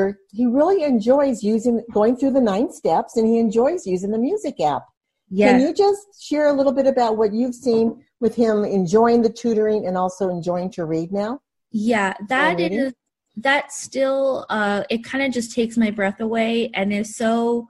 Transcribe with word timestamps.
tutor, 0.00 0.20
he 0.32 0.46
really 0.46 0.82
enjoys 0.82 1.42
using 1.42 1.84
going 1.92 2.16
through 2.16 2.32
the 2.32 2.40
nine 2.40 2.72
steps 2.72 3.16
and 3.16 3.26
he 3.26 3.38
enjoys 3.38 3.86
using 3.86 4.10
the 4.10 4.18
music 4.18 4.60
app. 4.60 4.84
Yes. 5.30 5.52
Can 5.52 5.60
you 5.60 5.74
just 5.74 6.22
share 6.22 6.48
a 6.48 6.52
little 6.52 6.72
bit 6.72 6.86
about 6.86 7.16
what 7.16 7.32
you've 7.32 7.54
seen 7.54 8.04
with 8.20 8.34
him 8.34 8.64
enjoying 8.64 9.22
the 9.22 9.30
tutoring 9.30 9.86
and 9.86 9.96
also 9.96 10.28
enjoying 10.28 10.70
to 10.72 10.84
read 10.84 11.12
now? 11.12 11.40
Yeah, 11.70 12.14
that 12.28 12.58
is 12.58 12.92
that 13.36 13.72
still 13.72 14.44
uh 14.50 14.82
it 14.90 15.04
kind 15.04 15.24
of 15.24 15.32
just 15.32 15.54
takes 15.54 15.76
my 15.76 15.90
breath 15.90 16.20
away 16.20 16.68
and 16.74 16.92
is 16.92 17.16
so 17.16 17.68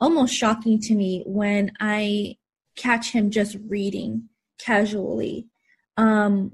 almost 0.00 0.34
shocking 0.34 0.80
to 0.80 0.94
me 0.94 1.22
when 1.26 1.70
I 1.80 2.36
catch 2.76 3.12
him 3.12 3.30
just 3.30 3.56
reading 3.68 4.28
casually. 4.58 5.48
Um 5.98 6.52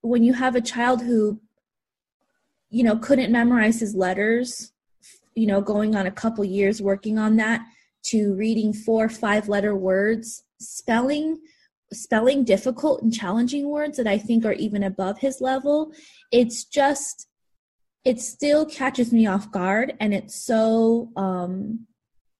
when 0.00 0.24
you 0.24 0.32
have 0.32 0.56
a 0.56 0.62
child 0.62 1.02
who 1.02 1.38
you 2.70 2.82
know 2.84 2.96
couldn't 2.96 3.32
memorize 3.32 3.80
his 3.80 3.94
letters, 3.94 4.72
you 5.34 5.46
know, 5.46 5.60
going 5.60 5.94
on 5.94 6.06
a 6.06 6.10
couple 6.10 6.44
years 6.44 6.80
working 6.80 7.18
on 7.18 7.36
that 7.36 7.60
to 8.04 8.34
reading 8.34 8.72
four 8.72 9.08
five 9.08 9.48
letter 9.48 9.74
words, 9.74 10.44
spelling 10.58 11.38
spelling 11.92 12.44
difficult 12.44 13.02
and 13.02 13.12
challenging 13.12 13.68
words 13.68 13.96
that 13.96 14.06
I 14.06 14.16
think 14.16 14.44
are 14.44 14.52
even 14.52 14.84
above 14.84 15.18
his 15.18 15.40
level. 15.40 15.92
It's 16.30 16.64
just 16.64 17.26
it 18.04 18.20
still 18.20 18.64
catches 18.64 19.12
me 19.12 19.26
off 19.26 19.50
guard 19.50 19.94
and 20.00 20.14
it's 20.14 20.34
so 20.34 21.10
um 21.16 21.86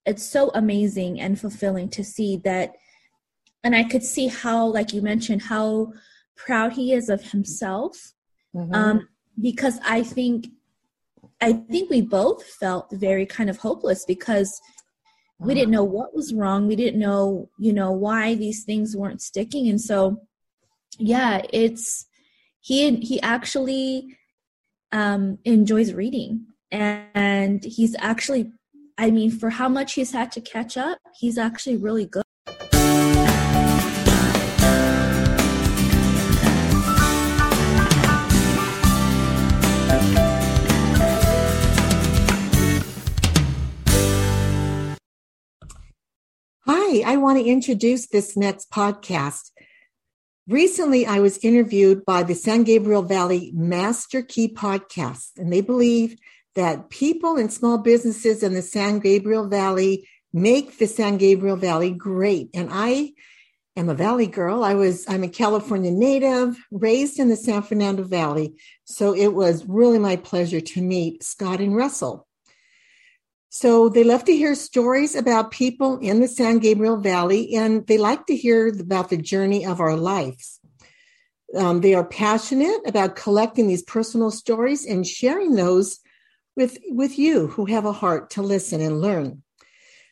it's 0.06 0.24
so 0.24 0.50
amazing 0.54 1.20
and 1.20 1.38
fulfilling 1.38 1.88
to 1.90 2.02
see 2.04 2.38
that 2.44 2.74
and 3.62 3.76
I 3.76 3.84
could 3.84 4.02
see 4.02 4.28
how 4.28 4.66
like 4.66 4.92
you 4.94 5.02
mentioned 5.02 5.42
how 5.42 5.92
proud 6.36 6.72
he 6.72 6.92
is 6.94 7.08
of 7.10 7.32
himself 7.32 8.12
Mhm. 8.54 8.74
um 8.74 9.08
because 9.40 9.78
I 9.84 10.02
think 10.02 10.48
I 11.40 11.52
think 11.54 11.88
we 11.90 12.02
both 12.02 12.44
felt 12.44 12.90
very 12.92 13.24
kind 13.24 13.48
of 13.48 13.58
hopeless 13.58 14.04
because 14.06 14.60
we 15.38 15.54
didn't 15.54 15.70
know 15.70 15.84
what 15.84 16.14
was 16.14 16.34
wrong. 16.34 16.66
We 16.66 16.76
didn't 16.76 17.00
know 17.00 17.48
you 17.58 17.72
know 17.72 17.92
why 17.92 18.34
these 18.34 18.64
things 18.64 18.96
weren't 18.96 19.22
sticking. 19.22 19.68
And 19.68 19.80
so 19.80 20.22
yeah 20.98 21.42
it's 21.52 22.06
he 22.60 22.96
he 22.96 23.20
actually 23.22 24.16
um 24.92 25.38
enjoys 25.44 25.92
reading. 25.92 26.46
And 26.72 27.64
he's 27.64 27.96
actually 27.98 28.52
i 28.96 29.10
mean 29.10 29.30
for 29.30 29.50
how 29.50 29.68
much 29.68 29.94
he's 29.94 30.12
had 30.12 30.30
to 30.30 30.40
catch 30.40 30.76
up 30.76 30.98
he's 31.18 31.38
actually 31.38 31.76
really 31.76 32.04
good 32.06 32.22
I 46.90 47.16
want 47.16 47.38
to 47.38 47.44
introduce 47.44 48.08
this 48.08 48.36
next 48.36 48.68
podcast. 48.72 49.52
Recently, 50.48 51.06
I 51.06 51.20
was 51.20 51.38
interviewed 51.38 52.04
by 52.04 52.24
the 52.24 52.34
San 52.34 52.64
Gabriel 52.64 53.04
Valley 53.04 53.52
Master 53.54 54.22
Key 54.22 54.52
Podcast, 54.52 55.30
and 55.36 55.52
they 55.52 55.60
believe 55.60 56.16
that 56.56 56.90
people 56.90 57.36
and 57.36 57.52
small 57.52 57.78
businesses 57.78 58.42
in 58.42 58.54
the 58.54 58.62
San 58.62 58.98
Gabriel 58.98 59.48
Valley 59.48 60.08
make 60.32 60.78
the 60.78 60.88
San 60.88 61.16
Gabriel 61.16 61.54
Valley 61.54 61.92
great. 61.92 62.50
And 62.54 62.68
I 62.72 63.12
am 63.76 63.88
a 63.88 63.94
Valley 63.94 64.26
girl. 64.26 64.64
I 64.64 64.74
was, 64.74 65.04
I'm 65.08 65.22
a 65.22 65.28
California 65.28 65.92
native, 65.92 66.56
raised 66.72 67.20
in 67.20 67.28
the 67.28 67.36
San 67.36 67.62
Fernando 67.62 68.02
Valley. 68.02 68.56
So 68.84 69.14
it 69.14 69.28
was 69.28 69.64
really 69.64 70.00
my 70.00 70.16
pleasure 70.16 70.60
to 70.60 70.82
meet 70.82 71.22
Scott 71.22 71.60
and 71.60 71.76
Russell. 71.76 72.26
So 73.52 73.88
they 73.88 74.04
love 74.04 74.24
to 74.26 74.36
hear 74.36 74.54
stories 74.54 75.16
about 75.16 75.50
people 75.50 75.98
in 75.98 76.20
the 76.20 76.28
San 76.28 76.58
Gabriel 76.58 76.96
Valley, 76.96 77.56
and 77.56 77.84
they 77.88 77.98
like 77.98 78.26
to 78.26 78.36
hear 78.36 78.68
about 78.68 79.10
the 79.10 79.16
journey 79.16 79.66
of 79.66 79.80
our 79.80 79.96
lives. 79.96 80.60
Um, 81.56 81.80
they 81.80 81.94
are 81.94 82.04
passionate 82.04 82.80
about 82.86 83.16
collecting 83.16 83.66
these 83.66 83.82
personal 83.82 84.30
stories 84.30 84.86
and 84.86 85.04
sharing 85.04 85.56
those 85.56 85.98
with, 86.56 86.78
with 86.90 87.18
you 87.18 87.48
who 87.48 87.64
have 87.64 87.84
a 87.84 87.92
heart 87.92 88.30
to 88.30 88.42
listen 88.42 88.80
and 88.80 89.00
learn. 89.00 89.42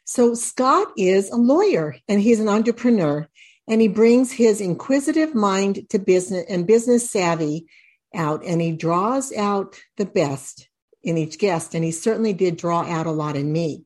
So 0.05 0.35
Scott 0.35 0.89
is 0.97 1.31
a 1.31 1.37
lawyer 1.37 1.95
and 2.09 2.21
he's 2.21 2.41
an 2.41 2.49
entrepreneur, 2.49 3.29
and 3.69 3.81
he 3.81 3.87
brings 3.87 4.33
his 4.33 4.61
inquisitive 4.61 5.37
mind 5.37 5.89
to 5.91 6.01
business 6.01 6.45
and 6.49 6.67
business 6.67 7.09
savvy 7.09 7.67
out, 8.13 8.45
and 8.45 8.61
he 8.61 8.73
draws 8.73 9.33
out 9.33 9.79
the 9.97 10.07
best 10.07 10.69
in 11.03 11.17
each 11.17 11.39
guest, 11.39 11.75
and 11.75 11.85
he 11.85 11.91
certainly 11.91 12.33
did 12.33 12.57
draw 12.57 12.83
out 12.83 13.07
a 13.07 13.11
lot 13.11 13.37
in 13.37 13.53
me. 13.53 13.85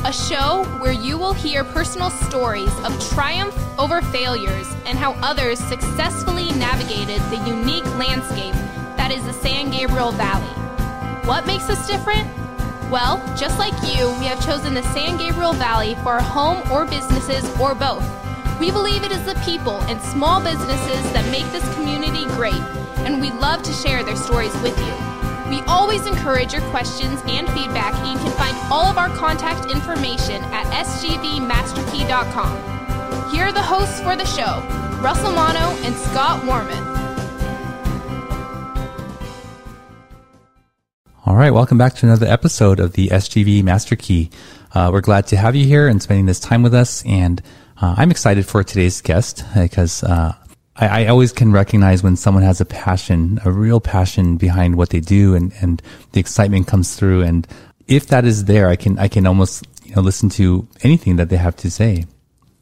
a 0.05 0.11
show 0.11 0.65
where 0.79 0.91
you 0.91 1.17
will 1.17 1.31
hear 1.31 1.63
personal 1.63 2.09
stories 2.09 2.71
of 2.79 3.09
triumph 3.09 3.57
over 3.79 4.01
failures 4.01 4.67
and 4.85 4.97
how 4.97 5.13
others 5.21 5.59
successfully 5.59 6.51
navigated 6.51 7.21
the 7.31 7.41
unique 7.47 7.85
landscape 7.95 8.53
that 8.97 9.11
is 9.11 9.23
the 9.23 9.31
San 9.31 9.71
Gabriel 9.71 10.11
Valley. 10.11 10.45
What 11.25 11.45
makes 11.47 11.69
us 11.69 11.87
different? 11.87 12.27
Well, 12.91 13.17
just 13.37 13.57
like 13.57 13.73
you, 13.95 14.09
we 14.19 14.25
have 14.25 14.45
chosen 14.45 14.73
the 14.73 14.83
San 14.93 15.15
Gabriel 15.15 15.53
Valley 15.53 15.95
for 16.03 16.09
our 16.09 16.21
home 16.21 16.69
or 16.69 16.85
businesses 16.85 17.49
or 17.57 17.73
both. 17.73 18.03
We 18.59 18.71
believe 18.71 19.03
it 19.03 19.11
is 19.11 19.25
the 19.25 19.39
people 19.45 19.79
and 19.83 20.01
small 20.01 20.43
businesses 20.43 21.13
that 21.13 21.31
make 21.31 21.49
this 21.53 21.73
community 21.75 22.25
great, 22.35 22.61
and 23.05 23.21
we 23.21 23.31
love 23.31 23.63
to 23.63 23.71
share 23.71 24.03
their 24.03 24.17
stories 24.17 24.53
with 24.61 24.77
you. 24.77 25.12
We 25.53 25.61
always 25.67 26.07
encourage 26.07 26.51
your 26.51 26.63
questions 26.71 27.21
and 27.27 27.47
feedback, 27.49 27.93
and 27.93 28.07
you 28.07 28.17
can 28.17 28.31
find 28.31 28.57
all 28.71 28.87
of 28.87 28.97
our 28.97 29.09
contact 29.09 29.69
information 29.69 30.41
at 30.45 30.65
sgvmasterkey.com. 30.83 33.29
Here 33.29 33.43
are 33.43 33.51
the 33.51 33.61
hosts 33.61 33.99
for 33.99 34.15
the 34.15 34.25
show 34.25 34.63
Russell 34.99 35.31
Mono 35.31 35.77
and 35.85 35.95
Scott 35.95 36.43
Warman. 36.43 36.83
All 41.23 41.35
right, 41.35 41.51
welcome 41.51 41.77
back 41.77 41.93
to 41.97 42.07
another 42.07 42.25
episode 42.25 42.79
of 42.79 42.93
the 42.93 43.09
SGV 43.09 43.63
Master 43.63 43.95
Key. 43.95 44.31
Uh, 44.73 44.89
we're 44.91 45.01
glad 45.01 45.27
to 45.27 45.37
have 45.37 45.55
you 45.55 45.67
here 45.67 45.87
and 45.87 46.01
spending 46.01 46.25
this 46.25 46.39
time 46.39 46.63
with 46.63 46.73
us. 46.73 47.05
And 47.05 47.43
uh, 47.79 47.93
I'm 47.95 48.09
excited 48.09 48.47
for 48.47 48.63
today's 48.63 49.01
guest 49.01 49.45
because 49.53 50.03
uh, 50.03 50.33
I, 50.75 51.03
I, 51.03 51.07
always 51.07 51.31
can 51.31 51.51
recognize 51.51 52.01
when 52.01 52.15
someone 52.15 52.43
has 52.43 52.59
a 52.59 52.65
passion, 52.65 53.39
a 53.45 53.51
real 53.51 53.79
passion 53.79 54.37
behind 54.37 54.75
what 54.75 54.89
they 54.89 54.99
do, 54.99 55.35
and, 55.35 55.53
and 55.61 55.81
the 56.13 56.19
excitement 56.19 56.67
comes 56.67 56.95
through. 56.95 57.21
And 57.21 57.47
if 57.87 58.07
that 58.07 58.25
is 58.25 58.45
there, 58.45 58.69
I 58.69 58.75
can 58.75 58.97
I 58.97 59.07
can 59.07 59.27
almost 59.27 59.67
you 59.83 59.95
know 59.95 60.01
listen 60.01 60.29
to 60.29 60.67
anything 60.81 61.17
that 61.17 61.29
they 61.29 61.37
have 61.37 61.55
to 61.57 61.69
say. 61.69 62.05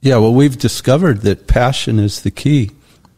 Yeah, 0.01 0.17
well, 0.17 0.33
we've 0.33 0.57
discovered 0.57 1.21
that 1.21 1.47
passion 1.47 1.99
is 1.99 2.23
the 2.23 2.31
key 2.31 2.71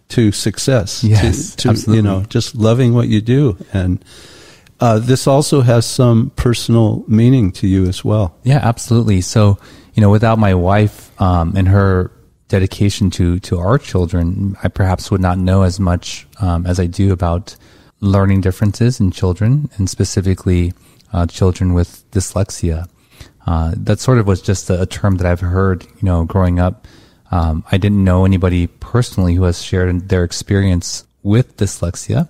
to 0.10 0.32
success. 0.32 1.04
Yes, 1.04 1.56
to, 1.56 1.58
to 1.58 1.70
absolutely. 1.70 1.96
you 1.98 2.02
know 2.04 2.26
just 2.26 2.56
loving 2.56 2.94
what 2.94 3.08
you 3.08 3.22
do 3.22 3.58
and 3.74 4.04
uh, 4.84 5.00
this 5.00 5.28
also 5.28 5.62
has 5.62 5.86
some 5.86 6.30
personal 6.36 7.06
meaning 7.08 7.54
to 7.54 7.68
you 7.68 7.86
as 7.86 8.04
well. 8.04 8.36
Yeah, 8.44 8.60
absolutely. 8.62 9.22
So, 9.22 9.58
you 9.94 10.02
know, 10.02 10.10
without 10.10 10.40
my 10.40 10.56
wife 10.56 11.10
um, 11.22 11.56
and 11.56 11.70
her 11.70 12.12
dedication 12.54 13.10
to 13.10 13.40
to 13.40 13.58
our 13.58 13.80
children, 13.80 14.56
I 14.62 14.68
perhaps 14.68 15.10
would 15.10 15.22
not 15.28 15.40
know 15.40 15.64
as 15.64 15.80
much 15.80 16.28
um, 16.40 16.68
as 16.68 16.80
I 16.80 16.86
do 16.86 17.12
about 17.12 17.56
learning 18.00 18.42
differences 18.42 19.00
in 19.00 19.10
children, 19.10 19.70
and 19.78 19.90
specifically 19.90 20.74
uh, 21.14 21.26
children 21.26 21.74
with 21.74 21.90
dyslexia. 22.12 22.88
Uh, 23.48 23.74
that 23.76 24.00
sort 24.00 24.20
of 24.20 24.28
was 24.28 24.40
just 24.42 24.70
a, 24.70 24.84
a, 24.84 24.86
term 24.86 25.18
that 25.18 25.26
I've 25.26 25.40
heard, 25.40 25.84
you 25.84 26.04
know, 26.10 26.26
growing 26.26 26.60
up. 26.60 26.88
Um, 27.32 27.64
I 27.72 27.78
didn't 27.78 28.04
know 28.04 28.24
anybody 28.24 28.68
personally 28.68 29.34
who 29.36 29.44
has 29.44 29.62
shared 29.62 30.10
their 30.10 30.24
experience 30.24 31.06
with 31.24 31.58
dyslexia, 31.58 32.30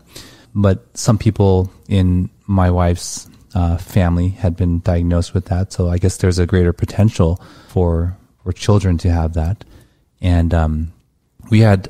but 0.56 0.78
some 0.98 1.18
people 1.18 1.70
in 1.90 2.30
my 2.48 2.72
wife's 2.72 3.30
uh, 3.54 3.78
family 3.78 4.30
had 4.30 4.56
been 4.56 4.80
diagnosed 4.80 5.34
with 5.34 5.46
that. 5.52 5.74
So 5.74 5.90
I 5.90 5.98
guess 5.98 6.18
there's 6.18 6.40
a 6.40 6.48
greater 6.48 6.72
potential 6.72 7.42
for 7.68 8.16
for 8.42 8.54
children 8.54 8.98
to 9.00 9.10
have 9.12 9.34
that. 9.34 9.66
And 10.24 10.54
um, 10.54 10.94
we 11.52 11.60
had 11.60 11.90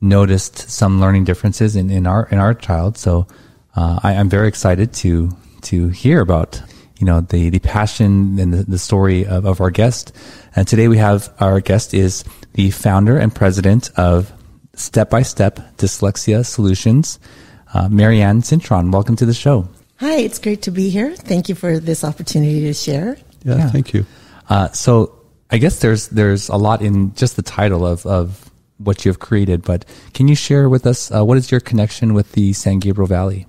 noticed 0.00 0.70
some 0.70 1.00
learning 1.00 1.24
differences 1.24 1.76
in, 1.76 1.90
in 1.90 2.06
our 2.06 2.26
in 2.30 2.38
our 2.38 2.54
child. 2.54 2.96
So 2.96 3.26
uh, 3.76 4.00
I, 4.02 4.14
am 4.14 4.28
very 4.28 4.48
excited 4.48 4.92
to 4.94 5.30
to 5.62 5.88
hear 5.88 6.20
about 6.20 6.60
you 6.98 7.06
know 7.06 7.20
the 7.20 7.50
the 7.50 7.58
passion 7.58 8.38
and 8.38 8.52
the, 8.52 8.64
the 8.64 8.78
story 8.78 9.26
of, 9.26 9.44
of 9.44 9.60
our 9.60 9.70
guest. 9.70 10.12
And 10.56 10.66
today 10.66 10.88
we 10.88 10.96
have 10.98 11.32
our 11.40 11.60
guest 11.60 11.94
is 11.94 12.24
the 12.54 12.70
founder 12.70 13.18
and 13.18 13.34
president 13.34 13.90
of 13.96 14.32
Step 14.74 15.10
by 15.10 15.22
Step 15.22 15.58
Dyslexia 15.76 16.46
Solutions, 16.46 17.18
uh, 17.74 17.88
Marianne 17.88 18.42
Cintron. 18.42 18.92
Welcome 18.92 19.16
to 19.16 19.26
the 19.26 19.34
show. 19.34 19.68
Hi, 19.96 20.18
it's 20.18 20.38
great 20.38 20.62
to 20.62 20.70
be 20.70 20.90
here. 20.90 21.14
Thank 21.16 21.48
you 21.48 21.56
for 21.56 21.80
this 21.80 22.04
opportunity 22.04 22.60
to 22.62 22.72
share. 22.72 23.18
Yeah, 23.44 23.56
yeah. 23.56 23.70
thank 23.70 23.92
you. 23.92 24.06
Uh, 24.48 24.70
so 24.70 25.17
I 25.50 25.58
guess 25.58 25.80
there's 25.80 26.08
there's 26.08 26.48
a 26.48 26.56
lot 26.56 26.82
in 26.82 27.14
just 27.14 27.36
the 27.36 27.42
title 27.42 27.86
of 27.86 28.04
of 28.06 28.50
what 28.78 29.04
you 29.04 29.08
have 29.10 29.18
created, 29.18 29.62
but 29.62 29.84
can 30.14 30.28
you 30.28 30.34
share 30.34 30.68
with 30.68 30.86
us 30.86 31.10
uh, 31.10 31.24
what 31.24 31.36
is 31.36 31.50
your 31.50 31.60
connection 31.60 32.14
with 32.14 32.32
the 32.32 32.52
San 32.52 32.78
Gabriel 32.78 33.08
Valley? 33.08 33.46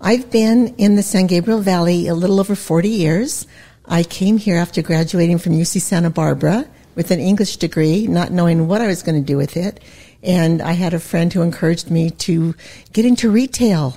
I've 0.00 0.30
been 0.30 0.74
in 0.76 0.96
the 0.96 1.02
San 1.02 1.26
Gabriel 1.26 1.60
Valley 1.60 2.06
a 2.06 2.14
little 2.14 2.38
over 2.38 2.54
40 2.54 2.88
years. 2.88 3.46
I 3.86 4.02
came 4.02 4.36
here 4.36 4.56
after 4.56 4.82
graduating 4.82 5.38
from 5.38 5.54
UC 5.54 5.80
Santa 5.80 6.10
Barbara 6.10 6.68
with 6.94 7.10
an 7.10 7.18
English 7.18 7.56
degree, 7.56 8.06
not 8.06 8.30
knowing 8.30 8.68
what 8.68 8.80
I 8.80 8.86
was 8.86 9.02
going 9.02 9.20
to 9.20 9.26
do 9.26 9.36
with 9.36 9.56
it. 9.56 9.80
And 10.22 10.60
I 10.60 10.72
had 10.72 10.94
a 10.94 11.00
friend 11.00 11.32
who 11.32 11.42
encouraged 11.42 11.90
me 11.90 12.10
to 12.10 12.54
get 12.92 13.06
into 13.06 13.30
retail. 13.30 13.96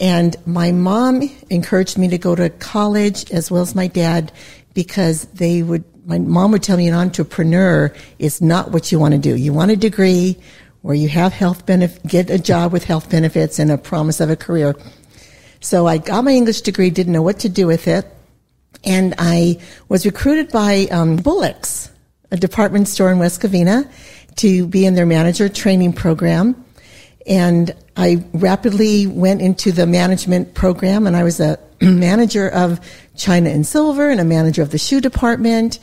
And 0.00 0.36
my 0.46 0.72
mom 0.72 1.28
encouraged 1.50 1.98
me 1.98 2.08
to 2.08 2.18
go 2.18 2.34
to 2.34 2.48
college 2.48 3.30
as 3.30 3.50
well 3.50 3.62
as 3.62 3.74
my 3.74 3.88
dad 3.88 4.32
because 4.74 5.24
they 5.26 5.62
would 5.62 5.84
my 6.08 6.18
mom 6.18 6.52
would 6.52 6.62
tell 6.62 6.78
me 6.78 6.88
an 6.88 6.94
entrepreneur 6.94 7.92
is 8.18 8.40
not 8.40 8.72
what 8.72 8.90
you 8.90 8.98
want 8.98 9.12
to 9.12 9.18
do. 9.18 9.36
You 9.36 9.52
want 9.52 9.70
a 9.70 9.76
degree 9.76 10.38
where 10.80 10.94
you 10.94 11.06
have 11.06 11.34
health 11.34 11.66
benefit, 11.66 12.02
get 12.06 12.30
a 12.30 12.38
job 12.38 12.72
with 12.72 12.84
health 12.84 13.10
benefits 13.10 13.58
and 13.58 13.70
a 13.70 13.76
promise 13.76 14.18
of 14.18 14.30
a 14.30 14.36
career. 14.36 14.74
So 15.60 15.86
I 15.86 15.98
got 15.98 16.24
my 16.24 16.30
English 16.30 16.62
degree, 16.62 16.88
didn't 16.88 17.12
know 17.12 17.20
what 17.20 17.40
to 17.40 17.50
do 17.50 17.66
with 17.66 17.86
it. 17.86 18.06
And 18.84 19.14
I 19.18 19.60
was 19.90 20.06
recruited 20.06 20.50
by 20.50 20.86
um, 20.90 21.16
Bullock's, 21.16 21.90
a 22.30 22.38
department 22.38 22.88
store 22.88 23.12
in 23.12 23.18
West 23.18 23.42
Covina, 23.42 23.86
to 24.36 24.66
be 24.66 24.86
in 24.86 24.94
their 24.94 25.04
manager 25.04 25.50
training 25.50 25.92
program. 25.92 26.64
And 27.28 27.74
I 27.96 28.24
rapidly 28.32 29.06
went 29.06 29.42
into 29.42 29.70
the 29.70 29.86
management 29.86 30.54
program 30.54 31.06
and 31.06 31.14
I 31.14 31.24
was 31.24 31.40
a 31.40 31.58
manager 31.80 32.48
of 32.48 32.80
China 33.16 33.50
and 33.50 33.66
Silver 33.66 34.08
and 34.08 34.20
a 34.20 34.24
manager 34.24 34.62
of 34.62 34.70
the 34.70 34.78
shoe 34.78 35.00
department. 35.00 35.78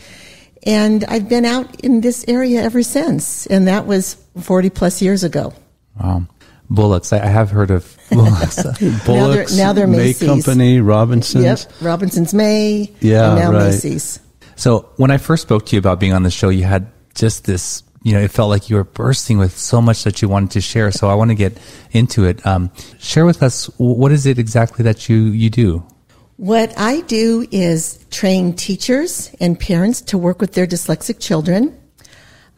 And 0.63 1.06
I've 1.06 1.30
been 1.30 1.45
out 1.45 1.81
in 1.81 2.01
this 2.01 2.25
area 2.27 2.63
ever 2.63 2.81
since. 2.81 3.45
And 3.45 3.68
that 3.68 3.86
was 3.86 4.15
40 4.42 4.71
plus 4.71 5.01
years 5.01 5.24
ago. 5.24 5.53
Wow. 6.01 6.25
Bullocks. 6.69 7.13
I 7.13 7.25
have 7.25 7.51
heard 7.51 7.69
of 7.69 7.95
Bullocks. 8.09 8.56
Bullocks, 9.06 9.06
now 9.07 9.27
they're, 9.27 9.48
now 9.57 9.74
they're 9.74 9.88
May 9.88 10.13
Company, 10.13 10.80
Robinson's. 10.80 11.44
Yep, 11.44 11.74
Robinson's 11.81 12.33
May. 12.33 12.91
Yeah, 13.01 13.36
now 13.36 13.51
right. 13.51 13.65
Macy's. 13.65 14.19
So 14.56 14.89
when 14.98 15.12
I 15.12 15.18
first 15.18 15.44
spoke 15.44 15.68
to 15.68 15.75
you 15.75 15.80
about 15.80 16.00
being 16.00 16.13
on 16.13 16.24
the 16.24 16.31
show, 16.31 16.50
you 16.50 16.63
had 16.63 16.88
just 17.13 17.45
this 17.45 17.83
you 18.05 18.13
know, 18.13 18.19
it 18.19 18.29
felt 18.29 18.51
like 18.51 18.69
you 18.69 18.75
were 18.75 18.83
bursting 18.83 19.39
with 19.39 19.57
so 19.57 19.81
much 19.81 20.03
that 20.03 20.21
you 20.21 20.29
wanted 20.29 20.51
to 20.51 20.61
share. 20.61 20.91
So 20.91 21.09
I 21.09 21.15
want 21.15 21.31
to 21.31 21.35
get 21.35 21.57
into 21.91 22.23
it. 22.25 22.45
Um, 22.45 22.71
share 22.99 23.25
with 23.25 23.41
us 23.41 23.65
what 23.77 24.11
is 24.11 24.27
it 24.27 24.37
exactly 24.37 24.83
that 24.83 25.09
you 25.09 25.23
you 25.33 25.49
do. 25.49 25.83
What 26.37 26.71
I 26.77 27.01
do 27.01 27.47
is 27.49 28.05
train 28.11 28.53
teachers 28.53 29.33
and 29.39 29.59
parents 29.59 30.01
to 30.01 30.19
work 30.19 30.39
with 30.39 30.53
their 30.53 30.67
dyslexic 30.67 31.19
children. 31.19 31.75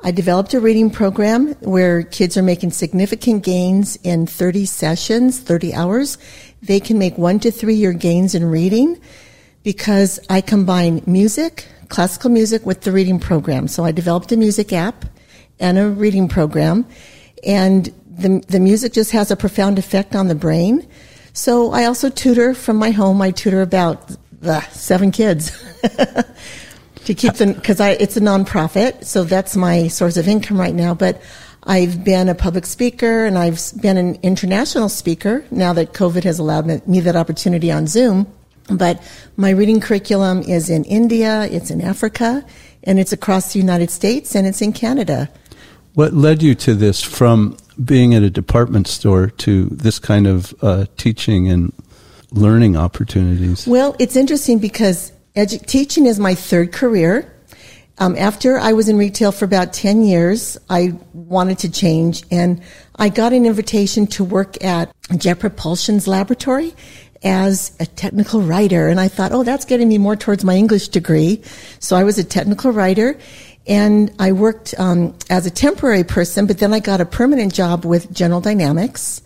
I 0.01 0.11
developed 0.11 0.53
a 0.53 0.59
reading 0.59 0.89
program 0.89 1.53
where 1.61 2.03
kids 2.03 2.35
are 2.35 2.43
making 2.43 2.71
significant 2.71 3.45
gains 3.45 3.95
in 4.03 4.27
30 4.27 4.65
sessions, 4.65 5.39
30 5.39 5.73
hours. 5.73 6.17
They 6.61 6.81
can 6.81 6.99
make 6.99 7.17
one 7.17 7.39
to 7.39 7.51
three 7.51 7.75
year 7.75 7.93
gains 7.93 8.35
in 8.35 8.43
reading 8.43 8.99
because 9.63 10.19
I 10.29 10.41
combine 10.41 11.03
music, 11.05 11.69
classical 11.87 12.31
music 12.31 12.65
with 12.65 12.81
the 12.81 12.91
reading 12.91 13.17
program. 13.17 13.69
So 13.69 13.85
I 13.85 13.93
developed 13.93 14.33
a 14.33 14.35
music 14.35 14.73
app 14.73 15.05
and 15.59 15.77
a 15.77 15.89
reading 15.89 16.27
program. 16.27 16.85
And 17.45 17.93
the, 18.07 18.43
the 18.47 18.59
music 18.59 18.93
just 18.93 19.11
has 19.11 19.31
a 19.31 19.35
profound 19.35 19.77
effect 19.79 20.15
on 20.15 20.27
the 20.27 20.35
brain. 20.35 20.87
So 21.33 21.71
I 21.71 21.85
also 21.85 22.09
tutor 22.09 22.53
from 22.53 22.77
my 22.77 22.91
home. 22.91 23.21
I 23.21 23.31
tutor 23.31 23.61
about 23.61 24.15
uh, 24.43 24.61
seven 24.69 25.11
kids 25.11 25.51
to 27.05 27.13
keep 27.13 27.35
them, 27.35 27.53
because 27.53 27.79
I 27.79 27.91
it's 27.91 28.17
a 28.17 28.21
nonprofit. 28.21 29.05
So 29.05 29.23
that's 29.23 29.55
my 29.55 29.87
source 29.87 30.17
of 30.17 30.27
income 30.27 30.59
right 30.59 30.73
now. 30.73 30.93
But 30.93 31.21
I've 31.63 32.03
been 32.03 32.29
a 32.29 32.35
public 32.35 32.65
speaker 32.65 33.25
and 33.25 33.37
I've 33.37 33.59
been 33.81 33.97
an 33.97 34.15
international 34.23 34.89
speaker 34.89 35.45
now 35.51 35.73
that 35.73 35.93
COVID 35.93 36.23
has 36.23 36.39
allowed 36.39 36.87
me 36.87 37.01
that 37.01 37.15
opportunity 37.15 37.71
on 37.71 37.87
Zoom. 37.87 38.25
But 38.69 39.01
my 39.35 39.49
reading 39.49 39.79
curriculum 39.79 40.41
is 40.41 40.69
in 40.69 40.83
India, 40.85 41.43
it's 41.51 41.69
in 41.69 41.81
Africa, 41.81 42.45
and 42.83 42.99
it's 42.99 43.13
across 43.13 43.53
the 43.53 43.59
United 43.59 43.89
States, 43.91 44.35
and 44.35 44.47
it's 44.47 44.61
in 44.61 44.73
Canada. 44.73 45.29
What 45.97 46.13
led 46.13 46.43
you 46.43 46.53
to 46.53 46.75
this 46.75 47.01
from 47.01 47.57
being 47.83 48.13
at 48.13 48.21
a 48.21 48.29
department 48.29 48.85
store 48.85 49.31
to 49.31 49.65
this 49.65 49.97
kind 49.97 50.27
of 50.27 50.53
uh, 50.61 50.85
teaching 50.95 51.49
and 51.49 51.73
learning 52.31 52.77
opportunities? 52.77 53.65
Well, 53.65 53.95
it's 53.97 54.15
interesting 54.15 54.59
because 54.59 55.11
edu- 55.35 55.65
teaching 55.65 56.05
is 56.05 56.19
my 56.19 56.35
third 56.35 56.71
career. 56.71 57.33
Um, 57.97 58.15
after 58.15 58.59
I 58.59 58.73
was 58.73 58.89
in 58.89 58.97
retail 58.99 59.31
for 59.31 59.45
about 59.45 59.73
10 59.73 60.03
years, 60.03 60.55
I 60.69 60.93
wanted 61.13 61.57
to 61.59 61.71
change 61.71 62.21
and 62.29 62.61
I 62.97 63.09
got 63.09 63.33
an 63.33 63.47
invitation 63.47 64.05
to 64.05 64.23
work 64.23 64.63
at 64.63 64.93
Jet 65.17 65.39
Propulsion's 65.39 66.07
laboratory 66.07 66.75
as 67.23 67.75
a 67.79 67.87
technical 67.87 68.43
writer. 68.43 68.87
And 68.87 68.99
I 68.99 69.07
thought, 69.07 69.31
oh, 69.31 69.41
that's 69.41 69.65
getting 69.65 69.87
me 69.87 69.97
more 69.97 70.15
towards 70.15 70.43
my 70.43 70.53
English 70.55 70.89
degree. 70.89 71.41
So 71.79 71.95
I 71.95 72.03
was 72.03 72.19
a 72.19 72.23
technical 72.23 72.71
writer 72.71 73.17
and 73.67 74.13
I 74.17 74.31
worked 74.31 74.73
um, 74.77 75.15
as 75.29 75.45
a 75.45 75.51
temporary 75.51 76.03
person, 76.03 76.47
but 76.47 76.57
then 76.57 76.73
I 76.73 76.79
got 76.79 77.01
a 77.01 77.05
permanent 77.05 77.53
job 77.53 77.85
with 77.85 78.11
General 78.13 78.39
Dynamics, 78.39 79.21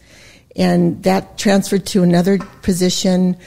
and 0.55 1.01
that 1.03 1.37
transferred 1.37 1.85
to 1.87 2.03
another 2.03 2.39
position 2.61 3.37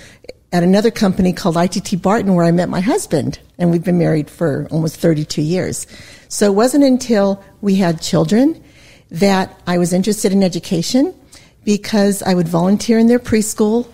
at 0.53 0.63
another 0.63 0.93
company 0.93 1.33
called 1.33 1.57
ITT 1.57 2.01
Barton, 2.01 2.35
where 2.35 2.45
I 2.45 2.53
met 2.53 2.69
my 2.69 2.81
husband, 2.81 3.41
and 3.59 3.73
we've 3.73 3.83
been 3.83 3.99
married 3.99 4.31
for 4.31 4.69
almost 4.71 4.97
32 4.97 5.43
years. 5.43 5.89
So 6.29 6.47
it 6.47 6.55
wasn't 6.55 6.85
until 6.85 7.43
we 7.61 7.75
had 7.75 8.01
children 8.01 8.63
that 9.11 9.61
I 9.67 9.79
was 9.79 9.93
interested 9.93 10.33
in 10.33 10.45
education 10.45 11.13
because 11.65 12.23
I 12.23 12.35
would 12.35 12.47
volunteer 12.47 12.99
in 12.99 13.09
their 13.09 13.19
preschool 13.19 13.89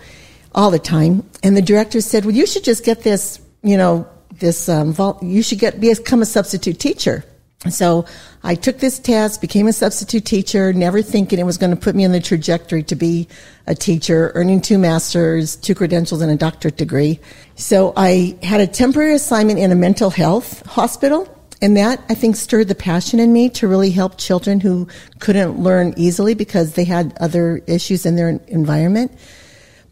all 0.53 0.69
the 0.69 0.79
time, 0.79 1.27
and 1.41 1.57
the 1.57 1.61
director 1.61 1.99
said, 1.99 2.25
"Well, 2.25 2.35
you 2.35 2.45
should 2.45 2.63
just 2.63 2.83
get 2.83 3.01
this, 3.01 3.39
you 3.63 3.77
know." 3.77 4.07
This 4.41 4.67
um, 4.67 4.91
vol- 4.91 5.17
you 5.21 5.41
should 5.41 5.59
get 5.59 5.79
become 5.79 6.21
a 6.21 6.25
substitute 6.25 6.79
teacher. 6.79 7.23
So 7.69 8.05
I 8.43 8.55
took 8.55 8.79
this 8.79 8.97
test, 8.97 9.39
became 9.39 9.67
a 9.67 9.73
substitute 9.73 10.25
teacher, 10.25 10.73
never 10.73 11.03
thinking 11.03 11.37
it 11.37 11.45
was 11.45 11.59
going 11.59 11.69
to 11.69 11.77
put 11.77 11.95
me 11.95 12.03
on 12.05 12.11
the 12.11 12.19
trajectory 12.19 12.81
to 12.83 12.95
be 12.95 13.27
a 13.67 13.75
teacher, 13.75 14.31
earning 14.33 14.61
two 14.61 14.79
masters, 14.79 15.55
two 15.55 15.75
credentials, 15.75 16.21
and 16.21 16.31
a 16.31 16.35
doctorate 16.35 16.75
degree. 16.75 17.19
So 17.55 17.93
I 17.95 18.35
had 18.41 18.61
a 18.61 18.67
temporary 18.67 19.13
assignment 19.13 19.59
in 19.59 19.71
a 19.71 19.75
mental 19.75 20.09
health 20.09 20.65
hospital. 20.65 21.27
And 21.63 21.77
that, 21.77 22.03
I 22.09 22.15
think, 22.15 22.35
stirred 22.35 22.67
the 22.67 22.73
passion 22.73 23.19
in 23.19 23.31
me 23.31 23.47
to 23.49 23.67
really 23.67 23.91
help 23.91 24.17
children 24.17 24.59
who 24.59 24.87
couldn't 25.19 25.59
learn 25.59 25.93
easily 25.95 26.33
because 26.33 26.73
they 26.73 26.85
had 26.85 27.15
other 27.19 27.61
issues 27.67 28.07
in 28.07 28.15
their 28.15 28.29
environment. 28.47 29.11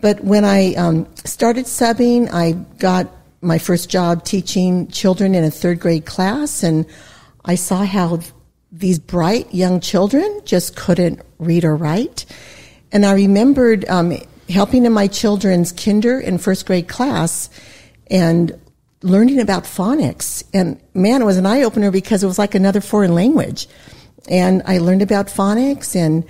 But 0.02 0.24
when 0.24 0.46
I 0.46 0.74
um, 0.74 1.08
started 1.26 1.66
subbing, 1.66 2.28
I 2.34 2.54
got 2.80 3.12
my 3.42 3.58
first 3.58 3.90
job 3.90 4.26
teaching 4.26 4.88
children 4.88 5.34
in 5.36 5.44
a 5.44 5.52
third 5.52 5.80
grade 5.80 6.06
class, 6.06 6.64
and 6.64 6.86
I 7.46 7.56
saw 7.56 7.86
how 7.86 8.20
these 8.72 9.00
bright 9.00 9.54
young 9.54 9.80
children 9.80 10.42
just 10.46 10.76
couldn't 10.76 11.22
read 11.40 11.66
or 11.66 11.76
write. 11.76 12.26
And 12.92 13.06
I 13.06 13.14
remembered 13.14 13.88
um, 13.90 14.18
helping 14.50 14.86
in 14.86 14.94
my 14.94 15.08
children's 15.08 15.72
kinder 15.72 16.20
and 16.20 16.42
first 16.42 16.66
grade 16.66 16.88
class 16.88 17.50
and 18.10 18.60
learning 19.02 19.40
about 19.40 19.64
phonics. 19.64 20.44
And 20.54 20.80
man, 20.94 21.22
it 21.22 21.26
was 21.26 21.38
an 21.38 21.46
eye 21.46 21.64
opener 21.64 21.92
because 21.92 22.24
it 22.24 22.28
was 22.28 22.40
like 22.40 22.56
another 22.56 22.82
foreign 22.82 23.16
language. 23.16 23.68
And 24.28 24.62
I 24.66 24.80
learned 24.80 25.02
about 25.02 25.28
phonics 25.28 25.96
and 25.96 26.26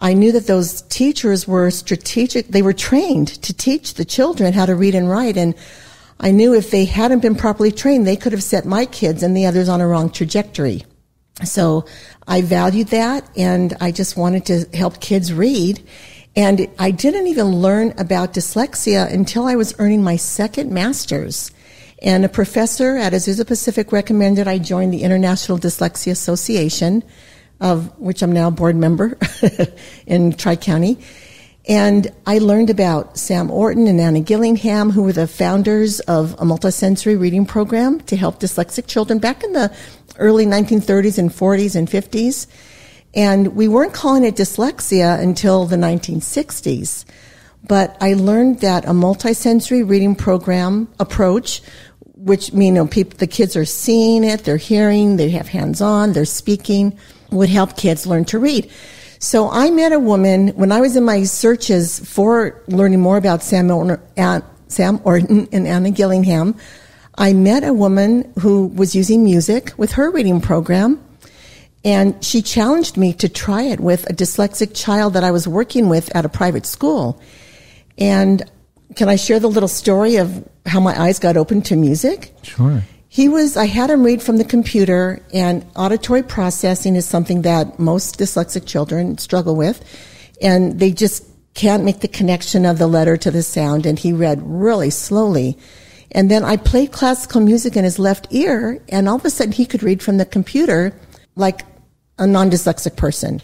I 0.00 0.14
knew 0.14 0.32
that 0.32 0.46
those 0.46 0.82
teachers 0.82 1.46
were 1.48 1.70
strategic. 1.70 2.48
They 2.48 2.62
were 2.62 2.72
trained 2.72 3.28
to 3.42 3.52
teach 3.52 3.94
the 3.94 4.04
children 4.04 4.52
how 4.52 4.66
to 4.66 4.76
read 4.76 4.94
and 4.94 5.10
write. 5.10 5.36
And 5.36 5.54
I 6.20 6.30
knew 6.32 6.54
if 6.54 6.70
they 6.70 6.84
hadn't 6.84 7.20
been 7.20 7.36
properly 7.36 7.70
trained, 7.70 8.06
they 8.06 8.16
could 8.16 8.32
have 8.32 8.42
set 8.42 8.64
my 8.64 8.86
kids 8.86 9.22
and 9.22 9.36
the 9.36 9.46
others 9.46 9.68
on 9.68 9.80
a 9.80 9.86
wrong 9.86 10.10
trajectory. 10.10 10.84
So 11.44 11.86
I 12.26 12.42
valued 12.42 12.88
that 12.88 13.28
and 13.36 13.76
I 13.80 13.92
just 13.92 14.16
wanted 14.16 14.46
to 14.46 14.64
help 14.76 15.00
kids 15.00 15.32
read. 15.32 15.82
And 16.34 16.68
I 16.78 16.90
didn't 16.90 17.28
even 17.28 17.46
learn 17.46 17.94
about 17.98 18.34
dyslexia 18.34 19.12
until 19.12 19.46
I 19.46 19.56
was 19.56 19.74
earning 19.78 20.02
my 20.02 20.16
second 20.16 20.72
master's. 20.72 21.52
And 22.00 22.24
a 22.24 22.28
professor 22.28 22.96
at 22.96 23.12
Azusa 23.12 23.46
Pacific 23.46 23.90
recommended 23.92 24.46
I 24.46 24.58
join 24.58 24.90
the 24.90 25.02
International 25.02 25.58
Dyslexia 25.58 26.12
Association, 26.12 27.02
of 27.60 27.98
which 27.98 28.22
I'm 28.22 28.30
now 28.30 28.48
a 28.48 28.52
board 28.52 28.76
member 28.76 29.18
in 30.06 30.32
Tri 30.32 30.54
County. 30.56 30.98
And 31.68 32.10
I 32.26 32.38
learned 32.38 32.70
about 32.70 33.18
Sam 33.18 33.50
Orton 33.50 33.86
and 33.88 34.00
Anna 34.00 34.20
Gillingham, 34.20 34.90
who 34.90 35.02
were 35.02 35.12
the 35.12 35.26
founders 35.26 36.00
of 36.00 36.32
a 36.34 36.44
multisensory 36.44 37.20
reading 37.20 37.44
program 37.44 38.00
to 38.02 38.16
help 38.16 38.40
dyslexic 38.40 38.86
children 38.86 39.18
back 39.18 39.44
in 39.44 39.52
the 39.52 39.70
early 40.16 40.46
1930s 40.46 41.18
and 41.18 41.30
40s 41.30 41.76
and 41.76 41.86
50s. 41.86 42.46
And 43.14 43.54
we 43.54 43.68
weren't 43.68 43.92
calling 43.92 44.24
it 44.24 44.36
dyslexia 44.36 45.20
until 45.20 45.66
the 45.66 45.76
1960s. 45.76 47.04
But 47.66 47.98
I 48.00 48.14
learned 48.14 48.60
that 48.60 48.86
a 48.86 48.92
multisensory 48.92 49.86
reading 49.86 50.14
program 50.14 50.88
approach, 50.98 51.60
which 52.14 52.50
you 52.54 52.72
know, 52.72 52.86
people, 52.86 53.18
the 53.18 53.26
kids 53.26 53.56
are 53.56 53.66
seeing 53.66 54.24
it, 54.24 54.44
they're 54.44 54.56
hearing, 54.56 55.16
they 55.16 55.28
have 55.30 55.48
hands 55.48 55.82
on, 55.82 56.14
they're 56.14 56.24
speaking, 56.24 56.98
would 57.30 57.50
help 57.50 57.76
kids 57.76 58.06
learn 58.06 58.24
to 58.26 58.38
read. 58.38 58.70
So 59.18 59.50
I 59.50 59.70
met 59.70 59.92
a 59.92 59.98
woman 59.98 60.48
when 60.48 60.70
I 60.70 60.80
was 60.80 60.96
in 60.96 61.04
my 61.04 61.24
searches 61.24 61.98
for 62.00 62.62
learning 62.68 63.00
more 63.00 63.16
about 63.16 63.42
Sam 63.42 63.70
Orton, 63.70 64.00
Sam 64.68 65.00
Orton 65.04 65.48
and 65.52 65.66
Anna 65.66 65.90
Gillingham. 65.90 66.54
I 67.16 67.32
met 67.32 67.64
a 67.64 67.72
woman 67.72 68.32
who 68.40 68.66
was 68.66 68.94
using 68.94 69.24
music 69.24 69.72
with 69.76 69.92
her 69.92 70.10
reading 70.10 70.40
program 70.40 71.02
and 71.84 72.22
she 72.24 72.42
challenged 72.42 72.96
me 72.96 73.12
to 73.14 73.28
try 73.28 73.62
it 73.62 73.80
with 73.80 74.08
a 74.10 74.12
dyslexic 74.12 74.72
child 74.74 75.14
that 75.14 75.24
I 75.24 75.30
was 75.30 75.48
working 75.48 75.88
with 75.88 76.14
at 76.14 76.24
a 76.24 76.28
private 76.28 76.66
school. 76.66 77.20
And 77.96 78.42
can 78.94 79.08
I 79.08 79.16
share 79.16 79.40
the 79.40 79.48
little 79.48 79.68
story 79.68 80.16
of 80.16 80.48
how 80.66 80.80
my 80.80 81.00
eyes 81.00 81.18
got 81.18 81.36
open 81.36 81.62
to 81.62 81.76
music? 81.76 82.34
Sure. 82.42 82.82
He 83.08 83.28
was, 83.28 83.56
I 83.56 83.64
had 83.64 83.90
him 83.90 84.04
read 84.04 84.22
from 84.22 84.36
the 84.36 84.44
computer, 84.44 85.22
and 85.32 85.64
auditory 85.74 86.22
processing 86.22 86.94
is 86.94 87.06
something 87.06 87.42
that 87.42 87.78
most 87.78 88.18
dyslexic 88.18 88.66
children 88.66 89.16
struggle 89.16 89.56
with. 89.56 89.82
And 90.42 90.78
they 90.78 90.92
just 90.92 91.24
can't 91.54 91.84
make 91.84 92.00
the 92.00 92.08
connection 92.08 92.66
of 92.66 92.78
the 92.78 92.86
letter 92.86 93.16
to 93.16 93.30
the 93.30 93.42
sound, 93.42 93.86
and 93.86 93.98
he 93.98 94.12
read 94.12 94.40
really 94.42 94.90
slowly. 94.90 95.56
And 96.12 96.30
then 96.30 96.44
I 96.44 96.58
played 96.58 96.92
classical 96.92 97.40
music 97.40 97.76
in 97.76 97.84
his 97.84 97.98
left 97.98 98.28
ear, 98.30 98.82
and 98.90 99.08
all 99.08 99.16
of 99.16 99.24
a 99.24 99.30
sudden 99.30 99.52
he 99.52 99.66
could 99.66 99.82
read 99.82 100.02
from 100.02 100.18
the 100.18 100.26
computer 100.26 100.94
like 101.34 101.62
a 102.18 102.26
non 102.26 102.50
dyslexic 102.50 102.96
person. 102.96 103.40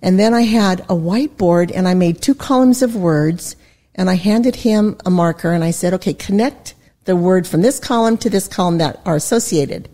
And 0.00 0.18
then 0.18 0.32
I 0.32 0.42
had 0.42 0.80
a 0.80 0.94
whiteboard, 0.94 1.70
and 1.74 1.86
I 1.86 1.94
made 1.94 2.22
two 2.22 2.34
columns 2.34 2.80
of 2.80 2.96
words, 2.96 3.54
and 3.94 4.08
I 4.08 4.14
handed 4.14 4.56
him 4.56 4.96
a 5.04 5.10
marker, 5.10 5.52
and 5.52 5.62
I 5.62 5.72
said, 5.72 5.92
okay, 5.94 6.14
connect 6.14 6.74
the 7.04 7.16
word 7.16 7.46
from 7.46 7.62
this 7.62 7.78
column 7.78 8.16
to 8.18 8.30
this 8.30 8.48
column 8.48 8.78
that 8.78 9.00
are 9.04 9.16
associated. 9.16 9.88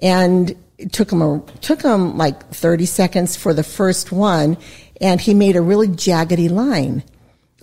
And 0.00 0.56
it 0.78 0.92
took 0.92 1.12
him 1.12 1.22
a, 1.22 1.40
took 1.60 1.82
him 1.82 2.16
like 2.16 2.48
30 2.48 2.86
seconds 2.86 3.36
for 3.36 3.52
the 3.52 3.62
first 3.62 4.12
one, 4.12 4.56
and 5.00 5.20
he 5.20 5.34
made 5.34 5.56
a 5.56 5.62
really 5.62 5.88
jaggedy 5.88 6.50
line. 6.50 7.02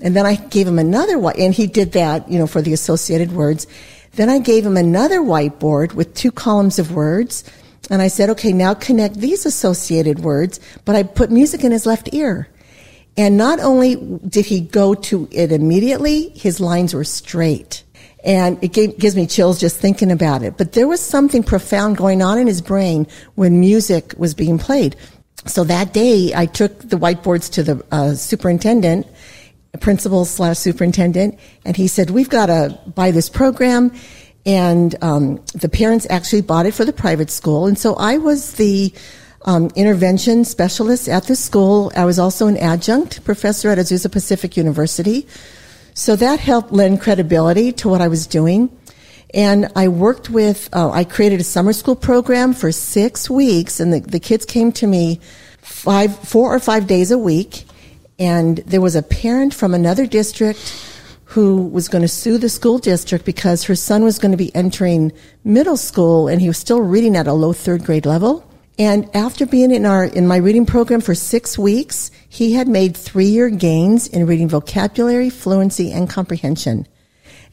And 0.01 0.15
then 0.15 0.25
I 0.25 0.35
gave 0.35 0.67
him 0.67 0.77
another 0.77 1.17
one, 1.17 1.35
and 1.39 1.53
he 1.53 1.65
did 1.65 1.93
that, 1.93 2.29
you 2.29 2.37
know, 2.37 2.47
for 2.47 2.61
the 2.61 2.73
associated 2.73 3.31
words. 3.31 3.65
Then 4.13 4.29
I 4.29 4.39
gave 4.39 4.65
him 4.65 4.77
another 4.77 5.19
whiteboard 5.19 5.93
with 5.93 6.13
two 6.13 6.31
columns 6.31 6.77
of 6.77 6.91
words, 6.91 7.43
and 7.89 8.01
I 8.01 8.07
said, 8.07 8.29
okay, 8.31 8.53
now 8.53 8.73
connect 8.73 9.15
these 9.15 9.45
associated 9.45 10.19
words, 10.19 10.59
but 10.85 10.95
I 10.95 11.03
put 11.03 11.31
music 11.31 11.63
in 11.63 11.71
his 11.71 11.85
left 11.85 12.13
ear. 12.13 12.49
And 13.15 13.37
not 13.37 13.59
only 13.59 13.95
did 13.95 14.45
he 14.45 14.61
go 14.61 14.93
to 14.93 15.27
it 15.31 15.51
immediately, 15.51 16.29
his 16.29 16.59
lines 16.59 16.93
were 16.93 17.03
straight. 17.03 17.83
And 18.27 18.61
it 18.61 18.73
gave, 18.73 18.99
gives 18.99 19.15
me 19.15 19.25
chills 19.25 19.57
just 19.57 19.77
thinking 19.77 20.11
about 20.11 20.43
it. 20.43 20.57
But 20.57 20.73
there 20.73 20.87
was 20.87 20.99
something 20.99 21.41
profound 21.41 21.95
going 21.95 22.21
on 22.21 22.37
in 22.37 22.45
his 22.45 22.61
brain 22.61 23.07
when 23.35 23.59
music 23.61 24.13
was 24.17 24.33
being 24.33 24.59
played. 24.59 24.97
So 25.45 25.63
that 25.63 25.93
day, 25.93 26.33
I 26.35 26.45
took 26.45 26.77
the 26.79 26.97
whiteboards 26.97 27.49
to 27.53 27.63
the 27.63 27.85
uh, 27.89 28.15
superintendent, 28.15 29.07
principal 29.79 30.25
slash 30.25 30.57
superintendent, 30.57 31.39
and 31.63 31.77
he 31.77 31.87
said, 31.87 32.09
"We've 32.09 32.29
got 32.29 32.47
to 32.47 32.77
buy 32.93 33.11
this 33.11 33.29
program." 33.29 33.93
And 34.45 34.95
um, 35.01 35.41
the 35.53 35.69
parents 35.69 36.07
actually 36.09 36.41
bought 36.41 36.65
it 36.65 36.73
for 36.73 36.83
the 36.83 36.93
private 36.93 37.29
school, 37.29 37.65
and 37.65 37.77
so 37.79 37.95
I 37.95 38.17
was 38.17 38.53
the 38.53 38.93
um, 39.45 39.69
intervention 39.75 40.43
specialist 40.43 41.07
at 41.07 41.23
the 41.23 41.35
school. 41.35 41.91
I 41.95 42.03
was 42.03 42.19
also 42.19 42.47
an 42.47 42.57
adjunct 42.57 43.23
professor 43.23 43.69
at 43.69 43.77
Azusa 43.77 44.11
Pacific 44.11 44.57
University. 44.57 45.27
So 45.97 46.15
that 46.17 46.39
helped 46.39 46.71
lend 46.71 47.01
credibility 47.01 47.71
to 47.71 47.89
what 47.89 48.01
I 48.01 48.07
was 48.07 48.27
doing. 48.27 48.69
And 49.33 49.71
I 49.75 49.87
worked 49.87 50.29
with, 50.29 50.69
uh, 50.71 50.91
I 50.91 51.03
created 51.03 51.39
a 51.39 51.43
summer 51.43 51.73
school 51.73 51.95
program 51.95 52.53
for 52.53 52.71
six 52.71 53.31
weeks, 53.31 53.79
and 53.79 53.91
the, 53.91 54.01
the 54.01 54.19
kids 54.19 54.45
came 54.45 54.71
to 54.73 54.85
me 54.85 55.19
five, 55.59 56.15
four 56.19 56.53
or 56.53 56.59
five 56.59 56.85
days 56.85 57.09
a 57.09 57.17
week. 57.17 57.65
And 58.19 58.57
there 58.59 58.79
was 58.79 58.95
a 58.95 59.01
parent 59.01 59.55
from 59.55 59.73
another 59.73 60.05
district 60.05 60.79
who 61.25 61.65
was 61.65 61.87
going 61.87 62.03
to 62.03 62.07
sue 62.07 62.37
the 62.37 62.47
school 62.47 62.77
district 62.77 63.25
because 63.25 63.63
her 63.63 63.75
son 63.75 64.03
was 64.03 64.19
going 64.19 64.31
to 64.31 64.37
be 64.37 64.55
entering 64.55 65.11
middle 65.43 65.77
school 65.77 66.27
and 66.27 66.39
he 66.39 66.47
was 66.47 66.59
still 66.59 66.79
reading 66.79 67.15
at 67.15 67.25
a 67.25 67.33
low 67.33 67.53
third 67.53 67.83
grade 67.83 68.05
level. 68.05 68.47
And 68.79 69.09
after 69.15 69.45
being 69.45 69.71
in 69.71 69.85
our 69.85 70.05
in 70.05 70.27
my 70.27 70.37
reading 70.37 70.65
program 70.65 71.01
for 71.01 71.15
six 71.15 71.57
weeks, 71.57 72.11
he 72.29 72.53
had 72.53 72.67
made 72.67 72.95
three 72.95 73.25
year 73.25 73.49
gains 73.49 74.07
in 74.07 74.27
reading 74.27 74.47
vocabulary, 74.47 75.29
fluency, 75.29 75.91
and 75.91 76.09
comprehension. 76.09 76.87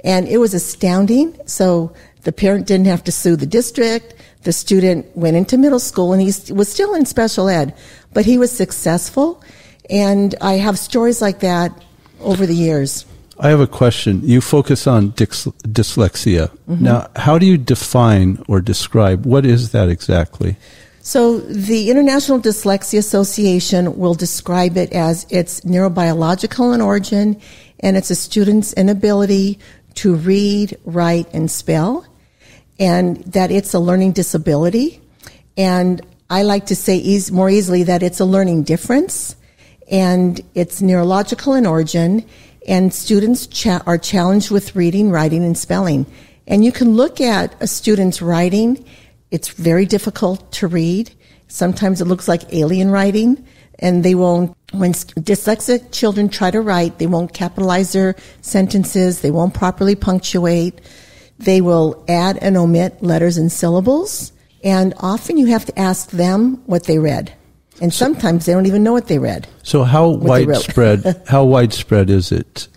And 0.05 0.29
it 0.29 0.37
was 0.37 0.53
astounding. 0.53 1.39
So 1.47 1.95
the 2.25 2.33
parent 2.33 2.67
didn't 2.67 2.87
have 2.87 3.05
to 3.05 3.13
sue 3.13 3.37
the 3.37 3.47
district. 3.47 4.15
The 4.43 4.53
student 4.53 5.17
went 5.17 5.37
into 5.37 5.57
middle 5.57 5.79
school 5.79 6.13
and 6.13 6.21
he 6.21 6.33
was 6.53 6.71
still 6.71 6.95
in 6.95 7.07
special 7.07 7.49
ed, 7.49 7.75
but 8.13 8.27
he 8.27 8.37
was 8.37 8.53
successful. 8.53 9.43
And 9.89 10.35
I 10.43 10.55
have 10.55 10.79
stories 10.79 11.23
like 11.23 11.41
that 11.41 11.73
over 12.21 12.45
the 12.45 12.55
years. 12.55 13.07
I 13.39 13.49
have 13.49 13.61
a 13.61 13.67
question. 13.67 14.21
You 14.23 14.41
focus 14.41 14.87
on 14.87 15.13
dyslexia. 15.13 16.51
Mm-hmm. 16.69 16.85
Now, 16.85 17.09
how 17.17 17.39
do 17.39 17.47
you 17.47 17.59
define 17.59 18.43
or 18.47 18.61
describe 18.61 19.27
what 19.27 19.45
is 19.45 19.73
that 19.73 19.89
exactly? 19.89 20.57
So 21.07 21.39
the 21.39 21.91
International 21.91 22.41
Dyslexia 22.41 22.99
Association 22.99 23.99
will 23.99 24.15
describe 24.15 24.79
it 24.79 24.91
as 24.95 25.27
it's 25.29 25.61
neurobiological 25.61 26.75
in 26.75 26.81
origin 26.81 27.39
and 27.81 27.95
it's 27.99 28.09
a 28.09 28.15
student's 28.15 28.73
inability 28.73 29.59
to 29.97 30.15
read, 30.15 30.79
write, 30.87 31.29
and 31.35 31.51
spell, 31.51 32.07
and 32.79 33.19
that 33.25 33.51
it's 33.51 33.75
a 33.75 33.79
learning 33.79 34.13
disability. 34.13 35.03
And 35.59 36.01
I 36.31 36.43
like 36.43 36.65
to 36.67 36.75
say 36.75 37.21
more 37.31 37.51
easily 37.51 37.83
that 37.83 38.03
it's 38.03 38.21
a 38.21 38.25
learning 38.25 38.63
difference 38.63 39.37
and 39.91 40.41
it's 40.55 40.81
neurological 40.81 41.53
in 41.53 41.67
origin 41.67 42.25
and 42.67 42.95
students 42.95 43.47
cha- 43.47 43.83
are 43.85 43.99
challenged 43.99 44.51
with 44.51 44.75
reading, 44.75 45.11
writing, 45.11 45.45
and 45.45 45.59
spelling. 45.59 46.07
And 46.47 46.65
you 46.65 46.73
can 46.73 46.95
look 46.95 47.21
at 47.21 47.55
a 47.61 47.67
student's 47.67 48.23
writing 48.23 48.87
it's 49.35 49.49
very 49.49 49.85
difficult 49.85 50.53
to 50.53 50.69
read. 50.69 51.11
Sometimes 51.49 52.01
it 52.01 52.05
looks 52.05 52.29
like 52.29 52.55
alien 52.55 52.89
writing, 52.89 53.45
and 53.81 54.05
they 54.05 54.15
won't, 54.15 54.57
when 54.73 54.93
dyslexic 54.93 55.91
children 55.91 56.29
try 56.29 56.53
to 56.53 56.61
write, 56.61 57.01
they 57.01 57.09
won't 57.09 57.35
capitalize 57.35 57.93
their 57.93 58.15
sentences, 58.43 59.23
they 59.23 59.33
won't 59.33 59.53
properly 59.53 59.97
punctuate, 59.97 60.81
they 61.37 61.61
will 61.61 62.05
add 62.07 62.39
and 62.43 62.57
omit 62.57 63.03
letters 63.03 63.37
and 63.37 63.51
syllables, 63.51 64.31
and 64.63 64.95
often 65.01 65.37
you 65.37 65.47
have 65.47 65.65
to 65.65 65.77
ask 65.77 66.11
them 66.11 66.63
what 66.67 66.85
they 66.85 67.01
read. 67.01 67.35
And 67.81 67.93
sometimes 67.93 68.47
they 68.47 68.53
don't 68.53 68.67
even 68.67 68.85
know 68.85 68.93
what 68.93 69.09
they 69.09 69.19
read. 69.19 69.49
So 69.65 69.83
how 69.83 70.11
widespread 70.11 71.23
how 71.27 71.43
widespread 71.43 72.09
is 72.09 72.31
it? 72.31 72.69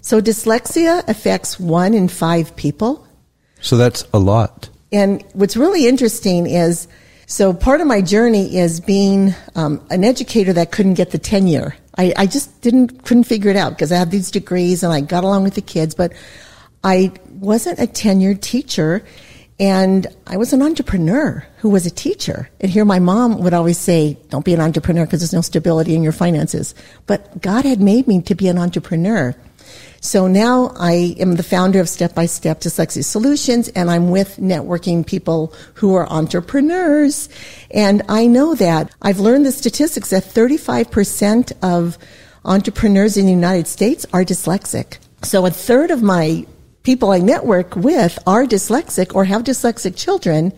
So 0.00 0.22
dyslexia 0.22 1.06
affects 1.08 1.60
one 1.60 1.92
in 1.92 2.08
five 2.08 2.56
people. 2.56 3.06
So 3.60 3.76
that's 3.76 4.08
a 4.14 4.18
lot. 4.18 4.70
And 4.92 5.24
what's 5.32 5.56
really 5.56 5.86
interesting 5.86 6.46
is, 6.46 6.88
so 7.26 7.52
part 7.52 7.80
of 7.80 7.88
my 7.88 8.02
journey 8.02 8.56
is 8.56 8.80
being 8.80 9.34
um, 9.56 9.84
an 9.90 10.04
educator 10.04 10.52
that 10.52 10.70
couldn't 10.70 10.94
get 10.94 11.10
the 11.10 11.18
tenure 11.18 11.74
I, 11.98 12.12
I 12.16 12.26
just 12.26 12.60
didn't, 12.60 13.04
couldn't 13.04 13.24
figure 13.24 13.50
it 13.50 13.56
out 13.56 13.70
because 13.70 13.90
I 13.90 13.96
had 13.96 14.10
these 14.10 14.30
degrees 14.30 14.82
and 14.82 14.92
I 14.92 15.00
got 15.00 15.24
along 15.24 15.44
with 15.44 15.54
the 15.54 15.62
kids, 15.62 15.94
but 15.94 16.12
I 16.84 17.12
wasn't 17.30 17.78
a 17.78 17.86
tenured 17.86 18.42
teacher 18.42 19.04
and 19.58 20.06
I 20.26 20.36
was 20.36 20.52
an 20.52 20.60
entrepreneur 20.60 21.46
who 21.58 21.70
was 21.70 21.86
a 21.86 21.90
teacher. 21.90 22.50
And 22.60 22.70
here 22.70 22.84
my 22.84 22.98
mom 22.98 23.38
would 23.42 23.54
always 23.54 23.78
say, 23.78 24.18
don't 24.28 24.44
be 24.44 24.52
an 24.52 24.60
entrepreneur 24.60 25.06
because 25.06 25.20
there's 25.20 25.32
no 25.32 25.40
stability 25.40 25.94
in 25.94 26.02
your 26.02 26.12
finances. 26.12 26.74
But 27.06 27.40
God 27.40 27.64
had 27.64 27.80
made 27.80 28.06
me 28.06 28.20
to 28.22 28.34
be 28.34 28.48
an 28.48 28.58
entrepreneur. 28.58 29.34
So 30.06 30.28
now 30.28 30.72
I 30.76 31.16
am 31.18 31.34
the 31.34 31.42
founder 31.42 31.80
of 31.80 31.88
Step 31.88 32.14
by 32.14 32.26
Step 32.26 32.60
Dyslexia 32.60 33.04
Solutions 33.04 33.66
and 33.70 33.90
I'm 33.90 34.08
with 34.10 34.36
networking 34.36 35.04
people 35.04 35.52
who 35.74 35.96
are 35.96 36.08
entrepreneurs. 36.08 37.28
And 37.72 38.02
I 38.08 38.28
know 38.28 38.54
that 38.54 38.94
I've 39.02 39.18
learned 39.18 39.46
the 39.46 39.50
statistics 39.50 40.10
that 40.10 40.22
35% 40.22 41.54
of 41.60 41.98
entrepreneurs 42.44 43.16
in 43.16 43.26
the 43.26 43.32
United 43.32 43.66
States 43.66 44.06
are 44.12 44.22
dyslexic. 44.22 44.98
So 45.22 45.44
a 45.44 45.50
third 45.50 45.90
of 45.90 46.04
my 46.04 46.46
people 46.84 47.10
I 47.10 47.18
network 47.18 47.74
with 47.74 48.16
are 48.28 48.44
dyslexic 48.44 49.12
or 49.12 49.24
have 49.24 49.42
dyslexic 49.42 49.96
children. 49.96 50.52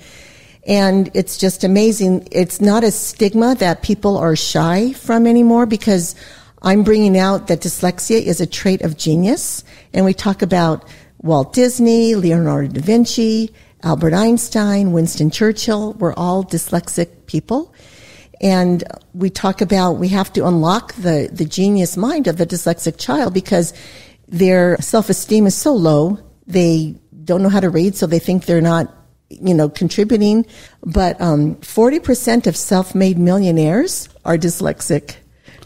And 0.66 1.10
it's 1.14 1.38
just 1.38 1.64
amazing. 1.64 2.28
It's 2.30 2.60
not 2.60 2.84
a 2.84 2.90
stigma 2.90 3.54
that 3.54 3.80
people 3.80 4.18
are 4.18 4.36
shy 4.36 4.92
from 4.92 5.26
anymore 5.26 5.64
because 5.64 6.14
I'm 6.62 6.82
bringing 6.82 7.16
out 7.16 7.46
that 7.48 7.60
dyslexia 7.60 8.20
is 8.20 8.40
a 8.40 8.46
trait 8.46 8.82
of 8.82 8.96
genius. 8.96 9.64
And 9.92 10.04
we 10.04 10.14
talk 10.14 10.42
about 10.42 10.84
Walt 11.18 11.52
Disney, 11.52 12.14
Leonardo 12.14 12.68
da 12.68 12.80
Vinci, 12.80 13.52
Albert 13.82 14.14
Einstein, 14.14 14.92
Winston 14.92 15.30
Churchill. 15.30 15.94
We're 15.94 16.14
all 16.14 16.44
dyslexic 16.44 17.26
people. 17.26 17.72
And 18.40 18.84
we 19.14 19.30
talk 19.30 19.60
about 19.60 19.94
we 19.94 20.08
have 20.08 20.32
to 20.34 20.46
unlock 20.46 20.94
the, 20.94 21.28
the 21.32 21.44
genius 21.44 21.96
mind 21.96 22.26
of 22.26 22.36
the 22.36 22.46
dyslexic 22.46 22.98
child 22.98 23.34
because 23.34 23.72
their 24.28 24.76
self-esteem 24.80 25.46
is 25.46 25.56
so 25.56 25.74
low. 25.74 26.18
They 26.46 26.96
don't 27.24 27.42
know 27.42 27.48
how 27.48 27.60
to 27.60 27.70
read, 27.70 27.96
so 27.96 28.06
they 28.06 28.18
think 28.18 28.44
they're 28.44 28.60
not, 28.60 28.94
you 29.28 29.54
know, 29.54 29.68
contributing. 29.68 30.46
But 30.84 31.20
um, 31.20 31.56
40% 31.56 32.46
of 32.46 32.56
self-made 32.56 33.18
millionaires 33.18 34.08
are 34.24 34.36
dyslexic. 34.36 35.16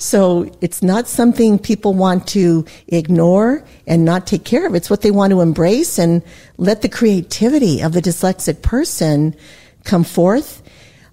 So 0.02 0.50
it's 0.60 0.82
not 0.82 1.06
something 1.06 1.60
people 1.60 1.94
want 1.94 2.26
to 2.28 2.66
ignore 2.88 3.62
and 3.86 4.04
not 4.04 4.26
take 4.26 4.44
care 4.44 4.66
of. 4.66 4.74
It's 4.74 4.90
what 4.90 5.02
they 5.02 5.12
want 5.12 5.30
to 5.30 5.40
embrace 5.40 5.96
and 5.96 6.24
let 6.56 6.82
the 6.82 6.88
creativity 6.88 7.82
of 7.82 7.92
the 7.92 8.02
dyslexic 8.02 8.62
person 8.62 9.36
come 9.84 10.02
forth. 10.02 10.60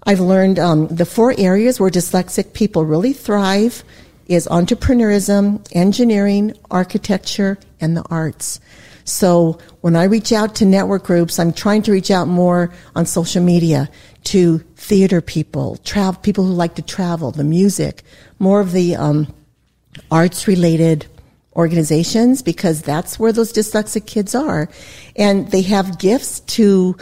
I've 0.07 0.19
learned 0.19 0.57
um, 0.57 0.87
the 0.87 1.05
four 1.05 1.35
areas 1.37 1.79
where 1.79 1.91
dyslexic 1.91 2.53
people 2.53 2.83
really 2.83 3.13
thrive 3.13 3.83
is 4.25 4.47
entrepreneurism, 4.47 5.67
engineering, 5.71 6.53
architecture, 6.71 7.59
and 7.79 7.95
the 7.95 8.03
arts. 8.09 8.59
So 9.09 9.59
when 9.81 9.95
I 9.95 10.03
reach 10.03 10.31
out 10.31 10.55
to 10.55 10.65
network 10.65 11.03
groups, 11.03 11.39
I'm 11.39 11.53
trying 11.53 11.81
to 11.83 11.91
reach 11.91 12.11
out 12.11 12.27
more 12.27 12.71
on 12.95 13.05
social 13.05 13.43
media 13.43 13.89
to 14.25 14.59
theater 14.75 15.21
people, 15.21 15.77
travel 15.77 16.21
people 16.21 16.45
who 16.45 16.53
like 16.53 16.75
to 16.75 16.81
travel, 16.81 17.31
the 17.31 17.43
music, 17.43 18.03
more 18.39 18.59
of 18.59 18.71
the 18.71 18.95
um, 18.95 19.33
arts 20.11 20.47
related 20.47 21.05
organizations 21.55 22.41
because 22.41 22.81
that's 22.81 23.19
where 23.19 23.31
those 23.31 23.51
dyslexic 23.51 24.05
kids 24.05 24.35
are, 24.35 24.69
and 25.15 25.49
they 25.51 25.61
have 25.61 25.99
gifts 25.99 26.39
to 26.41 26.95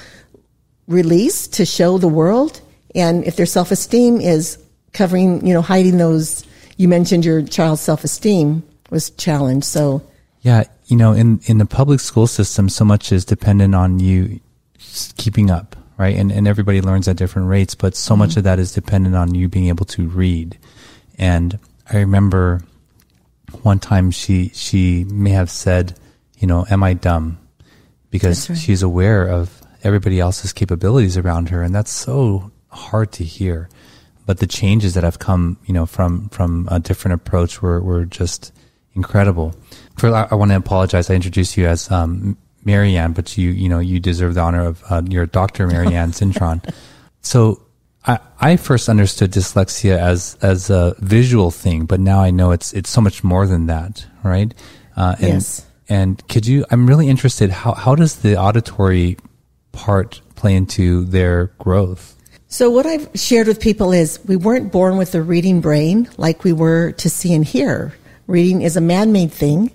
release 0.87 1.47
to 1.47 1.65
show 1.65 1.97
the 1.97 2.07
world. 2.07 2.61
And 2.95 3.25
if 3.25 3.35
their 3.35 3.45
self 3.45 3.71
esteem 3.71 4.21
is 4.21 4.57
covering, 4.93 5.45
you 5.45 5.53
know, 5.53 5.61
hiding 5.61 5.97
those 5.97 6.43
you 6.77 6.87
mentioned 6.87 7.25
your 7.25 7.41
child's 7.41 7.81
self 7.81 8.03
esteem 8.03 8.63
was 8.89 9.09
challenged. 9.11 9.65
So, 9.65 10.01
yeah, 10.41 10.63
you 10.85 10.97
know, 10.97 11.13
in, 11.13 11.39
in 11.45 11.57
the 11.57 11.65
public 11.65 11.99
school 11.99 12.27
system, 12.27 12.69
so 12.69 12.85
much 12.85 13.11
is 13.11 13.25
dependent 13.25 13.75
on 13.75 13.99
you 13.99 14.39
keeping 15.17 15.51
up, 15.51 15.75
right? 15.97 16.15
And, 16.15 16.31
and 16.31 16.47
everybody 16.47 16.81
learns 16.81 17.07
at 17.07 17.17
different 17.17 17.49
rates, 17.49 17.75
but 17.75 17.95
so 17.95 18.13
mm-hmm. 18.13 18.19
much 18.19 18.37
of 18.37 18.43
that 18.43 18.59
is 18.59 18.73
dependent 18.73 19.15
on 19.15 19.35
you 19.35 19.47
being 19.47 19.67
able 19.67 19.85
to 19.85 20.07
read. 20.07 20.57
And 21.17 21.59
I 21.89 21.97
remember 21.97 22.61
one 23.63 23.79
time 23.79 24.11
she, 24.11 24.49
she 24.49 25.03
may 25.05 25.31
have 25.31 25.49
said, 25.49 25.97
you 26.37 26.47
know, 26.47 26.65
am 26.69 26.83
I 26.83 26.93
dumb? 26.93 27.39
Because 28.09 28.49
right. 28.49 28.57
she's 28.57 28.83
aware 28.83 29.25
of 29.27 29.61
everybody 29.83 30.19
else's 30.19 30.53
capabilities 30.53 31.17
around 31.17 31.49
her. 31.49 31.63
And 31.63 31.73
that's 31.73 31.91
so 31.91 32.51
hard 32.69 33.11
to 33.13 33.23
hear 33.23 33.69
but 34.27 34.39
the 34.39 34.45
changes 34.45 34.93
that 34.93 35.05
have 35.05 35.17
come, 35.17 35.57
you 35.65 35.73
know, 35.73 35.87
from 35.87 36.29
from 36.29 36.67
a 36.69 36.79
different 36.79 37.15
approach 37.15 37.61
were 37.61 37.81
were 37.81 38.05
just 38.05 38.53
incredible. 38.97 39.55
For 39.97 40.13
I, 40.13 40.27
I 40.31 40.35
want 40.35 40.51
to 40.51 40.57
apologize. 40.57 41.09
I 41.09 41.15
introduced 41.15 41.55
you 41.55 41.65
as 41.67 41.89
um, 41.89 42.37
Marianne, 42.65 43.13
but 43.13 43.37
you 43.37 43.51
you 43.51 43.69
know 43.69 43.79
you 43.79 43.99
deserve 43.99 44.33
the 44.33 44.41
honor 44.41 44.65
of 44.65 44.83
uh, 44.89 45.01
your 45.07 45.25
Dr. 45.25 45.67
Marianne 45.67 46.11
Cintron. 46.19 46.61
So 47.21 47.61
I, 48.05 48.19
I 48.39 48.57
first 48.57 48.89
understood 48.89 49.31
dyslexia 49.31 49.97
as 49.97 50.37
as 50.41 50.69
a 50.69 50.95
visual 50.99 51.51
thing, 51.51 51.85
but 51.85 51.99
now 51.99 52.19
I 52.21 52.31
know 52.31 52.51
it's 52.51 52.73
it's 52.73 52.89
so 52.89 52.99
much 52.99 53.23
more 53.23 53.47
than 53.47 53.67
that, 53.67 54.05
right? 54.23 54.53
Uh, 54.97 55.15
and, 55.19 55.27
yes. 55.27 55.65
And 55.89 56.27
could 56.27 56.45
you? 56.45 56.65
I'm 56.69 56.87
really 56.87 57.07
interested. 57.07 57.49
How 57.49 57.73
how 57.73 57.95
does 57.95 58.17
the 58.17 58.37
auditory 58.37 59.17
part 59.71 60.21
play 60.35 60.55
into 60.55 61.05
their 61.05 61.47
growth? 61.59 62.15
So 62.49 62.69
what 62.69 62.85
I've 62.85 63.09
shared 63.13 63.47
with 63.47 63.59
people 63.59 63.91
is 63.91 64.19
we 64.25 64.37
weren't 64.37 64.71
born 64.71 64.97
with 64.97 65.13
a 65.15 65.21
reading 65.21 65.59
brain 65.59 66.09
like 66.17 66.45
we 66.45 66.53
were 66.53 66.93
to 66.93 67.09
see 67.09 67.33
and 67.33 67.43
hear. 67.43 67.93
Reading 68.27 68.61
is 68.61 68.77
a 68.77 68.81
man-made 68.81 69.31
thing, 69.31 69.71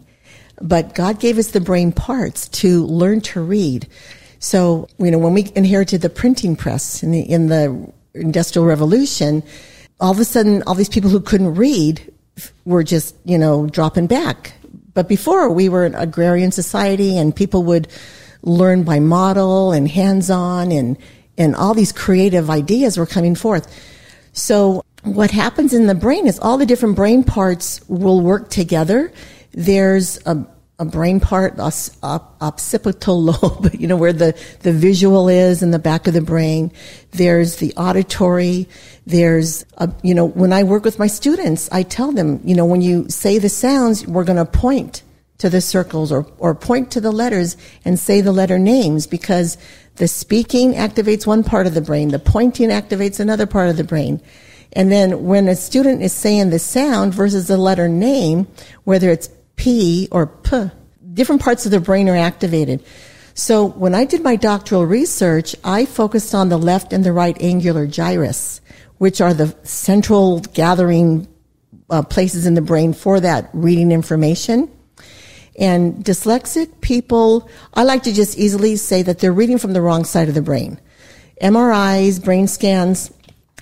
but 0.60 0.94
God 0.94 1.18
gave 1.18 1.38
us 1.38 1.50
the 1.50 1.60
brain 1.60 1.90
parts 1.90 2.48
to 2.48 2.84
learn 2.86 3.20
to 3.22 3.40
read. 3.40 3.88
So, 4.38 4.88
you 4.98 5.10
know, 5.10 5.18
when 5.18 5.34
we 5.34 5.50
inherited 5.54 6.02
the 6.02 6.10
printing 6.10 6.54
press 6.56 7.02
in 7.02 7.12
the, 7.12 7.20
in 7.20 7.46
the 7.48 7.92
industrial 8.14 8.66
revolution, 8.66 9.42
all 10.00 10.10
of 10.10 10.18
a 10.18 10.24
sudden 10.24 10.62
all 10.66 10.74
these 10.74 10.88
people 10.88 11.10
who 11.10 11.20
couldn't 11.20 11.54
read 11.54 12.12
were 12.64 12.82
just, 12.82 13.16
you 13.24 13.38
know, 13.38 13.66
dropping 13.66 14.06
back. 14.06 14.52
But 14.94 15.08
before 15.08 15.50
we 15.50 15.68
were 15.68 15.86
an 15.86 15.94
agrarian 15.94 16.52
society 16.52 17.16
and 17.16 17.34
people 17.34 17.62
would 17.64 17.88
learn 18.42 18.82
by 18.82 19.00
model 19.00 19.72
and 19.72 19.88
hands-on 19.88 20.72
and 20.72 20.98
and 21.38 21.56
all 21.56 21.72
these 21.72 21.92
creative 21.92 22.50
ideas 22.50 22.98
were 22.98 23.06
coming 23.06 23.34
forth. 23.34 23.72
So 24.32 24.84
what 25.04 25.30
happens 25.30 25.74
in 25.74 25.86
the 25.86 25.94
brain 25.94 26.26
is 26.26 26.38
all 26.38 26.58
the 26.58 26.66
different 26.66 26.96
brain 26.96 27.24
parts 27.24 27.80
will 27.88 28.20
work 28.20 28.50
together. 28.50 29.12
There's 29.52 30.24
a, 30.26 30.46
a 30.78 30.84
brain 30.84 31.18
part, 31.18 31.58
occipital 31.58 33.22
lobe, 33.22 33.74
you 33.74 33.88
know, 33.88 33.96
where 33.96 34.12
the, 34.12 34.38
the 34.60 34.72
visual 34.72 35.28
is 35.28 35.62
in 35.62 35.72
the 35.72 35.78
back 35.78 36.06
of 36.06 36.14
the 36.14 36.22
brain. 36.22 36.72
There's 37.10 37.56
the 37.56 37.74
auditory. 37.74 38.68
There's, 39.06 39.64
a, 39.78 39.92
you 40.02 40.14
know, 40.14 40.24
when 40.24 40.52
I 40.52 40.62
work 40.62 40.84
with 40.84 40.98
my 40.98 41.08
students, 41.08 41.68
I 41.72 41.82
tell 41.82 42.12
them, 42.12 42.40
you 42.44 42.54
know, 42.54 42.64
when 42.64 42.80
you 42.80 43.08
say 43.08 43.38
the 43.38 43.48
sounds, 43.48 44.06
we're 44.06 44.24
going 44.24 44.36
to 44.36 44.44
point 44.44 45.02
to 45.38 45.50
the 45.50 45.60
circles 45.60 46.12
or, 46.12 46.24
or 46.38 46.54
point 46.54 46.92
to 46.92 47.00
the 47.00 47.10
letters 47.10 47.56
and 47.84 47.98
say 47.98 48.20
the 48.20 48.30
letter 48.30 48.60
names 48.60 49.08
because 49.08 49.58
the 49.96 50.06
speaking 50.06 50.74
activates 50.74 51.26
one 51.26 51.42
part 51.42 51.66
of 51.66 51.74
the 51.74 51.80
brain, 51.80 52.10
the 52.10 52.20
pointing 52.20 52.68
activates 52.68 53.18
another 53.18 53.46
part 53.46 53.68
of 53.68 53.76
the 53.76 53.82
brain. 53.82 54.22
And 54.72 54.90
then 54.90 55.24
when 55.24 55.48
a 55.48 55.56
student 55.56 56.02
is 56.02 56.12
saying 56.12 56.50
the 56.50 56.58
sound 56.58 57.14
versus 57.14 57.46
the 57.46 57.56
letter 57.56 57.88
name, 57.88 58.46
whether 58.84 59.10
it's 59.10 59.28
P 59.56 60.08
or 60.10 60.26
P, 60.26 60.70
different 61.12 61.42
parts 61.42 61.66
of 61.66 61.72
the 61.72 61.80
brain 61.80 62.08
are 62.08 62.16
activated. 62.16 62.82
So 63.34 63.66
when 63.66 63.94
I 63.94 64.04
did 64.04 64.22
my 64.22 64.36
doctoral 64.36 64.86
research, 64.86 65.56
I 65.64 65.84
focused 65.84 66.34
on 66.34 66.48
the 66.48 66.58
left 66.58 66.92
and 66.92 67.04
the 67.04 67.12
right 67.12 67.36
angular 67.40 67.86
gyrus, 67.86 68.60
which 68.98 69.20
are 69.20 69.34
the 69.34 69.54
central 69.62 70.40
gathering 70.40 71.28
uh, 71.90 72.02
places 72.02 72.46
in 72.46 72.54
the 72.54 72.62
brain 72.62 72.92
for 72.92 73.20
that 73.20 73.50
reading 73.52 73.92
information. 73.92 74.70
And 75.58 76.02
dyslexic 76.04 76.80
people, 76.80 77.48
I 77.74 77.84
like 77.84 78.04
to 78.04 78.12
just 78.12 78.38
easily 78.38 78.76
say 78.76 79.02
that 79.02 79.18
they're 79.18 79.32
reading 79.32 79.58
from 79.58 79.74
the 79.74 79.82
wrong 79.82 80.04
side 80.04 80.28
of 80.28 80.34
the 80.34 80.42
brain. 80.42 80.80
MRIs, 81.42 82.22
brain 82.24 82.48
scans, 82.48 83.12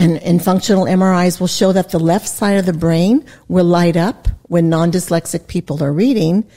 and, 0.00 0.16
and 0.22 0.42
functional 0.42 0.84
MRIs 0.84 1.38
will 1.38 1.46
show 1.46 1.72
that 1.72 1.90
the 1.90 2.00
left 2.00 2.26
side 2.26 2.56
of 2.56 2.66
the 2.66 2.72
brain 2.72 3.24
will 3.48 3.66
light 3.66 3.96
up 3.96 4.28
when 4.44 4.70
non-dyslexic 4.70 5.46
people 5.46 5.84
are 5.84 5.92
reading. 5.92 6.48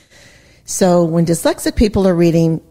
So 0.66 1.04
when 1.04 1.26
dyslexic 1.26 1.76
people 1.76 2.08
are 2.08 2.16
reading, 2.16 2.62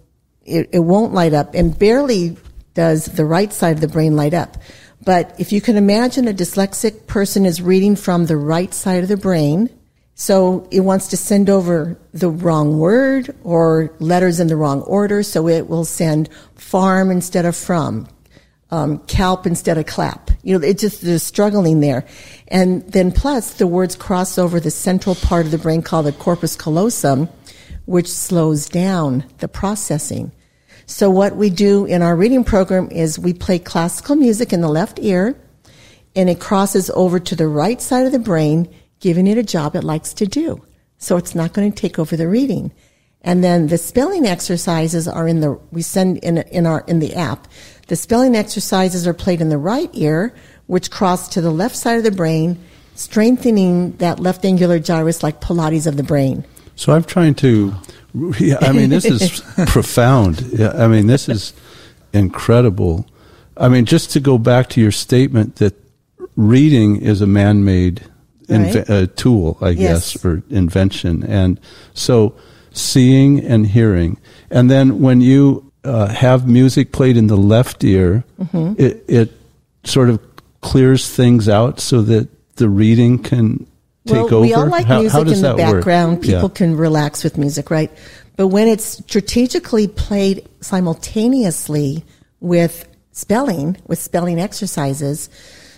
it, 0.45 0.71
it 0.73 0.79
won't 0.81 1.13
light 1.13 1.35
up 1.35 1.55
and 1.55 1.79
barely 1.79 2.39
does 2.75 3.05
the 3.05 3.25
right 3.25 3.53
side 3.53 3.77
of 3.77 3.81
the 3.83 3.89
brain 3.89 4.17
light 4.17 4.33
up. 4.33 4.57
But 5.05 5.35
if 5.39 5.53
you 5.53 5.61
can 5.61 5.77
imagine 5.77 6.27
a 6.27 6.33
dyslexic 6.33 7.07
person 7.07 7.45
is 7.45 7.61
reading 7.61 7.95
from 7.95 8.27
the 8.27 8.37
right 8.37 8.73
side 8.73 9.03
of 9.03 9.09
the 9.09 9.17
brain, 9.17 9.69
so 10.15 10.69
it 10.71 10.81
wants 10.81 11.09
to 11.09 11.17
send 11.17 11.51
over 11.51 11.99
the 12.15 12.31
wrong 12.31 12.79
word 12.79 13.35
or 13.43 13.93
letters 13.99 14.41
in 14.41 14.47
the 14.47 14.57
wrong 14.57 14.83
order, 14.83 15.23
so 15.23 15.49
it 15.49 15.69
will 15.69 15.85
send 15.85 16.29
farm 16.55 17.11
instead 17.11 17.45
of 17.45 17.57
from, 17.57 18.07
um, 18.73 18.99
calp 19.01 19.47
instead 19.47 19.77
of 19.79 19.87
clap. 19.87 20.31
You 20.43 20.59
know, 20.59 20.67
it 20.67 20.79
just 20.79 21.03
they're 21.03 21.19
struggling 21.19 21.81
there, 21.81 22.05
and 22.49 22.83
then 22.91 23.13
plus 23.13 23.55
the 23.55 23.67
words 23.67 23.95
cross 23.95 24.39
over 24.39 24.59
the 24.59 24.71
central 24.71 25.15
part 25.15 25.45
of 25.45 25.53
the 25.53 25.59
brain 25.59 25.83
called 25.83 26.07
the 26.07 26.13
corpus 26.13 26.57
callosum, 26.57 27.29
which 27.85 28.09
slows 28.09 28.69
down 28.69 29.25
the 29.39 29.47
processing. 29.47 30.33
So 30.87 31.11
what 31.11 31.37
we 31.37 31.51
do 31.51 31.85
in 31.85 32.03
our 32.03 32.17
reading 32.17 32.45
program 32.45 32.91
is 32.91 33.19
we 33.19 33.35
play 33.35 33.59
classical 33.59 34.17
music 34.17 34.53
in 34.53 34.63
the 34.63 34.69
left 34.69 34.99
ear, 34.99 35.39
and 36.17 36.29
it 36.29 36.41
crosses 36.41 36.91
over 36.91 37.21
to 37.21 37.37
the 37.37 37.49
right 37.49 37.81
side 37.81 38.07
of 38.07 38.13
the 38.13 38.19
brain, 38.19 38.75
giving 39.01 39.27
it 39.27 39.39
a 39.39 39.43
job 39.43 39.77
it 39.77 39.85
likes 39.85 40.15
to 40.15 40.27
do. 40.27 40.65
So 40.97 41.17
it's 41.19 41.35
not 41.35 41.53
going 41.53 41.71
to 41.71 41.81
take 41.81 41.99
over 41.99 42.17
the 42.17 42.29
reading. 42.29 42.73
And 43.25 43.43
then 43.45 43.69
the 43.69 43.79
spelling 43.79 44.27
exercises 44.27 45.07
are 45.07 45.29
in 45.29 45.41
the, 45.41 45.53
we 45.71 45.83
send 45.83 46.19
in, 46.19 46.39
in 46.39 46.67
our, 46.67 46.85
in 46.89 46.99
the 46.99 47.15
app. 47.15 47.47
The 47.87 47.97
spelling 47.97 48.35
exercises 48.35 49.07
are 49.07 49.15
played 49.15 49.41
in 49.41 49.49
the 49.49 49.59
right 49.59 49.91
ear, 49.93 50.35
which 50.67 50.91
cross 50.91 51.29
to 51.29 51.41
the 51.41 51.51
left 51.53 51.77
side 51.77 51.99
of 51.99 52.05
the 52.05 52.11
brain, 52.11 52.59
strengthening 52.95 53.93
that 53.99 54.19
left 54.19 54.45
angular 54.45 54.79
gyrus 54.79 55.23
like 55.23 55.41
Pilates 55.41 55.87
of 55.87 55.97
the 55.97 56.03
brain. 56.03 56.45
So 56.75 56.93
I'm 56.93 57.05
trying 57.05 57.35
to, 57.37 57.75
yeah, 58.41 58.57
I 58.61 58.73
mean, 58.73 58.91
this 58.91 59.05
is 59.05 59.41
profound. 59.69 60.41
Yeah, 60.53 60.71
I 60.75 60.89
mean, 60.89 61.07
this 61.07 61.29
is 61.29 61.53
incredible. 62.13 63.07
I 63.57 63.69
mean, 63.69 63.85
just 63.85 64.11
to 64.13 64.21
go 64.21 64.39
back 64.39 64.69
to 64.71 64.81
your 64.81 64.91
statement 64.93 65.57
that 65.57 65.75
reading 66.37 66.97
is 66.97 67.21
a 67.21 67.27
man-made 67.27 68.03
inve- 68.49 68.75
Right. 68.75 68.91
uh, 68.91 69.07
tool, 69.15 69.59
I 69.61 69.71
Yes. 69.71 70.15
guess, 70.15 70.25
or 70.25 70.43
invention, 70.51 71.23
and 71.25 71.61
so 71.95 72.35
seeing 72.75 73.41
and 73.45 73.67
hearing, 73.67 74.19
and 74.51 74.71
then 74.71 75.01
when 75.01 75.21
you 75.21 75.71
uh, 75.85 76.07
have 76.07 76.47
music 76.47 76.93
played 76.93 77.17
in 77.17 77.27
the 77.27 77.37
left 77.37 77.83
ear, 77.85 78.25
Mm-hmm. 78.41 78.75
it 78.81 79.05
it 79.09 79.33
sort 79.85 80.11
of 80.11 80.21
clears 80.61 81.09
things 81.09 81.49
out 81.49 81.81
so 81.81 82.03
that 82.03 82.29
the 82.57 82.69
reading 82.69 83.19
can 83.19 83.59
take 84.07 84.15
well, 84.17 84.25
over. 84.35 84.41
we 84.41 84.55
all 84.55 84.67
like 84.67 84.87
how, 84.87 85.01
music 85.01 85.13
how 85.13 85.21
in 85.23 85.27
the 85.29 85.35
that 85.35 85.57
work? 85.59 85.77
background. 85.77 86.23
People 86.23 86.43
Yeah. 86.49 86.55
can 86.55 86.77
relax 86.77 87.25
with 87.25 87.37
music, 87.39 87.71
right? 87.71 87.91
But 88.37 88.49
when 88.49 88.69
it's 88.69 88.85
strategically 88.85 89.89
played 89.89 90.47
simultaneously 90.61 92.05
with 92.41 92.87
spelling, 93.13 93.77
with 93.87 93.99
spelling 93.99 94.39
exercises, 94.41 95.29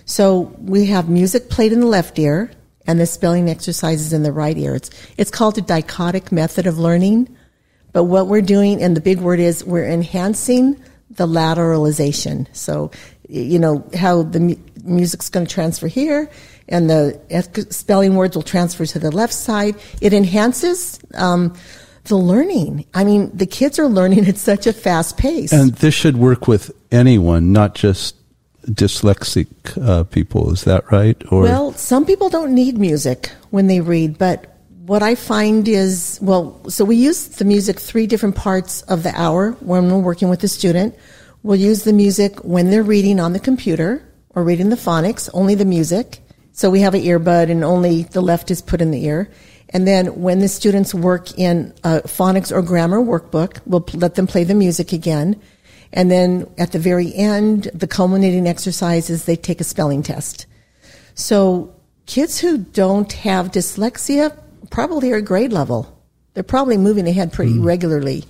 so 0.07 0.53
we 0.59 0.87
have 0.87 1.09
music 1.09 1.49
played 1.51 1.73
in 1.73 1.81
the 1.81 1.87
left 1.87 2.19
ear 2.19 2.51
and 2.87 3.01
the 3.01 3.07
spelling 3.07 3.49
exercises 3.49 4.13
in 4.13 4.23
the 4.23 4.33
right 4.33 4.57
ear. 4.57 4.75
It's 4.75 4.91
it's 5.17 5.31
called 5.31 5.59
a 5.59 5.63
dichotic 5.63 6.33
method 6.33 6.67
of 6.67 6.79
learning. 6.79 7.35
But 7.93 8.05
what 8.05 8.27
we're 8.27 8.43
doing, 8.43 8.83
and 8.83 8.97
the 8.97 9.01
big 9.01 9.21
word 9.21 9.39
is, 9.39 9.65
we're 9.65 9.87
enhancing 9.89 10.83
the 11.11 11.27
lateralization. 11.27 12.49
So, 12.53 12.91
you 13.29 13.59
know, 13.59 13.89
how 13.95 14.25
the 14.25 14.41
mu- 14.41 14.57
music's 14.83 15.29
going 15.31 15.47
to 15.47 15.53
transfer 15.53 15.87
here 15.87 16.29
and 16.69 16.89
the 16.89 17.67
spelling 17.71 18.17
words 18.17 18.37
will 18.37 18.43
transfer 18.43 18.87
to 18.87 18.99
the 18.99 19.11
left 19.11 19.33
side. 19.33 19.77
It 20.01 20.13
enhances 20.13 20.99
um, 21.15 21.55
the 22.05 22.17
learning. 22.17 22.87
I 22.95 23.05
mean, 23.05 23.31
the 23.37 23.47
kids 23.47 23.79
are 23.79 23.89
learning 23.89 24.27
at 24.27 24.37
such 24.37 24.67
a 24.67 24.73
fast 24.73 25.19
pace. 25.19 25.53
And 25.53 25.75
this 25.75 25.95
should 25.95 26.17
work 26.17 26.49
with 26.49 26.71
anyone, 26.91 27.53
not 27.53 27.75
just 27.75 28.17
dyslexic 28.67 29.49
uh, 29.83 30.05
people. 30.05 30.53
Is 30.53 30.65
that 30.65 30.91
right? 30.91 31.21
Or 31.31 31.43
Well, 31.43 31.73
some 31.73 32.07
people 32.07 32.29
don't 32.29 32.55
need 32.55 32.79
music 32.79 33.31
when 33.51 33.67
they 33.67 33.81
read, 33.81 34.19
but 34.19 34.55
what 34.87 35.03
I 35.03 35.15
find 35.15 35.67
is, 35.67 36.19
well, 36.21 36.61
so 36.69 36.85
we 36.85 36.97
use 36.97 37.29
the 37.29 37.45
music 37.45 37.81
three 37.81 38.07
different 38.07 38.37
parts 38.37 38.83
of 38.83 39.03
the 39.03 39.19
hour 39.19 39.53
when 39.61 39.91
we're 39.91 39.99
working 39.99 40.29
with 40.29 40.41
the 40.41 40.49
student. 40.49 40.95
We'll 41.43 41.57
use 41.57 41.85
the 41.85 41.93
music 41.93 42.45
when 42.45 42.71
they're 42.71 42.83
reading 42.83 43.19
on 43.19 43.33
the 43.33 43.41
computer 43.41 44.07
or 44.35 44.45
reading 44.45 44.69
the 44.69 44.77
phonics, 44.77 45.31
only 45.33 45.55
the 45.55 45.65
music. 45.65 46.21
So 46.53 46.71
we 46.71 46.81
have 46.81 46.95
an 46.95 47.03
earbud 47.03 47.51
and 47.51 47.65
only 47.65 48.03
the 48.03 48.21
left 48.21 48.51
is 48.51 48.61
put 48.61 48.81
in 48.81 48.91
the 48.91 49.05
ear. 49.05 49.31
And 49.71 49.89
then 49.89 50.21
when 50.21 50.41
the 50.41 50.49
students 50.49 50.95
work 50.95 51.37
in 51.39 51.73
a 51.83 52.03
phonics 52.03 52.53
or 52.53 52.63
grammar 52.63 53.01
workbook, 53.01 53.61
we'll 53.67 53.85
let 53.95 54.15
them 54.15 54.27
play 54.27 54.45
the 54.45 54.55
music 54.55 54.93
again. 54.93 55.41
And 55.95 56.11
then 56.11 56.53
at 56.59 56.73
the 56.73 56.79
very 56.79 57.15
end, 57.15 57.71
the 57.73 57.87
culminating 57.87 58.47
exercise 58.47 59.09
is 59.09 59.25
they 59.25 59.37
take 59.37 59.61
a 59.61 59.65
spelling 59.65 60.03
test. 60.03 60.47
So 61.15 61.73
kids 62.07 62.39
who 62.39 62.59
don't 62.59 63.11
have 63.13 63.53
dyslexia 63.53 64.37
probably 64.71 65.13
are 65.13 65.21
grade 65.21 65.53
level. 65.53 65.91
They're 66.35 66.43
probably 66.43 66.77
moving 66.77 67.07
ahead 67.07 67.33
pretty 67.33 67.53
mm-hmm. 67.53 67.65
regularly. 67.65 68.25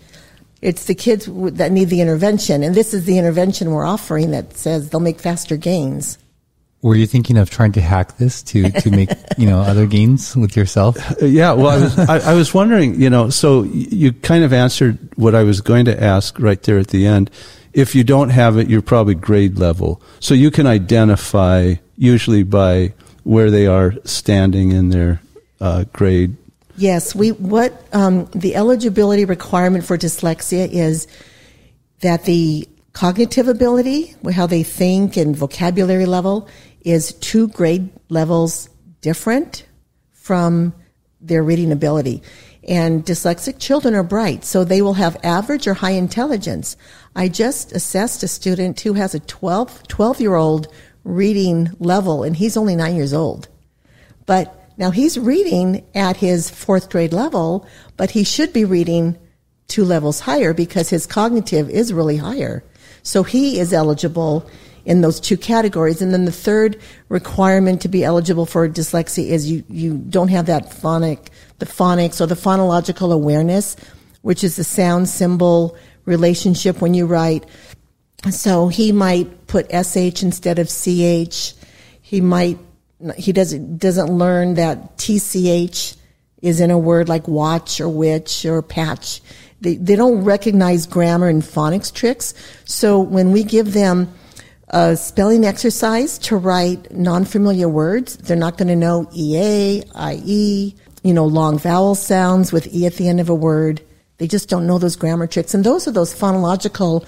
It's 0.61 0.85
the 0.85 0.95
kids 0.95 1.27
that 1.27 1.73
need 1.73 1.89
the 1.89 2.03
intervention, 2.03 2.63
and 2.63 2.75
this 2.75 2.95
is 2.95 3.07
the 3.07 3.19
intervention 3.19 3.71
we're 3.71 3.85
offering 3.85 4.31
that 4.31 4.57
says 4.57 4.91
they'll 4.91 5.01
make 5.01 5.21
faster 5.21 5.57
gains. 5.57 6.19
Were 6.85 6.97
you 6.97 7.07
thinking 7.07 7.39
of 7.39 7.49
trying 7.49 7.73
to 7.73 7.81
hack 7.81 8.19
this 8.19 8.43
to, 8.43 8.71
to 8.71 8.91
make, 8.91 9.09
you 9.39 9.47
know, 9.47 9.61
other 9.61 9.87
gains 9.87 10.37
with 10.37 10.55
yourself? 10.55 10.99
Uh, 11.23 11.25
yeah, 11.25 11.53
well, 11.53 11.69
I 11.69 11.79
was 11.79 11.99
I, 11.99 12.33
I 12.33 12.35
was 12.35 12.53
wondering, 12.53 13.01
you 13.01 13.09
know, 13.09 13.31
so 13.31 13.63
you 13.63 14.13
kind 14.13 14.45
of 14.45 14.53
answered 14.53 14.99
what 15.17 15.35
I 15.35 15.45
was 15.45 15.63
going 15.63 15.87
to 15.87 16.03
ask 16.03 16.39
right 16.39 16.63
there 16.63 16.79
at 16.79 16.89
the 16.89 17.07
end. 17.07 17.31
If 17.73 17.95
you 17.95 18.05
don't 18.05 18.29
have 18.29 18.59
it, 18.59 18.69
you're 18.69 18.83
probably 18.83 19.15
grade 19.15 19.59
level, 19.59 20.03
so 20.21 20.35
you 20.35 20.51
can 20.51 20.67
identify 20.67 21.77
usually 21.97 22.43
by 22.43 22.93
where 23.23 23.51
they 23.51 23.67
are 23.67 23.95
standing 24.05 24.73
in 24.73 24.91
their 24.91 25.23
uh, 25.63 25.85
grade. 25.95 26.37
Yes, 26.77 27.15
we 27.15 27.33
what 27.33 27.83
um, 27.95 28.27
the 28.35 28.57
eligibility 28.57 29.25
requirement 29.25 29.87
for 29.87 29.97
dyslexia 29.97 30.69
is 30.71 31.07
that 32.01 32.25
the 32.27 32.69
cognitive 32.93 33.49
ability, 33.49 34.15
how 34.35 34.47
they 34.47 34.63
think 34.63 35.17
and 35.17 35.35
vocabulary 35.35 36.05
level, 36.05 36.47
is 36.85 37.15
two 37.15 37.49
grade 37.49 37.91
levels 38.09 38.69
different 39.01 39.67
from 40.13 40.75
their 41.21 41.43
reading 41.43 41.73
ability. 41.73 42.23
And 42.67 43.05
dyslexic 43.05 43.59
children 43.59 43.95
are 43.95 44.03
bright, 44.03 44.45
so 44.45 44.65
they 44.65 44.81
will 44.81 44.95
have 44.95 45.19
average 45.23 45.67
or 45.67 45.75
high 45.75 45.91
intelligence. 45.91 46.77
I 47.15 47.29
just 47.29 47.73
assessed 47.73 48.23
a 48.23 48.29
student 48.29 48.81
who 48.81 48.95
has 48.95 49.15
a 49.15 49.21
12, 49.21 49.87
12 49.89 50.21
year 50.21 50.35
old 50.35 50.69
reading 51.05 51.71
level, 51.79 52.23
and 52.23 52.37
he's 52.37 52.57
only 52.57 52.77
nine 52.77 52.97
years 52.97 53.13
old. 53.13 53.49
But 54.25 54.71
now 54.79 54.91
he's 54.91 55.19
reading 55.19 55.85
at 55.95 56.17
his 56.17 56.49
fourth 56.51 56.91
grade 56.91 57.13
level, 57.13 57.67
but 57.97 58.11
he 58.11 58.25
should 58.25 58.53
be 58.53 58.65
reading 58.65 59.19
two 59.69 59.85
levels 59.85 60.21
higher 60.21 60.55
because 60.55 60.89
his 60.89 61.07
cognitive 61.07 61.69
is 61.69 61.93
really 61.93 62.17
higher. 62.17 62.65
So 63.03 63.23
he 63.23 63.59
is 63.59 63.73
eligible 63.73 64.49
in 64.85 65.01
those 65.01 65.21
two 65.21 65.37
categories. 65.37 66.03
And 66.03 66.13
then 66.13 66.25
the 66.25 66.33
third 66.33 66.79
requirement 67.09 67.81
to 67.83 67.89
be 67.89 68.05
eligible 68.05 68.47
for 68.47 68.69
dyslexia 68.69 69.27
is 69.27 69.51
you, 69.51 69.65
you 69.69 69.97
don't 69.97 70.29
have 70.29 70.47
that 70.47 70.73
phonic, 70.73 71.31
the 71.59 71.67
phonics 71.67 72.21
or 72.21 72.27
the 72.27 72.35
phonological 72.35 73.13
awareness, 73.13 73.77
which 74.23 74.45
is 74.45 74.57
the 74.57 74.65
sound 74.65 75.09
symbol 75.09 75.77
relationship 76.05 76.81
when 76.81 76.95
you 76.95 77.07
write. 77.07 77.47
So 78.31 78.69
he 78.69 78.93
might 78.93 79.47
put 79.47 79.71
sh 79.71 80.23
instead 80.23 80.59
of 80.59 80.69
ch. 80.69 81.55
He 82.01 82.21
might 82.21 82.59
he 83.17 83.33
doesn't 83.33 83.79
doesn't 83.79 84.11
learn 84.11 84.55
that 84.55 84.97
tch 84.97 85.97
is 86.41 86.61
in 86.61 86.71
a 86.71 86.79
word 86.79 87.09
like 87.09 87.27
watch 87.29 87.81
or 87.81 87.89
which 87.89 88.47
or 88.47 88.63
patch. 88.63 89.21
They 89.61 89.77
they 89.77 89.97
don't 89.97 90.25
recognize 90.25 90.87
grammar 90.87 91.29
and 91.29 91.43
phonics 91.43 91.93
tricks. 91.93 92.35
So 92.65 92.99
when 92.99 93.33
we 93.33 93.45
give 93.45 93.73
them 93.73 94.13
a 94.69 94.97
spelling 94.97 95.45
exercise 95.45 96.19
to 96.19 96.37
write 96.37 96.91
non-familiar 96.91 97.69
words, 97.69 98.17
they're 98.17 98.37
not 98.37 98.57
going 98.57 98.69
to 98.69 98.77
know 98.77 99.09
ea, 99.13 99.83
ie, 99.99 100.75
you 101.03 101.15
know, 101.15 101.27
long 101.27 101.59
vowel 101.59 101.95
sounds 101.95 102.53
with 102.53 102.67
e 102.75 102.87
at 102.87 102.95
the 102.95 103.09
end 103.09 103.21
of 103.21 103.29
a 103.29 103.35
word. 103.35 103.83
They 104.19 104.27
just 104.27 104.49
don't 104.49 104.67
know 104.67 104.79
those 104.79 104.97
grammar 104.97 105.27
tricks, 105.27 105.55
and 105.55 105.65
those 105.65 105.87
are 105.87 105.93
those 105.93 106.15
phonological 106.15 107.07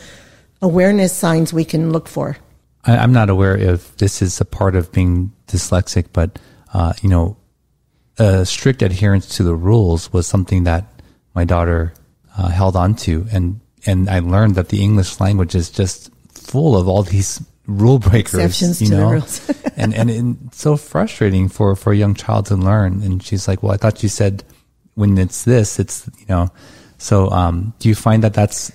awareness 0.61 1.13
signs 1.13 1.53
we 1.53 1.65
can 1.65 1.93
look 1.93 2.09
for. 2.09 2.37
I, 2.85 2.99
I'm 2.99 3.13
not 3.13 3.31
aware 3.31 3.57
if 3.57 3.97
this 3.97 4.21
is 4.21 4.41
a 4.41 4.45
part 4.45 4.77
of 4.77 4.93
being 4.93 5.33
dyslexic, 5.47 6.07
but 6.13 6.39
uh, 6.75 6.93
you 7.01 7.09
know, 7.09 7.37
strict 8.45 8.83
adherence 8.83 9.37
to 9.37 9.43
the 9.43 9.55
rules 9.55 10.13
was 10.13 10.27
something 10.27 10.65
that 10.65 10.85
my 11.35 11.45
daughter 11.45 11.95
uh, 12.37 12.49
held 12.49 12.77
on 12.77 12.95
to, 12.97 13.27
and 13.33 13.61
and 13.87 14.11
I 14.11 14.19
learned 14.19 14.57
that 14.57 14.69
the 14.69 14.83
English 14.83 15.21
language 15.21 15.55
is 15.55 15.71
just 15.71 16.11
full 16.47 16.77
of 16.77 16.89
all 16.89 17.03
these 17.03 17.43
rule 17.67 17.99
breakers, 17.99 18.35
Exceptions 18.35 18.81
you 18.81 18.89
to 18.89 18.95
the 18.95 19.01
know, 19.01 19.71
and 19.77 19.95
and 19.95 20.39
it's 20.47 20.59
so 20.59 20.77
frustrating 20.77 21.49
for 21.49 21.75
for 21.77 21.93
a 21.93 21.97
young 21.97 22.15
child 22.15 22.47
to 22.47 22.57
learn. 22.57 23.03
And 23.03 23.23
she's 23.23 23.49
like, 23.49 23.63
"Well, 23.63 23.73
I 23.73 23.77
thought 23.77 24.03
you 24.03 24.09
said 24.09 24.45
when 24.95 25.19
it's 25.19 25.45
this, 25.45 25.79
it's 25.79 26.09
you 26.19 26.27
know." 26.29 26.49
So, 26.99 27.31
um, 27.31 27.75
do 27.79 27.89
you 27.89 27.95
find 27.95 28.23
that 28.23 28.35
that's 28.35 28.73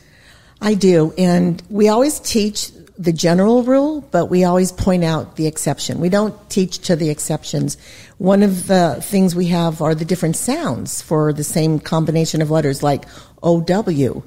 I 0.62 0.75
do, 0.75 1.13
and 1.17 1.62
we 1.69 1.89
always 1.89 2.19
teach 2.19 2.71
the 2.99 3.12
general 3.12 3.63
rule, 3.63 4.01
but 4.12 4.27
we 4.27 4.43
always 4.43 4.71
point 4.71 5.03
out 5.03 5.36
the 5.36 5.47
exception. 5.47 5.99
We 5.99 6.10
don't 6.10 6.36
teach 6.51 6.79
to 6.79 6.95
the 6.95 7.10
exceptions. 7.10 7.77
One 8.19 8.43
of 8.43 8.67
the 8.67 8.99
things 9.01 9.36
we 9.36 9.47
have 9.47 9.81
are 9.81 9.95
the 9.95 10.05
different 10.05 10.36
sounds 10.36 11.01
for 11.01 11.34
the 11.34 11.43
same 11.43 11.79
combination 11.79 12.43
of 12.43 12.51
letters, 12.51 12.84
like 12.84 13.05
OW 13.41 14.23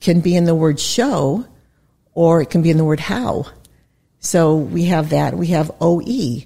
can 0.00 0.20
be 0.20 0.34
in 0.34 0.44
the 0.44 0.56
word 0.56 0.80
show, 0.80 1.46
or 2.14 2.40
it 2.40 2.50
can 2.50 2.62
be 2.62 2.70
in 2.70 2.76
the 2.76 2.84
word 2.84 3.00
how. 3.00 3.46
So 4.20 4.56
we 4.56 4.84
have 4.86 5.10
that. 5.10 5.34
We 5.34 5.48
have 5.48 5.70
OE, 5.80 6.44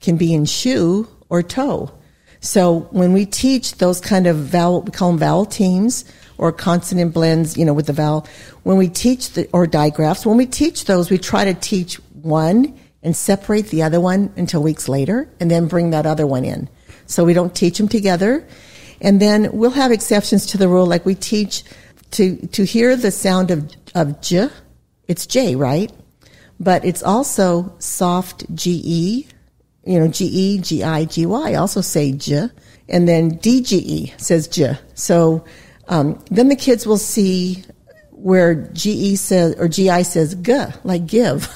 can 0.00 0.16
be 0.16 0.34
in 0.34 0.44
shoe 0.44 1.08
or 1.28 1.42
toe. 1.42 1.92
So 2.40 2.80
when 2.90 3.14
we 3.14 3.24
teach 3.24 3.76
those 3.76 4.00
kind 4.00 4.26
of 4.26 4.36
vowel, 4.36 4.82
we 4.82 4.90
call 4.90 5.10
them 5.10 5.18
vowel 5.18 5.46
teams 5.46 6.04
or 6.36 6.52
consonant 6.52 7.14
blends, 7.14 7.56
you 7.56 7.64
know, 7.64 7.72
with 7.72 7.86
the 7.86 7.94
vowel. 7.94 8.26
When 8.64 8.76
we 8.76 8.88
teach 8.88 9.30
the, 9.30 9.48
or 9.52 9.66
digraphs, 9.66 10.26
when 10.26 10.36
we 10.36 10.44
teach 10.44 10.84
those, 10.84 11.10
we 11.10 11.16
try 11.16 11.44
to 11.44 11.54
teach 11.54 11.94
one 12.20 12.78
and 13.02 13.16
separate 13.16 13.68
the 13.68 13.82
other 13.82 14.00
one 14.00 14.32
until 14.36 14.62
weeks 14.62 14.88
later 14.88 15.28
and 15.40 15.50
then 15.50 15.68
bring 15.68 15.90
that 15.90 16.04
other 16.04 16.26
one 16.26 16.44
in. 16.44 16.68
So 17.06 17.24
we 17.24 17.32
don't 17.32 17.54
teach 17.54 17.78
them 17.78 17.88
together. 17.88 18.46
And 19.00 19.20
then 19.20 19.50
we'll 19.52 19.70
have 19.70 19.92
exceptions 19.92 20.46
to 20.46 20.58
the 20.58 20.68
rule, 20.68 20.86
like 20.86 21.06
we 21.06 21.14
teach 21.14 21.64
to, 22.12 22.36
to 22.48 22.64
hear 22.64 22.96
the 22.96 23.10
sound 23.10 23.50
of, 23.50 23.70
of 23.94 24.20
J, 24.20 24.48
it's 25.08 25.26
J, 25.26 25.56
right? 25.56 25.92
But 26.60 26.84
it's 26.84 27.02
also 27.02 27.74
soft 27.78 28.44
GE, 28.54 28.66
you 28.66 29.26
know, 29.86 30.08
GE, 30.08 30.62
GI, 30.62 31.06
GY 31.06 31.54
also 31.54 31.80
say 31.80 32.12
J. 32.12 32.48
And 32.88 33.08
then 33.08 33.38
DGE 33.38 34.18
says 34.20 34.46
J. 34.46 34.78
So, 34.94 35.44
um, 35.88 36.22
then 36.30 36.48
the 36.48 36.56
kids 36.56 36.86
will 36.86 36.98
see 36.98 37.64
where 38.10 38.54
GE 38.54 39.16
says, 39.16 39.54
or 39.58 39.68
GI 39.68 40.04
says 40.04 40.34
G, 40.34 40.66
like 40.84 41.06
give. 41.06 41.48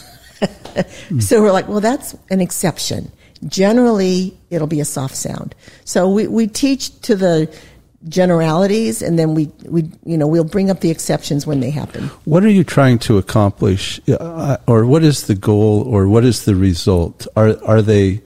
so 1.20 1.40
we're 1.40 1.52
like, 1.52 1.68
well, 1.68 1.80
that's 1.80 2.16
an 2.30 2.40
exception. 2.40 3.12
Generally, 3.46 4.36
it'll 4.50 4.66
be 4.66 4.80
a 4.80 4.84
soft 4.84 5.16
sound. 5.16 5.54
So 5.84 6.08
we, 6.08 6.26
we 6.26 6.46
teach 6.46 6.98
to 7.02 7.14
the 7.14 7.54
generalities 8.08 9.02
and 9.02 9.18
then 9.18 9.34
we, 9.34 9.46
we, 9.64 9.90
you 10.04 10.16
know, 10.16 10.26
we'll 10.26 10.44
bring 10.44 10.70
up 10.70 10.80
the 10.80 10.90
exceptions 10.90 11.46
when 11.46 11.60
they 11.60 11.70
happen. 11.70 12.04
What 12.24 12.44
are 12.44 12.50
you 12.50 12.62
trying 12.62 12.98
to 13.00 13.18
accomplish 13.18 14.00
uh, 14.08 14.58
or 14.66 14.86
what 14.86 15.02
is 15.02 15.26
the 15.26 15.34
goal 15.34 15.82
or 15.82 16.06
what 16.06 16.24
is 16.24 16.44
the 16.44 16.54
result? 16.54 17.26
Are, 17.34 17.62
are 17.64 17.82
they 17.82 18.22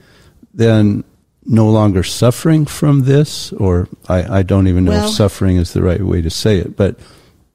then 0.53 1.03
no 1.45 1.69
longer 1.69 2.03
suffering 2.03 2.65
from 2.65 3.01
this 3.01 3.51
or 3.53 3.87
I, 4.07 4.39
I 4.39 4.43
don't 4.43 4.67
even 4.67 4.85
know 4.85 4.91
well, 4.91 5.09
if 5.09 5.15
suffering 5.15 5.57
is 5.57 5.73
the 5.73 5.81
right 5.81 6.01
way 6.01 6.21
to 6.21 6.29
say 6.29 6.57
it, 6.57 6.77
but 6.77 6.99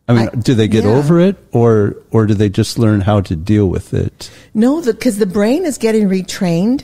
I 0.08 0.14
mean, 0.14 0.28
I, 0.32 0.36
do 0.36 0.54
they 0.54 0.68
get 0.68 0.84
yeah. 0.84 0.90
over 0.90 1.20
it, 1.20 1.36
or 1.52 1.94
or 2.10 2.24
do 2.24 2.32
they 2.32 2.48
just 2.48 2.78
learn 2.78 3.02
how 3.02 3.20
to 3.20 3.36
deal 3.36 3.66
with 3.66 3.92
it? 3.92 4.30
No, 4.54 4.82
because 4.82 5.18
the, 5.18 5.26
the 5.26 5.32
brain 5.32 5.66
is 5.66 5.76
getting 5.76 6.08
retrained, 6.08 6.82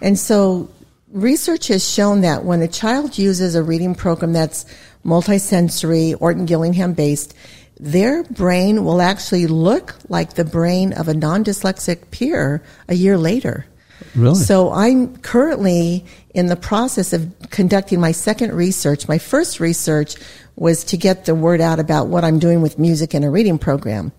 and 0.00 0.18
so 0.18 0.70
research 1.12 1.68
has 1.68 1.88
shown 1.88 2.22
that 2.22 2.44
when 2.44 2.62
a 2.62 2.68
child 2.68 3.18
uses 3.18 3.54
a 3.54 3.62
reading 3.62 3.94
program 3.94 4.32
that's 4.32 4.66
multisensory, 5.04 6.16
Orton 6.20 6.46
Gillingham 6.46 6.92
based, 6.94 7.34
their 7.78 8.22
brain 8.24 8.84
will 8.84 9.02
actually 9.02 9.46
look 9.46 9.94
like 10.08 10.34
the 10.34 10.44
brain 10.44 10.92
of 10.92 11.08
a 11.08 11.14
non-dyslexic 11.14 12.10
peer 12.10 12.62
a 12.88 12.94
year 12.94 13.18
later. 13.18 13.66
Really? 14.14 14.34
So 14.34 14.72
I'm 14.72 15.16
currently 15.18 16.06
in 16.34 16.46
the 16.46 16.56
process 16.56 17.12
of 17.12 17.34
conducting 17.50 18.00
my 18.00 18.12
second 18.12 18.52
research. 18.52 19.08
My 19.08 19.18
first 19.18 19.60
research 19.60 20.16
was 20.56 20.84
to 20.84 20.96
get 20.96 21.26
the 21.26 21.34
word 21.34 21.60
out 21.60 21.78
about 21.78 22.08
what 22.08 22.24
I'm 22.24 22.38
doing 22.38 22.62
with 22.62 22.78
music 22.78 23.14
in 23.14 23.24
a 23.24 23.30
reading 23.30 23.58
program. 23.58 24.12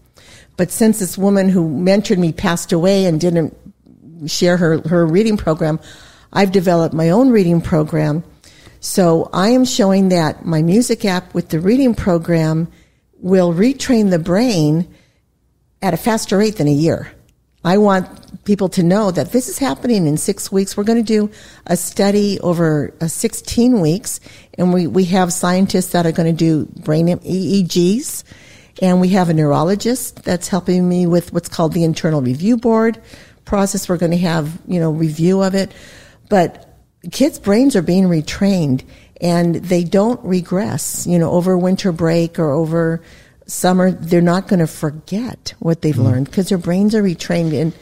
But 0.55 0.71
since 0.71 0.99
this 0.99 1.17
woman 1.17 1.49
who 1.49 1.67
mentored 1.67 2.17
me 2.17 2.31
passed 2.31 2.71
away 2.71 3.05
and 3.05 3.19
didn't 3.19 3.55
share 4.27 4.57
her, 4.57 4.79
her 4.87 5.05
reading 5.05 5.37
program, 5.37 5.79
I've 6.31 6.51
developed 6.51 6.93
my 6.93 7.09
own 7.09 7.29
reading 7.29 7.61
program. 7.61 8.23
So 8.79 9.29
I 9.33 9.49
am 9.49 9.65
showing 9.65 10.09
that 10.09 10.45
my 10.45 10.61
music 10.61 11.03
app 11.05 11.33
with 11.33 11.49
the 11.49 11.59
reading 11.59 11.95
program 11.95 12.67
will 13.19 13.53
retrain 13.53 14.11
the 14.11 14.19
brain 14.19 14.93
at 15.81 15.93
a 15.93 15.97
faster 15.97 16.37
rate 16.37 16.57
than 16.57 16.67
a 16.67 16.73
year. 16.73 17.11
I 17.63 17.79
want 17.79 18.45
people 18.45 18.69
to 18.69 18.83
know 18.83 19.11
that 19.11 19.31
this 19.31 19.49
is 19.49 19.57
happening 19.57 20.07
in 20.07 20.15
six 20.17 20.51
weeks. 20.51 20.77
We're 20.77 20.83
going 20.83 21.03
to 21.03 21.27
do 21.27 21.29
a 21.65 21.75
study 21.75 22.39
over 22.39 22.93
uh, 23.01 23.07
16 23.07 23.81
weeks, 23.81 24.19
and 24.57 24.73
we, 24.73 24.87
we 24.87 25.05
have 25.05 25.33
scientists 25.33 25.91
that 25.91 26.05
are 26.05 26.11
going 26.11 26.33
to 26.33 26.37
do 26.37 26.65
brain 26.81 27.07
EEGs, 27.07 28.23
and 28.81 29.01
we 29.01 29.09
have 29.09 29.29
a 29.29 29.33
neurologist 29.33 30.23
that's 30.23 30.47
helping 30.47 30.87
me 30.87 31.07
with 31.07 31.33
what's 31.33 31.49
called 31.49 31.73
the 31.73 31.83
internal 31.83 32.21
review 32.21 32.57
board 32.57 33.01
process. 33.43 33.89
We're 33.89 33.97
going 33.97 34.11
to 34.11 34.17
have, 34.19 34.59
you 34.67 34.79
know, 34.79 34.91
review 34.91 35.41
of 35.41 35.55
it. 35.55 35.71
But 36.29 36.67
kids' 37.11 37.39
brains 37.39 37.75
are 37.75 37.81
being 37.81 38.05
retrained, 38.05 38.83
and 39.21 39.55
they 39.55 39.83
don't 39.83 40.23
regress, 40.23 41.07
you 41.07 41.17
know, 41.17 41.31
over 41.31 41.57
winter 41.57 41.91
break 41.91 42.37
or 42.39 42.51
over 42.51 43.01
summer, 43.47 43.91
they're 43.91 44.21
not 44.21 44.47
going 44.47 44.59
to 44.59 44.67
forget 44.67 45.53
what 45.59 45.81
they've 45.81 45.95
mm. 45.95 46.03
learned 46.03 46.25
because 46.25 46.49
their 46.49 46.57
brains 46.57 46.93
are 46.93 47.03
retrained, 47.03 47.59
and 47.59 47.73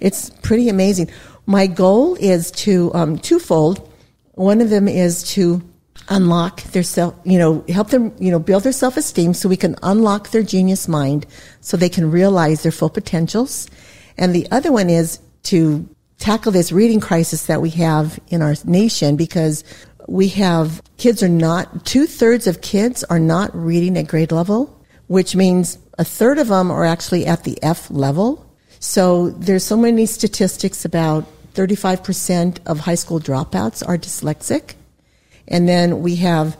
it's 0.00 0.30
pretty 0.42 0.68
amazing. 0.68 1.10
My 1.46 1.66
goal 1.66 2.16
is 2.16 2.50
to 2.52 2.92
um, 2.94 3.18
twofold. 3.18 3.88
One 4.34 4.60
of 4.60 4.70
them 4.70 4.88
is 4.88 5.22
to 5.34 5.62
unlock 6.08 6.62
their 6.64 6.82
self, 6.82 7.14
you 7.24 7.38
know, 7.38 7.64
help 7.68 7.90
them, 7.90 8.12
you 8.18 8.30
know, 8.30 8.38
build 8.38 8.64
their 8.64 8.72
self 8.72 8.96
esteem 8.96 9.34
so 9.34 9.48
we 9.48 9.56
can 9.56 9.76
unlock 9.82 10.30
their 10.30 10.42
genius 10.42 10.88
mind 10.88 11.26
so 11.60 11.76
they 11.76 11.88
can 11.88 12.10
realize 12.10 12.62
their 12.62 12.72
full 12.72 12.90
potentials. 12.90 13.68
And 14.18 14.34
the 14.34 14.46
other 14.50 14.72
one 14.72 14.90
is 14.90 15.20
to 15.44 15.88
tackle 16.22 16.52
this 16.52 16.72
reading 16.72 17.00
crisis 17.00 17.46
that 17.46 17.60
we 17.60 17.70
have 17.70 18.18
in 18.28 18.42
our 18.42 18.54
nation 18.64 19.16
because 19.16 19.64
we 20.08 20.28
have 20.28 20.82
kids 20.96 21.22
are 21.22 21.28
not, 21.28 21.84
two 21.84 22.06
thirds 22.06 22.46
of 22.46 22.60
kids 22.60 23.04
are 23.04 23.18
not 23.18 23.54
reading 23.54 23.96
at 23.98 24.06
grade 24.08 24.32
level 24.32 24.78
which 25.12 25.36
means 25.36 25.76
a 25.98 26.04
third 26.04 26.38
of 26.38 26.48
them 26.48 26.70
are 26.70 26.86
actually 26.86 27.26
at 27.26 27.44
the 27.44 27.62
F 27.62 27.90
level. 27.90 28.50
So 28.80 29.28
there's 29.28 29.62
so 29.62 29.76
many 29.76 30.06
statistics 30.06 30.86
about 30.86 31.26
35% 31.52 32.60
of 32.64 32.80
high 32.80 32.94
school 32.94 33.20
dropouts 33.20 33.86
are 33.86 33.98
dyslexic. 33.98 34.72
And 35.46 35.68
then 35.68 36.00
we 36.00 36.16
have 36.16 36.58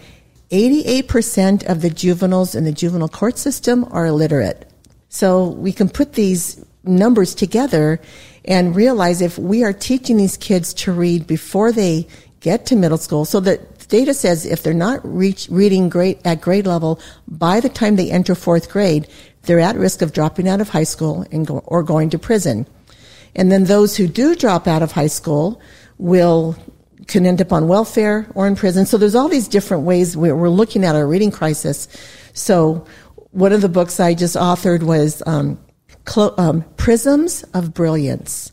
88% 0.50 1.64
of 1.66 1.80
the 1.80 1.88
juveniles 1.88 2.54
in 2.54 2.64
the 2.64 2.72
juvenile 2.72 3.08
court 3.08 3.38
system 3.38 3.86
are 3.90 4.04
illiterate. 4.04 4.70
So 5.08 5.48
we 5.48 5.72
can 5.72 5.88
put 5.88 6.12
these 6.12 6.62
numbers 6.84 7.34
together 7.34 8.02
and 8.44 8.74
realize 8.74 9.20
if 9.20 9.38
we 9.38 9.62
are 9.64 9.72
teaching 9.72 10.16
these 10.16 10.36
kids 10.36 10.74
to 10.74 10.92
read 10.92 11.26
before 11.26 11.72
they 11.72 12.06
get 12.40 12.66
to 12.66 12.76
middle 12.76 12.98
school 12.98 13.24
so 13.24 13.38
that 13.40 13.88
data 13.88 14.14
says 14.14 14.46
if 14.46 14.62
they're 14.62 14.74
not 14.74 15.00
reach, 15.04 15.48
reading 15.50 15.88
grade, 15.88 16.18
at 16.24 16.40
grade 16.40 16.66
level 16.66 16.98
by 17.28 17.60
the 17.60 17.68
time 17.68 17.96
they 17.96 18.10
enter 18.10 18.34
fourth 18.34 18.70
grade, 18.70 19.06
they're 19.42 19.60
at 19.60 19.76
risk 19.76 20.02
of 20.02 20.12
dropping 20.12 20.48
out 20.48 20.60
of 20.60 20.68
high 20.70 20.84
school 20.84 21.26
and 21.30 21.46
go, 21.46 21.58
or 21.66 21.82
going 21.82 22.10
to 22.10 22.18
prison. 22.18 22.66
And 23.34 23.50
then 23.50 23.64
those 23.64 23.96
who 23.96 24.06
do 24.06 24.34
drop 24.34 24.66
out 24.66 24.82
of 24.82 24.92
high 24.92 25.08
school 25.08 25.60
will 25.98 26.56
can 27.06 27.26
end 27.26 27.40
up 27.40 27.52
on 27.52 27.68
welfare 27.68 28.26
or 28.34 28.46
in 28.46 28.56
prison. 28.56 28.86
So 28.86 28.96
there's 28.96 29.14
all 29.14 29.28
these 29.28 29.48
different 29.48 29.82
ways 29.84 30.16
we're, 30.16 30.36
we're 30.36 30.48
looking 30.48 30.84
at 30.84 30.94
our 30.94 31.06
reading 31.06 31.30
crisis. 31.30 31.88
So 32.32 32.86
one 33.32 33.52
of 33.52 33.60
the 33.60 33.68
books 33.68 33.98
I 34.00 34.14
just 34.14 34.36
authored 34.36 34.82
was 34.82 35.22
um, 35.26 35.58
Clo- 36.04 36.34
um, 36.36 36.64
Prisms 36.76 37.42
of 37.54 37.74
Brilliance. 37.74 38.52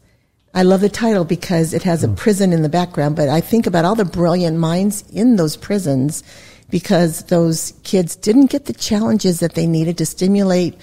I 0.54 0.64
love 0.64 0.82
the 0.82 0.90
title 0.90 1.26
because 1.26 1.74
it 1.74 1.84
has 1.84 2.04
a 2.04 2.08
hmm. 2.08 2.16
prison 2.16 2.54
in 2.54 2.62
the 2.62 2.70
background, 2.70 3.16
but 3.16 3.30
I 3.30 3.42
think 3.42 3.68
about 3.68 3.86
all 3.86 3.96
the 3.96 4.06
brilliant 4.06 4.58
minds 4.58 5.04
in 5.12 5.36
those 5.36 5.56
prisons 5.56 6.24
because 6.70 7.24
those 7.26 7.74
kids 7.84 8.16
didn't 8.16 8.48
get 8.48 8.66
the 8.66 8.74
challenges 8.74 9.40
that 9.40 9.56
they 9.56 9.66
needed 9.66 9.98
to 9.98 10.06
stimulate, 10.06 10.76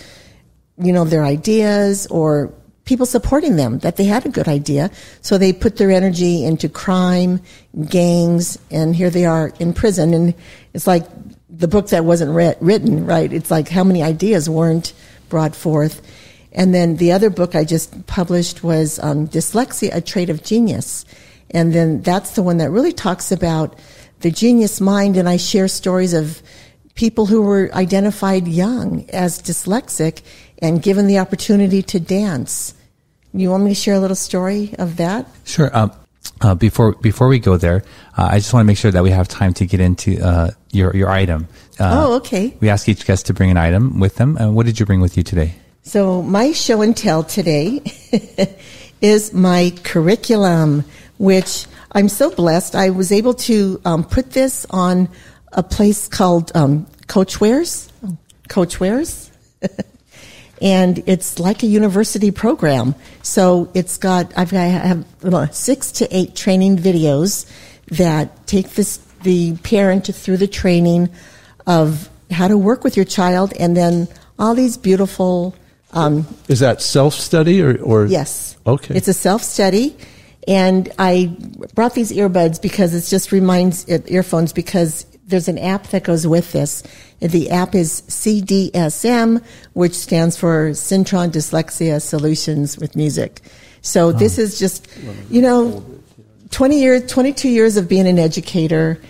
you 0.78 0.92
know, 0.92 1.04
their 1.04 1.24
ideas 1.24 2.06
or 2.08 2.52
people 2.84 3.06
supporting 3.06 3.56
them 3.56 3.78
that 3.80 3.96
they 3.96 4.04
had 4.04 4.24
a 4.24 4.28
good 4.28 4.48
idea. 4.48 4.90
So 5.20 5.38
they 5.38 5.52
put 5.52 5.76
their 5.76 5.90
energy 5.90 6.44
into 6.44 6.68
crime, 6.68 7.40
gangs, 7.88 8.58
and 8.70 8.94
here 8.94 9.10
they 9.10 9.26
are 9.26 9.52
in 9.58 9.74
prison. 9.74 10.14
And 10.14 10.34
it's 10.72 10.86
like 10.86 11.04
the 11.50 11.68
book 11.68 11.88
that 11.88 12.04
wasn't 12.04 12.32
written, 12.60 13.06
right? 13.06 13.32
It's 13.32 13.50
like 13.50 13.68
how 13.68 13.84
many 13.84 14.02
ideas 14.02 14.48
weren't 14.48 14.92
brought 15.28 15.54
forth. 15.54 16.00
And 16.56 16.74
then 16.74 16.96
the 16.96 17.12
other 17.12 17.28
book 17.28 17.54
I 17.54 17.64
just 17.64 18.06
published 18.06 18.64
was 18.64 18.98
um, 18.98 19.28
Dyslexia, 19.28 19.94
A 19.94 20.00
Trait 20.00 20.30
of 20.30 20.42
Genius. 20.42 21.04
And 21.50 21.72
then 21.72 22.00
that's 22.00 22.32
the 22.32 22.42
one 22.42 22.56
that 22.56 22.70
really 22.70 22.92
talks 22.92 23.30
about 23.30 23.78
the 24.20 24.30
genius 24.30 24.80
mind. 24.80 25.18
And 25.18 25.28
I 25.28 25.36
share 25.36 25.68
stories 25.68 26.14
of 26.14 26.42
people 26.94 27.26
who 27.26 27.42
were 27.42 27.70
identified 27.74 28.48
young 28.48 29.08
as 29.10 29.40
dyslexic 29.40 30.22
and 30.60 30.82
given 30.82 31.06
the 31.06 31.18
opportunity 31.18 31.82
to 31.82 32.00
dance. 32.00 32.74
You 33.34 33.50
want 33.50 33.62
me 33.64 33.70
to 33.70 33.74
share 33.74 33.94
a 33.94 34.00
little 34.00 34.16
story 34.16 34.74
of 34.78 34.96
that? 34.96 35.28
Sure. 35.44 35.70
Um, 35.76 35.92
uh, 36.40 36.54
before 36.54 36.92
before 36.96 37.28
we 37.28 37.38
go 37.38 37.56
there, 37.56 37.84
uh, 38.16 38.28
I 38.32 38.38
just 38.38 38.52
want 38.52 38.64
to 38.64 38.66
make 38.66 38.78
sure 38.78 38.90
that 38.90 39.02
we 39.02 39.10
have 39.10 39.28
time 39.28 39.54
to 39.54 39.66
get 39.66 39.78
into 39.78 40.20
uh, 40.20 40.50
your 40.72 40.96
your 40.96 41.08
item. 41.08 41.48
Uh, 41.78 42.06
oh, 42.08 42.14
okay. 42.16 42.56
We 42.60 42.68
ask 42.70 42.88
each 42.88 43.06
guest 43.06 43.26
to 43.26 43.34
bring 43.34 43.50
an 43.50 43.56
item 43.56 44.00
with 44.00 44.16
them. 44.16 44.36
what 44.54 44.66
did 44.66 44.80
you 44.80 44.86
bring 44.86 45.00
with 45.00 45.16
you 45.16 45.22
today? 45.22 45.54
So 45.86 46.20
my 46.20 46.50
show 46.50 46.82
and 46.82 46.96
tell 46.96 47.22
today 47.22 47.80
is 49.00 49.32
my 49.32 49.72
curriculum, 49.84 50.84
which 51.16 51.66
I'm 51.92 52.08
so 52.08 52.34
blessed. 52.34 52.74
I 52.74 52.90
was 52.90 53.12
able 53.12 53.34
to 53.34 53.80
um, 53.84 54.02
put 54.02 54.32
this 54.32 54.66
on 54.70 55.08
a 55.52 55.62
place 55.62 56.08
called 56.08 56.50
um, 56.56 56.88
Coachwares. 57.06 57.88
Coachwares. 58.48 59.30
and 60.60 61.04
it's 61.06 61.38
like 61.38 61.62
a 61.62 61.68
university 61.68 62.32
program. 62.32 62.96
So 63.22 63.70
it's 63.72 63.96
got 63.96 64.36
I've 64.36 64.50
got 64.50 64.58
I 64.58 64.66
have 64.66 65.54
six 65.54 65.92
to 65.92 66.08
eight 66.10 66.34
training 66.34 66.78
videos 66.78 67.48
that 67.92 68.48
take 68.48 68.70
this 68.70 68.96
the 69.22 69.56
parent 69.58 70.12
through 70.12 70.38
the 70.38 70.48
training 70.48 71.10
of 71.64 72.10
how 72.32 72.48
to 72.48 72.58
work 72.58 72.82
with 72.82 72.96
your 72.96 73.06
child, 73.06 73.52
and 73.56 73.76
then 73.76 74.08
all 74.36 74.56
these 74.56 74.76
beautiful. 74.76 75.54
Um, 75.96 76.26
Is 76.48 76.60
that 76.60 76.82
self 76.82 77.14
study 77.14 77.62
or, 77.62 77.82
or 77.82 78.06
yes? 78.06 78.56
Okay, 78.66 78.94
it's 78.94 79.08
a 79.08 79.14
self 79.14 79.42
study, 79.42 79.96
and 80.46 80.92
I 80.98 81.34
brought 81.74 81.94
these 81.94 82.12
earbuds 82.12 82.60
because 82.60 82.94
it 82.94 83.08
just 83.08 83.32
reminds 83.32 83.88
earphones 83.88 84.52
because 84.52 85.06
there's 85.26 85.48
an 85.48 85.58
app 85.58 85.88
that 85.88 86.04
goes 86.04 86.26
with 86.26 86.52
this. 86.52 86.82
The 87.20 87.50
app 87.50 87.74
is 87.74 88.02
CDSM, 88.02 89.42
which 89.72 89.94
stands 89.94 90.36
for 90.36 90.70
Cintron 90.70 91.30
Dyslexia 91.30 92.00
Solutions 92.00 92.78
with 92.78 92.94
Music. 92.94 93.40
So 93.82 94.12
this 94.12 94.38
is 94.38 94.58
just, 94.58 94.88
you 95.30 95.40
know, 95.40 95.84
20 96.50 96.80
years, 96.80 97.10
22 97.10 97.48
years 97.48 97.76
of 97.76 97.88
being 97.88 98.06
an 98.06 98.18
educator 98.18 99.00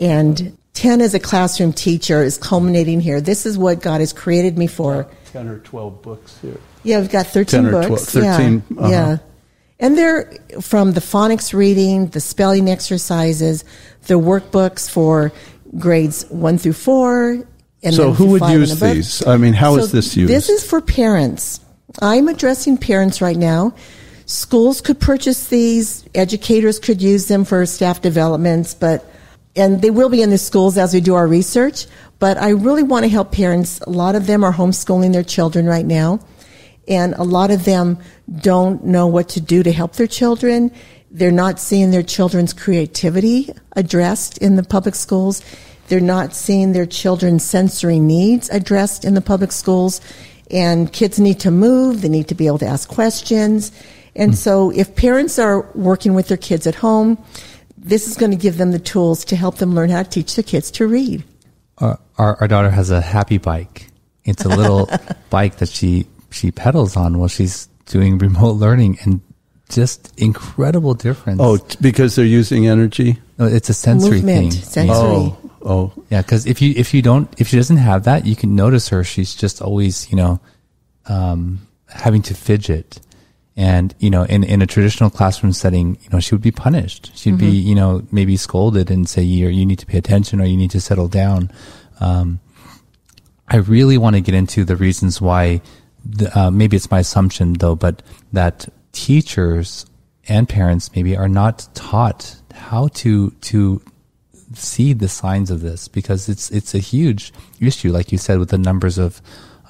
and 0.00 0.56
10 0.74 1.00
as 1.00 1.14
a 1.14 1.20
classroom 1.20 1.72
teacher 1.72 2.22
is 2.22 2.36
culminating 2.36 3.00
here. 3.00 3.20
This 3.20 3.46
is 3.46 3.56
what 3.56 3.80
God 3.80 4.00
has 4.00 4.12
created 4.12 4.58
me 4.58 4.66
for. 4.66 5.08
10 5.34 5.48
or 5.48 5.58
12 5.58 6.00
books 6.00 6.38
here. 6.40 6.60
Yeah, 6.84 7.00
we've 7.00 7.10
got 7.10 7.26
13 7.26 7.68
books. 7.68 8.12
12, 8.12 8.26
13. 8.36 8.62
Yeah. 8.70 8.78
Uh-huh. 8.78 8.88
yeah. 8.88 9.16
And 9.80 9.98
they're 9.98 10.32
from 10.60 10.92
the 10.92 11.00
phonics 11.00 11.52
reading, 11.52 12.06
the 12.06 12.20
spelling 12.20 12.70
exercises, 12.70 13.64
the 14.06 14.14
workbooks 14.14 14.88
for 14.88 15.32
grades 15.76 16.24
one 16.26 16.56
through 16.56 16.74
four. 16.74 17.44
And 17.82 17.94
so, 17.94 18.12
who 18.12 18.26
would 18.26 18.48
use 18.48 18.78
these? 18.78 19.26
I 19.26 19.36
mean, 19.36 19.54
how 19.54 19.74
so 19.74 19.82
is 19.82 19.90
this 19.90 20.16
used? 20.16 20.32
This 20.32 20.48
is 20.48 20.64
for 20.64 20.80
parents. 20.80 21.58
I'm 22.00 22.28
addressing 22.28 22.78
parents 22.78 23.20
right 23.20 23.36
now. 23.36 23.74
Schools 24.26 24.80
could 24.80 25.00
purchase 25.00 25.48
these, 25.48 26.04
educators 26.14 26.78
could 26.78 27.02
use 27.02 27.26
them 27.26 27.44
for 27.44 27.66
staff 27.66 28.00
developments, 28.00 28.72
but 28.72 29.04
and 29.56 29.82
they 29.82 29.90
will 29.90 30.08
be 30.08 30.22
in 30.22 30.30
the 30.30 30.38
schools 30.38 30.78
as 30.78 30.94
we 30.94 31.00
do 31.00 31.14
our 31.16 31.26
research. 31.26 31.86
But 32.24 32.38
I 32.38 32.48
really 32.52 32.82
want 32.82 33.04
to 33.04 33.10
help 33.10 33.32
parents. 33.32 33.80
A 33.80 33.90
lot 33.90 34.14
of 34.14 34.26
them 34.26 34.44
are 34.44 34.52
homeschooling 34.54 35.12
their 35.12 35.22
children 35.22 35.66
right 35.66 35.84
now, 35.84 36.20
and 36.88 37.12
a 37.16 37.22
lot 37.22 37.50
of 37.50 37.66
them 37.66 37.98
don't 38.40 38.82
know 38.82 39.06
what 39.06 39.28
to 39.36 39.42
do 39.42 39.62
to 39.62 39.70
help 39.70 39.96
their 39.96 40.06
children. 40.06 40.72
They're 41.10 41.30
not 41.30 41.60
seeing 41.60 41.90
their 41.90 42.02
children's 42.02 42.54
creativity 42.54 43.50
addressed 43.76 44.38
in 44.38 44.56
the 44.56 44.62
public 44.62 44.94
schools. 44.94 45.42
They're 45.88 46.00
not 46.00 46.32
seeing 46.32 46.72
their 46.72 46.86
children's 46.86 47.44
sensory 47.44 48.00
needs 48.00 48.48
addressed 48.48 49.04
in 49.04 49.12
the 49.12 49.20
public 49.20 49.52
schools. 49.52 50.00
And 50.50 50.90
kids 50.90 51.20
need 51.20 51.40
to 51.40 51.50
move. 51.50 52.00
They 52.00 52.08
need 52.08 52.28
to 52.28 52.34
be 52.34 52.46
able 52.46 52.60
to 52.60 52.66
ask 52.66 52.88
questions. 52.88 53.70
And 54.16 54.32
mm. 54.32 54.34
so 54.34 54.70
if 54.70 54.96
parents 54.96 55.38
are 55.38 55.70
working 55.74 56.14
with 56.14 56.28
their 56.28 56.38
kids 56.38 56.66
at 56.66 56.76
home, 56.76 57.22
this 57.76 58.08
is 58.08 58.16
going 58.16 58.30
to 58.30 58.38
give 58.38 58.56
them 58.56 58.70
the 58.70 58.78
tools 58.78 59.26
to 59.26 59.36
help 59.36 59.56
them 59.56 59.74
learn 59.74 59.90
how 59.90 60.04
to 60.04 60.08
teach 60.08 60.36
their 60.36 60.42
kids 60.42 60.70
to 60.70 60.86
read. 60.86 61.22
Uh, 61.78 61.96
our, 62.18 62.36
our 62.40 62.48
daughter 62.48 62.70
has 62.70 62.90
a 62.90 63.00
happy 63.00 63.38
bike. 63.38 63.88
It's 64.24 64.44
a 64.44 64.48
little 64.48 64.88
bike 65.30 65.56
that 65.56 65.68
she, 65.68 66.06
she 66.30 66.50
pedals 66.50 66.96
on 66.96 67.18
while 67.18 67.28
she's 67.28 67.66
doing 67.86 68.18
remote 68.26 68.52
learning 68.52 68.98
and 69.02 69.20
just 69.68 70.12
incredible 70.18 70.94
difference. 70.94 71.40
Oh, 71.42 71.56
t- 71.56 71.76
because 71.80 72.14
they're 72.16 72.24
using 72.24 72.66
energy? 72.66 73.18
No, 73.38 73.46
it's 73.46 73.68
a 73.68 73.74
sensory 73.74 74.18
Movement, 74.18 74.52
thing. 74.52 74.62
Sensory. 74.62 74.96
Oh, 74.96 75.50
oh. 75.62 75.92
Yeah, 76.10 76.22
because 76.22 76.46
if 76.46 76.62
you, 76.62 76.74
if 76.76 76.94
you 76.94 77.02
don't, 77.02 77.28
if 77.40 77.48
she 77.48 77.56
doesn't 77.56 77.78
have 77.78 78.04
that, 78.04 78.26
you 78.26 78.36
can 78.36 78.54
notice 78.54 78.88
her. 78.90 79.02
She's 79.02 79.34
just 79.34 79.60
always, 79.60 80.08
you 80.10 80.16
know, 80.16 80.40
um, 81.06 81.66
having 81.88 82.22
to 82.22 82.34
fidget. 82.34 83.00
And, 83.56 83.94
you 84.00 84.10
know, 84.10 84.24
in, 84.24 84.42
in 84.42 84.62
a 84.62 84.66
traditional 84.66 85.10
classroom 85.10 85.52
setting, 85.52 85.96
you 86.02 86.10
know, 86.10 86.18
she 86.18 86.34
would 86.34 86.42
be 86.42 86.50
punished. 86.50 87.16
She'd 87.16 87.34
mm-hmm. 87.34 87.38
be, 87.38 87.50
you 87.50 87.74
know, 87.74 88.02
maybe 88.10 88.36
scolded 88.36 88.90
and 88.90 89.08
say, 89.08 89.22
you 89.22 89.46
you 89.46 89.64
need 89.64 89.78
to 89.78 89.86
pay 89.86 89.98
attention 89.98 90.40
or 90.40 90.44
you 90.44 90.56
need 90.56 90.72
to 90.72 90.80
settle 90.80 91.06
down. 91.06 91.52
Um, 92.00 92.40
I 93.46 93.56
really 93.58 93.96
want 93.96 94.16
to 94.16 94.20
get 94.20 94.34
into 94.34 94.64
the 94.64 94.74
reasons 94.74 95.20
why, 95.20 95.60
the, 96.04 96.36
uh, 96.36 96.50
maybe 96.50 96.76
it's 96.76 96.90
my 96.90 96.98
assumption 97.00 97.52
though, 97.52 97.76
but 97.76 98.02
that 98.32 98.68
teachers 98.90 99.86
and 100.26 100.48
parents 100.48 100.90
maybe 100.96 101.16
are 101.16 101.28
not 101.28 101.68
taught 101.74 102.36
how 102.52 102.88
to, 102.88 103.30
to 103.42 103.80
see 104.54 104.94
the 104.94 105.08
signs 105.08 105.50
of 105.50 105.60
this 105.60 105.86
because 105.86 106.28
it's, 106.28 106.50
it's 106.50 106.74
a 106.74 106.78
huge 106.78 107.32
issue, 107.60 107.92
like 107.92 108.10
you 108.10 108.18
said, 108.18 108.38
with 108.38 108.48
the 108.48 108.58
numbers 108.58 108.98
of, 108.98 109.22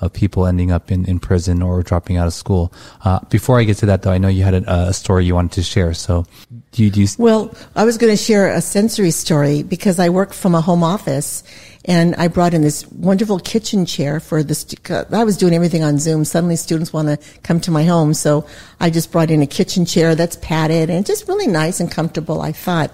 of 0.04 0.12
people 0.12 0.46
ending 0.46 0.70
up 0.70 0.90
in, 0.90 1.04
in 1.06 1.18
prison 1.18 1.62
or 1.62 1.82
dropping 1.82 2.16
out 2.16 2.26
of 2.26 2.34
school. 2.34 2.72
Uh, 3.04 3.20
before 3.30 3.58
I 3.58 3.64
get 3.64 3.78
to 3.78 3.86
that, 3.86 4.02
though, 4.02 4.12
I 4.12 4.18
know 4.18 4.28
you 4.28 4.42
had 4.42 4.54
a, 4.54 4.88
a 4.88 4.92
story 4.92 5.24
you 5.24 5.34
wanted 5.34 5.52
to 5.52 5.62
share. 5.62 5.94
So, 5.94 6.26
do 6.72 6.84
you, 6.84 6.90
do 6.90 7.00
you 7.02 7.08
Well, 7.18 7.54
I 7.74 7.84
was 7.84 7.98
going 7.98 8.12
to 8.12 8.16
share 8.16 8.52
a 8.52 8.60
sensory 8.60 9.10
story 9.10 9.62
because 9.62 9.98
I 9.98 10.08
work 10.08 10.32
from 10.32 10.54
a 10.54 10.60
home 10.60 10.82
office, 10.82 11.42
and 11.84 12.14
I 12.16 12.28
brought 12.28 12.54
in 12.54 12.62
this 12.62 12.86
wonderful 12.88 13.38
kitchen 13.38 13.86
chair 13.86 14.20
for 14.20 14.42
the. 14.42 14.54
Stu- 14.54 14.76
I 15.12 15.24
was 15.24 15.36
doing 15.36 15.54
everything 15.54 15.82
on 15.82 15.98
Zoom. 15.98 16.24
Suddenly, 16.24 16.56
students 16.56 16.92
want 16.92 17.08
to 17.08 17.18
come 17.42 17.60
to 17.60 17.70
my 17.70 17.84
home, 17.84 18.14
so 18.14 18.46
I 18.80 18.90
just 18.90 19.12
brought 19.12 19.30
in 19.30 19.42
a 19.42 19.46
kitchen 19.46 19.84
chair 19.84 20.14
that's 20.14 20.36
padded 20.36 20.90
and 20.90 21.06
just 21.06 21.28
really 21.28 21.46
nice 21.46 21.80
and 21.80 21.90
comfortable. 21.90 22.40
I 22.40 22.52
thought, 22.52 22.90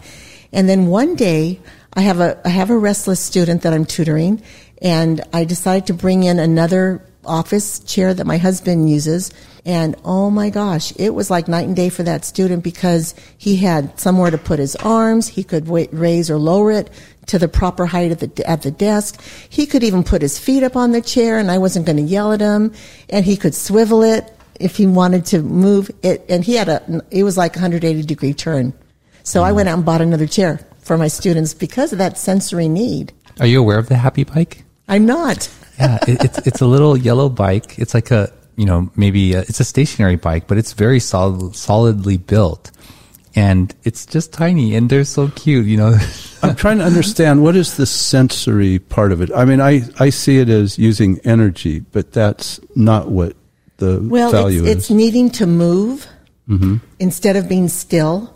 and 0.53 0.69
then 0.69 0.87
one 0.87 1.17
day. 1.17 1.61
I 1.93 2.03
have 2.03 2.21
a 2.21 2.41
I 2.45 2.51
have 2.51 2.71
a 2.71 2.79
restless 2.79 3.19
student 3.19 3.63
that 3.63 3.73
I'm 3.73 3.85
tutoring, 3.85 4.43
and 4.81 5.21
I 5.33 5.45
decided 5.45 5.87
to 5.89 5.95
bring 5.95 6.23
in 6.23 6.39
another 6.39 7.05
office 7.25 7.81
chair 7.81 8.15
that 8.15 8.27
my 8.27 8.39
husband 8.39 8.91
uses. 8.91 9.31
And 9.67 9.95
oh 10.05 10.31
my 10.31 10.49
gosh, 10.49 10.93
it 10.97 11.11
was 11.15 11.31
like 11.31 11.49
night 11.49 11.67
and 11.67 11.77
day 11.77 11.91
for 11.91 12.03
that 12.03 12.25
student 12.25 12.65
because 12.65 13.15
he 13.37 13.57
had 13.57 13.99
somewhere 14.01 14.31
to 14.31 14.39
put 14.39 14.59
his 14.59 14.75
arms. 14.77 15.29
He 15.29 15.45
could 15.45 15.69
raise 15.69 16.31
or 16.31 16.39
lower 16.39 16.73
it 16.73 16.91
to 17.27 17.39
the 17.39 17.49
proper 17.49 17.87
height 17.87 18.11
at 18.11 18.21
the, 18.21 18.49
at 18.49 18.63
the 18.63 18.71
desk. 18.71 19.21
He 19.49 19.67
could 19.67 19.85
even 19.85 20.03
put 20.03 20.23
his 20.23 20.39
feet 20.39 20.63
up 20.63 20.77
on 20.77 20.93
the 20.93 21.03
chair 21.03 21.39
and 21.39 21.51
I 21.51 21.59
wasn't 21.59 21.87
going 21.87 21.99
to 21.99 22.03
yell 22.03 22.33
at 22.33 22.41
him. 22.41 22.73
And 23.11 23.25
he 23.25 23.37
could 23.37 23.55
swivel 23.55 24.03
it 24.03 24.33
if 24.59 24.77
he 24.77 24.87
wanted 24.87 25.27
to 25.27 25.43
move 25.43 25.91
it. 26.03 26.25
And 26.29 26.43
he 26.43 26.55
had 26.55 26.69
a, 26.69 27.03
it 27.11 27.25
was 27.25 27.37
like 27.37 27.55
a 27.57 27.61
180 27.61 28.03
degree 28.03 28.35
turn. 28.35 28.73
So 29.23 29.43
I 29.43 29.53
went 29.53 29.69
out 29.69 29.77
and 29.77 29.85
bought 29.85 30.01
another 30.01 30.27
chair 30.27 30.67
for 30.79 30.97
my 30.97 31.09
students 31.09 31.53
because 31.53 31.93
of 31.93 31.99
that 31.99 32.17
sensory 32.17 32.69
need. 32.69 33.13
Are 33.39 33.47
you 33.47 33.61
aware 33.61 33.79
of 33.79 33.89
the 33.89 33.97
happy 33.97 34.25
bike? 34.25 34.65
I'm 34.91 35.07
not. 35.07 35.49
yeah, 35.79 35.99
it, 36.07 36.25
it's 36.25 36.39
it's 36.47 36.61
a 36.61 36.67
little 36.67 36.97
yellow 36.97 37.29
bike. 37.29 37.79
It's 37.79 37.95
like 37.95 38.11
a 38.11 38.31
you 38.57 38.67
know 38.67 38.91
maybe 38.97 39.35
a, 39.35 39.41
it's 39.41 39.61
a 39.61 39.65
stationary 39.65 40.17
bike, 40.17 40.49
but 40.49 40.59
it's 40.59 40.73
very 40.73 40.99
solid, 40.99 41.55
solidly 41.55 42.17
built, 42.19 42.73
and 43.37 43.73
it's 43.85 44.05
just 44.05 44.33
tiny 44.33 44.75
and 44.75 44.91
they're 44.91 45.05
so 45.05 45.29
cute. 45.29 45.67
You 45.67 45.77
know, 45.77 45.99
I'm 46.43 46.57
trying 46.57 46.79
to 46.79 46.85
understand 46.85 47.43
what 47.43 47.55
is 47.55 47.77
the 47.77 47.87
sensory 47.87 48.81
part 48.81 49.13
of 49.13 49.23
it. 49.23 49.31
I 49.35 49.45
mean, 49.45 49.61
I 49.61 49.83
I 50.01 50.11
see 50.11 50.39
it 50.39 50.49
as 50.49 50.77
using 50.77 51.21
energy, 51.21 51.79
but 51.79 52.13
that's 52.13 52.61
not 52.75 53.11
what 53.11 53.37
the 53.77 54.01
well, 54.03 54.33
value 54.33 54.65
it's, 54.65 54.71
is. 54.71 54.77
It's 54.77 54.91
needing 54.91 55.31
to 55.31 55.47
move 55.47 56.09
mm-hmm. 56.49 56.79
instead 56.99 57.37
of 57.37 57.49
being 57.49 57.69
still 57.69 58.35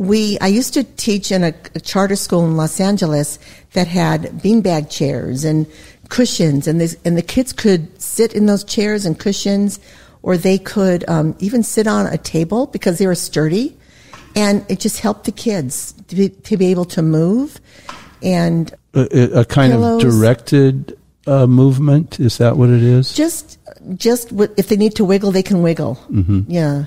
we 0.00 0.38
I 0.40 0.46
used 0.46 0.72
to 0.74 0.84
teach 0.84 1.30
in 1.30 1.44
a, 1.44 1.52
a, 1.74 1.80
charter 1.80 2.16
school 2.16 2.46
in 2.46 2.56
Los 2.56 2.80
Angeles 2.80 3.38
that 3.74 3.86
had 3.86 4.22
beanbag 4.42 4.88
chairs 4.88 5.44
and 5.44 5.66
cushions, 6.08 6.66
and 6.66 6.80
this, 6.80 6.96
and 7.04 7.18
the 7.18 7.22
kids 7.22 7.52
could 7.52 8.00
sit 8.00 8.32
in 8.32 8.46
those 8.46 8.64
chairs 8.64 9.04
and 9.04 9.18
cushions, 9.18 9.78
or 10.22 10.38
they 10.38 10.56
could 10.56 11.06
um, 11.06 11.36
even 11.38 11.62
sit 11.62 11.86
on 11.86 12.06
a 12.06 12.16
table 12.16 12.66
because 12.66 12.96
they 12.96 13.06
were 13.06 13.14
sturdy, 13.14 13.76
and 14.34 14.64
it 14.70 14.80
just 14.80 15.00
helped 15.00 15.24
the 15.24 15.32
kids 15.32 15.92
to 16.08 16.16
be, 16.16 16.30
to 16.30 16.56
be 16.56 16.70
able 16.70 16.86
to 16.86 17.02
move 17.02 17.60
and 18.22 18.74
a, 18.94 19.40
a 19.40 19.44
kind 19.44 19.74
pillows. 19.74 20.02
of 20.02 20.10
directed 20.10 20.98
uh, 21.26 21.46
movement. 21.46 22.18
Is 22.18 22.38
that 22.38 22.56
what 22.56 22.70
it 22.70 22.82
is? 22.82 23.12
Just 23.12 23.58
just 23.96 24.32
if 24.56 24.68
they 24.68 24.76
need 24.76 24.96
to 24.96 25.04
wiggle, 25.04 25.30
they 25.30 25.42
can 25.42 25.60
wiggle. 25.60 25.96
Mm-hmm. 26.10 26.50
Yeah. 26.50 26.84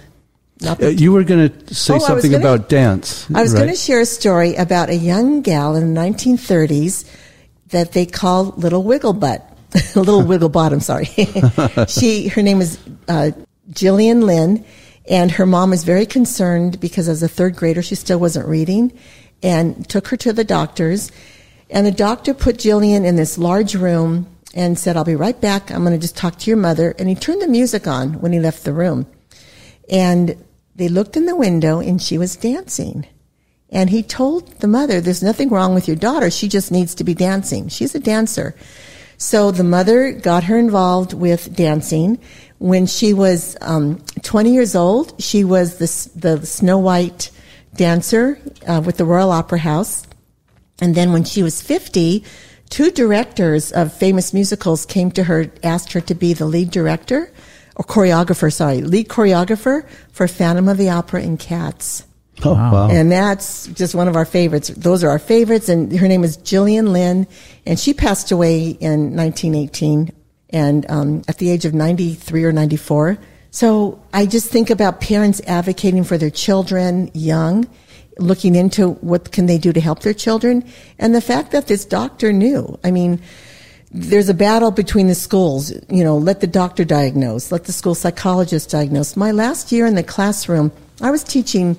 Uh, 0.66 0.88
you 0.88 1.12
were 1.12 1.24
going 1.24 1.50
to 1.50 1.76
say 1.76 1.96
oh, 1.96 2.00
something 2.00 2.32
gonna, 2.32 2.44
about 2.44 2.70
dance. 2.70 3.30
I 3.34 3.42
was 3.42 3.54
right? 3.54 3.62
going 3.62 3.72
to 3.72 3.76
share 3.76 4.00
a 4.00 4.06
story 4.06 4.56
about 4.56 4.90
a 4.90 4.96
young 4.96 5.42
gal 5.42 5.76
in 5.76 5.94
the 5.94 6.00
1930s 6.00 7.10
that 7.70 7.92
they 7.92 8.06
called 8.06 8.58
Little 8.58 8.84
Wiggle 8.84 9.14
Butt, 9.14 9.46
Little 9.96 10.22
Wigglebot, 10.22 10.72
I'm 10.72 10.80
sorry. 10.80 11.06
she, 11.88 12.28
her 12.30 12.42
name 12.42 12.62
is 12.62 12.78
uh, 13.08 13.32
Gillian 13.72 14.22
Lynne, 14.22 14.64
and 15.10 15.32
her 15.32 15.46
mom 15.46 15.72
was 15.72 15.84
very 15.84 16.06
concerned 16.06 16.80
because 16.80 17.10
as 17.10 17.24
a 17.24 17.28
third 17.28 17.56
grader, 17.56 17.82
she 17.82 17.96
still 17.96 18.20
wasn't 18.20 18.48
reading, 18.48 18.98
and 19.42 19.88
took 19.90 20.08
her 20.10 20.18
to 20.18 20.32
the 20.32 20.44
doctors. 20.44 21.12
And 21.70 21.86
the 21.86 21.92
doctor 21.92 22.34
put 22.34 22.60
Gillian 22.60 23.04
in 23.04 23.16
this 23.16 23.38
large 23.38 23.76
room 23.76 24.28
and 24.54 24.78
said, 24.78 24.96
I'll 24.96 25.04
be 25.04 25.16
right 25.16 25.40
back. 25.40 25.72
I'm 25.72 25.84
going 25.84 25.94
to 25.94 26.02
just 26.02 26.16
talk 26.16 26.38
to 26.40 26.50
your 26.50 26.58
mother. 26.58 26.94
And 27.00 27.10
he 27.10 27.16
turned 27.16 27.42
the 27.42 27.48
music 27.48 27.88
on 27.88 28.22
when 28.22 28.32
he 28.32 28.40
left 28.40 28.64
the 28.64 28.74
room. 28.74 29.08
And 29.90 30.44
they 30.76 30.88
looked 30.88 31.18
in 31.18 31.26
the 31.26 31.36
window 31.36 31.80
and 31.80 32.02
she 32.02 32.18
was 32.18 32.36
dancing. 32.36 33.06
And 33.70 33.90
he 33.90 34.04
told 34.04 34.48
the 34.60 34.68
mother, 34.68 35.02
there's 35.02 35.24
nothing 35.24 35.50
wrong 35.50 35.74
with 35.74 35.88
your 35.88 35.98
daughter. 35.98 36.30
She 36.30 36.48
just 36.48 36.72
needs 36.72 36.94
to 36.96 37.04
be 37.04 37.16
dancing. 37.16 37.70
She's 37.70 37.96
a 37.96 38.00
dancer. 38.00 38.56
So 39.18 39.52
the 39.52 39.64
mother 39.64 40.12
got 40.12 40.44
her 40.46 40.58
involved 40.58 41.14
with 41.14 41.56
dancing. 41.56 42.20
When 42.60 42.86
she 42.86 43.14
was 43.14 43.58
um, 43.62 44.04
20 44.22 44.54
years 44.54 44.76
old, 44.76 45.22
she 45.22 45.44
was 45.44 45.78
the, 45.78 46.20
the 46.20 46.46
Snow 46.46 46.78
White 46.78 47.32
dancer 47.76 48.40
uh, 48.68 48.82
with 48.86 48.98
the 48.98 49.06
Royal 49.06 49.32
Opera 49.32 49.60
House. 49.60 50.06
And 50.80 50.94
then 50.94 51.12
when 51.12 51.24
she 51.24 51.42
was 51.42 51.62
50, 51.62 52.24
two 52.70 52.92
directors 52.92 53.72
of 53.72 53.94
famous 53.94 54.34
musicals 54.34 54.86
came 54.86 55.10
to 55.12 55.24
her, 55.24 55.52
asked 55.64 55.94
her 55.94 56.02
to 56.02 56.16
be 56.16 56.34
the 56.34 56.46
lead 56.46 56.70
director 56.70 57.32
or 57.76 57.86
choreographer, 57.86 58.52
sorry, 58.52 58.82
lead 58.82 59.08
choreographer 59.08 59.88
for 60.12 60.28
Phantom 60.28 60.68
of 60.68 60.78
the 60.78 60.90
Opera 60.90 61.22
and 61.22 61.40
Cats. 61.40 62.06
Oh, 62.44 62.54
wow. 62.54 62.90
And 62.90 63.12
that's 63.12 63.68
just 63.68 63.96
one 63.96 64.08
of 64.08 64.16
our 64.16 64.26
favorites. 64.26 64.70
Those 64.70 65.04
are 65.04 65.10
our 65.10 65.20
favorites. 65.20 65.70
And 65.70 65.96
her 65.98 66.08
name 66.08 66.24
is 66.24 66.38
Gillian 66.38 66.92
Lynne, 66.92 67.28
and 67.66 67.80
she 67.80 67.94
passed 67.94 68.32
away 68.32 68.70
in 68.70 69.16
1918 69.16 70.12
and 70.50 70.90
um, 70.90 71.24
at 71.28 71.38
the 71.38 71.50
age 71.50 71.66
of 71.66 71.74
93 71.74 72.44
or 72.44 72.52
94. 72.52 73.18
So 73.52 74.02
I 74.14 74.26
just 74.26 74.50
think 74.50 74.70
about 74.70 75.00
parents 75.00 75.42
advocating 75.46 76.04
for 76.04 76.18
their 76.18 76.32
children 76.32 77.12
young, 77.14 77.68
looking 78.18 78.56
into 78.56 78.92
what 78.94 79.32
can 79.32 79.46
they 79.46 79.58
do 79.58 79.72
to 79.72 79.80
help 79.80 80.00
their 80.00 80.14
children, 80.14 80.66
and 80.98 81.14
the 81.14 81.22
fact 81.22 81.52
that 81.52 81.68
this 81.68 81.86
doctor 81.86 82.34
knew. 82.34 82.80
I 82.84 82.92
mean, 82.92 83.22
there's 83.94 84.30
a 84.30 84.34
battle 84.34 84.72
between 84.72 85.08
the 85.08 85.16
schools. 85.16 85.72
You 85.90 86.04
know, 86.04 86.18
let 86.18 86.42
the 86.42 86.48
doctor 86.48 86.84
diagnose, 86.84 87.52
let 87.52 87.66
the 87.66 87.74
school 87.74 87.96
psychologist 87.96 88.72
diagnose. 88.72 89.16
My 89.16 89.32
last 89.32 89.72
year 89.72 89.86
in 89.86 89.96
the 89.96 90.04
classroom, 90.04 90.72
I 91.02 91.12
was 91.12 91.24
teaching 91.24 91.78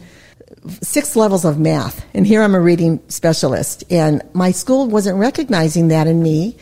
six 0.81 1.17
levels 1.17 1.45
of 1.45 1.59
math, 1.59 2.05
and 2.15 2.27
here 2.27 2.43
I'm 2.43 2.55
a 2.55 2.61
reading 2.61 3.01
specialist. 3.09 3.85
And 3.91 4.23
my 4.33 4.53
school 4.53 4.87
wasn't 4.87 5.19
recognizing 5.19 5.89
that 5.89 6.07
in 6.07 6.23
me 6.23 6.57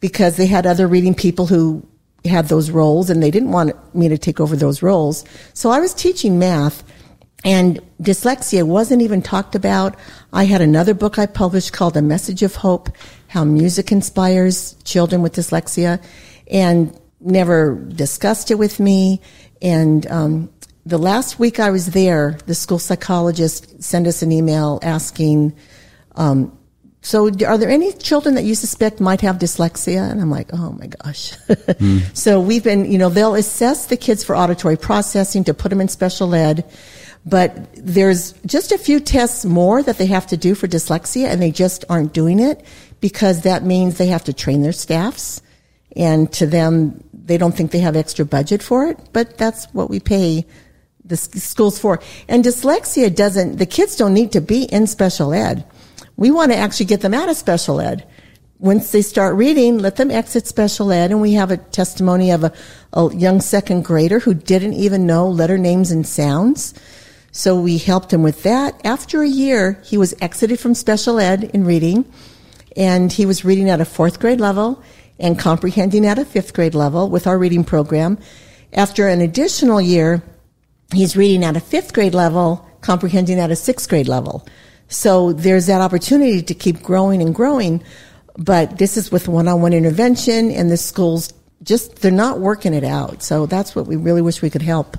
because 0.00 0.36
they 0.36 0.46
had 0.46 0.66
other 0.66 0.86
reading 0.86 1.14
people 1.14 1.46
who 1.46 1.86
had 2.24 2.48
those 2.48 2.70
roles 2.70 3.10
and 3.10 3.22
they 3.22 3.30
didn't 3.30 3.52
want 3.52 3.72
me 3.94 4.08
to 4.08 4.18
take 4.18 4.40
over 4.40 4.56
those 4.56 4.82
roles. 4.82 5.24
So 5.54 5.70
I 5.70 5.80
was 5.80 5.94
teaching 5.94 6.38
math 6.38 6.82
and 7.44 7.80
dyslexia 8.02 8.64
wasn't 8.64 9.02
even 9.02 9.22
talked 9.22 9.54
about. 9.54 9.96
I 10.32 10.44
had 10.44 10.60
another 10.60 10.94
book 10.94 11.18
I 11.18 11.26
published 11.26 11.72
called 11.72 11.96
A 11.96 12.02
Message 12.02 12.42
of 12.42 12.56
Hope, 12.56 12.90
How 13.28 13.44
Music 13.44 13.92
Inspires 13.92 14.74
Children 14.84 15.22
with 15.22 15.34
Dyslexia, 15.34 16.02
and 16.50 16.98
never 17.20 17.74
discussed 17.74 18.50
it 18.50 18.56
with 18.56 18.80
me. 18.80 19.20
And 19.62 20.06
um, 20.08 20.50
the 20.86 20.98
last 20.98 21.38
week 21.38 21.60
I 21.60 21.70
was 21.70 21.90
there, 21.92 22.38
the 22.46 22.54
school 22.54 22.78
psychologist 22.78 23.82
sent 23.82 24.06
us 24.06 24.22
an 24.22 24.32
email 24.32 24.80
asking, 24.82 25.54
um, 26.16 26.58
so 27.00 27.28
are 27.46 27.58
there 27.58 27.70
any 27.70 27.92
children 27.92 28.34
that 28.34 28.44
you 28.44 28.54
suspect 28.54 29.00
might 29.00 29.20
have 29.20 29.36
dyslexia? 29.36 30.10
And 30.10 30.20
I'm 30.20 30.30
like, 30.30 30.48
oh 30.52 30.72
my 30.72 30.86
gosh. 30.86 31.36
mm. 31.48 32.16
So 32.16 32.40
we've 32.40 32.64
been, 32.64 32.90
you 32.90 32.98
know, 32.98 33.08
they'll 33.08 33.34
assess 33.34 33.86
the 33.86 33.96
kids 33.96 34.24
for 34.24 34.36
auditory 34.36 34.76
processing 34.76 35.44
to 35.44 35.54
put 35.54 35.68
them 35.68 35.80
in 35.80 35.88
special 35.88 36.34
ed. 36.34 36.64
But 37.24 37.68
there's 37.74 38.32
just 38.46 38.72
a 38.72 38.78
few 38.78 39.00
tests 39.00 39.44
more 39.44 39.82
that 39.82 39.98
they 39.98 40.06
have 40.06 40.26
to 40.28 40.36
do 40.36 40.54
for 40.54 40.66
dyslexia 40.66 41.28
and 41.28 41.42
they 41.42 41.50
just 41.50 41.84
aren't 41.88 42.12
doing 42.12 42.40
it 42.40 42.64
because 43.00 43.42
that 43.42 43.64
means 43.64 43.98
they 43.98 44.08
have 44.08 44.24
to 44.24 44.32
train 44.32 44.62
their 44.62 44.72
staffs. 44.72 45.42
And 45.96 46.32
to 46.34 46.46
them, 46.46 47.02
they 47.12 47.38
don't 47.38 47.54
think 47.54 47.70
they 47.70 47.78
have 47.80 47.96
extra 47.96 48.24
budget 48.24 48.62
for 48.62 48.86
it, 48.86 48.98
but 49.12 49.38
that's 49.38 49.66
what 49.72 49.90
we 49.90 50.00
pay 50.00 50.46
the 51.04 51.16
schools 51.16 51.78
for. 51.78 52.00
And 52.28 52.44
dyslexia 52.44 53.14
doesn't, 53.14 53.56
the 53.56 53.66
kids 53.66 53.96
don't 53.96 54.14
need 54.14 54.32
to 54.32 54.40
be 54.40 54.64
in 54.64 54.86
special 54.86 55.32
ed. 55.32 55.64
We 56.16 56.30
want 56.30 56.52
to 56.52 56.58
actually 56.58 56.86
get 56.86 57.00
them 57.00 57.14
out 57.14 57.28
of 57.28 57.36
special 57.36 57.80
ed. 57.80 58.06
Once 58.58 58.90
they 58.90 59.02
start 59.02 59.36
reading, 59.36 59.78
let 59.78 59.96
them 59.96 60.10
exit 60.10 60.46
special 60.46 60.92
ed. 60.92 61.10
And 61.10 61.20
we 61.20 61.32
have 61.34 61.50
a 61.50 61.56
testimony 61.56 62.30
of 62.30 62.44
a, 62.44 62.52
a 62.92 63.14
young 63.14 63.40
second 63.40 63.84
grader 63.84 64.18
who 64.18 64.34
didn't 64.34 64.74
even 64.74 65.06
know 65.06 65.28
letter 65.28 65.56
names 65.56 65.90
and 65.90 66.06
sounds. 66.06 66.74
So 67.30 67.58
we 67.58 67.78
helped 67.78 68.12
him 68.12 68.22
with 68.22 68.42
that. 68.42 68.80
After 68.84 69.22
a 69.22 69.28
year, 69.28 69.80
he 69.84 69.96
was 69.96 70.14
exited 70.20 70.58
from 70.58 70.74
special 70.74 71.20
ed 71.20 71.44
in 71.54 71.64
reading 71.64 72.04
and 72.76 73.12
he 73.12 73.26
was 73.26 73.44
reading 73.44 73.70
at 73.70 73.80
a 73.80 73.84
fourth 73.84 74.20
grade 74.20 74.40
level 74.40 74.82
and 75.18 75.38
comprehending 75.38 76.06
at 76.06 76.18
a 76.18 76.24
fifth 76.24 76.52
grade 76.54 76.74
level 76.74 77.08
with 77.08 77.26
our 77.26 77.38
reading 77.38 77.64
program. 77.64 78.18
After 78.72 79.08
an 79.08 79.20
additional 79.20 79.80
year, 79.80 80.22
he's 80.92 81.16
reading 81.16 81.44
at 81.44 81.56
a 81.56 81.60
fifth 81.60 81.92
grade 81.92 82.14
level, 82.14 82.68
comprehending 82.80 83.38
at 83.40 83.50
a 83.50 83.56
sixth 83.56 83.88
grade 83.88 84.08
level. 84.08 84.46
So 84.88 85.32
there's 85.32 85.66
that 85.66 85.80
opportunity 85.80 86.42
to 86.42 86.54
keep 86.54 86.82
growing 86.82 87.20
and 87.20 87.34
growing. 87.34 87.82
But 88.36 88.78
this 88.78 88.96
is 88.96 89.10
with 89.10 89.26
one-on-one 89.26 89.72
intervention 89.72 90.50
and 90.50 90.70
the 90.70 90.76
schools 90.76 91.32
just, 91.62 91.96
they're 91.96 92.12
not 92.12 92.38
working 92.38 92.72
it 92.72 92.84
out. 92.84 93.22
So 93.22 93.46
that's 93.46 93.74
what 93.74 93.86
we 93.86 93.96
really 93.96 94.22
wish 94.22 94.40
we 94.40 94.50
could 94.50 94.62
help. 94.62 94.96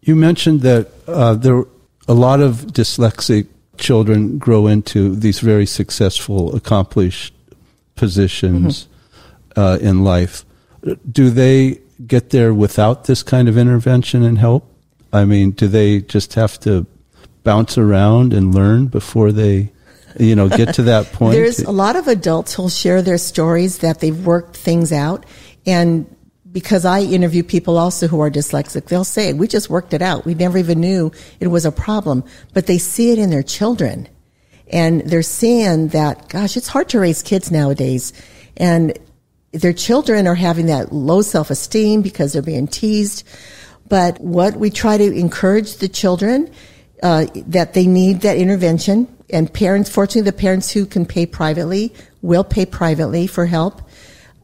You 0.00 0.16
mentioned 0.16 0.62
that 0.62 0.90
uh, 1.06 1.34
there 1.34 1.64
a 2.08 2.14
lot 2.14 2.40
of 2.40 2.66
dyslexic 2.72 3.46
children 3.80 4.38
grow 4.38 4.66
into 4.66 5.16
these 5.16 5.40
very 5.40 5.66
successful, 5.66 6.54
accomplished 6.54 7.34
positions 7.96 8.86
mm-hmm. 9.54 9.60
uh, 9.60 9.76
in 9.76 10.04
life. 10.04 10.44
Do 11.10 11.30
they 11.30 11.80
get 12.06 12.30
there 12.30 12.54
without 12.54 13.04
this 13.04 13.22
kind 13.22 13.48
of 13.48 13.58
intervention 13.58 14.22
and 14.22 14.38
help? 14.38 14.66
I 15.12 15.24
mean, 15.24 15.50
do 15.50 15.66
they 15.66 16.00
just 16.00 16.34
have 16.34 16.58
to 16.60 16.86
bounce 17.42 17.76
around 17.76 18.32
and 18.32 18.54
learn 18.54 18.86
before 18.86 19.32
they, 19.32 19.72
you 20.18 20.36
know, 20.36 20.48
get 20.48 20.74
to 20.74 20.82
that 20.84 21.06
point? 21.12 21.34
There's 21.34 21.60
a 21.60 21.72
lot 21.72 21.96
of 21.96 22.06
adults 22.06 22.54
who'll 22.54 22.68
share 22.68 23.02
their 23.02 23.18
stories 23.18 23.78
that 23.78 24.00
they've 24.00 24.26
worked 24.26 24.56
things 24.56 24.92
out. 24.92 25.26
And 25.66 26.06
because 26.52 26.84
I 26.84 27.00
interview 27.02 27.42
people 27.42 27.78
also 27.78 28.08
who 28.08 28.20
are 28.20 28.30
dyslexic, 28.30 28.86
they'll 28.86 29.04
say, 29.04 29.32
we 29.32 29.46
just 29.46 29.70
worked 29.70 29.94
it 29.94 30.02
out. 30.02 30.24
We 30.24 30.34
never 30.34 30.58
even 30.58 30.80
knew 30.80 31.12
it 31.38 31.48
was 31.48 31.64
a 31.64 31.72
problem, 31.72 32.24
but 32.54 32.66
they 32.66 32.78
see 32.78 33.12
it 33.12 33.18
in 33.18 33.30
their 33.30 33.42
children. 33.42 34.08
And 34.72 35.02
they're 35.02 35.22
seeing 35.22 35.88
that, 35.88 36.28
gosh, 36.28 36.56
it's 36.56 36.68
hard 36.68 36.88
to 36.90 37.00
raise 37.00 37.22
kids 37.22 37.50
nowadays. 37.50 38.12
And 38.56 38.98
their 39.52 39.72
children 39.72 40.26
are 40.26 40.34
having 40.34 40.66
that 40.66 40.92
low 40.92 41.22
self-esteem 41.22 42.02
because 42.02 42.32
they're 42.32 42.42
being 42.42 42.68
teased. 42.68 43.26
But 43.88 44.20
what 44.20 44.56
we 44.56 44.70
try 44.70 44.96
to 44.96 45.12
encourage 45.12 45.76
the 45.76 45.88
children 45.88 46.52
uh, 47.02 47.26
that 47.46 47.74
they 47.74 47.86
need 47.86 48.20
that 48.20 48.36
intervention, 48.36 49.08
and 49.30 49.52
parents, 49.52 49.90
fortunately, 49.90 50.30
the 50.30 50.36
parents 50.36 50.70
who 50.70 50.86
can 50.86 51.06
pay 51.06 51.26
privately 51.26 51.92
will 52.22 52.44
pay 52.44 52.66
privately 52.66 53.26
for 53.26 53.46
help. 53.46 53.82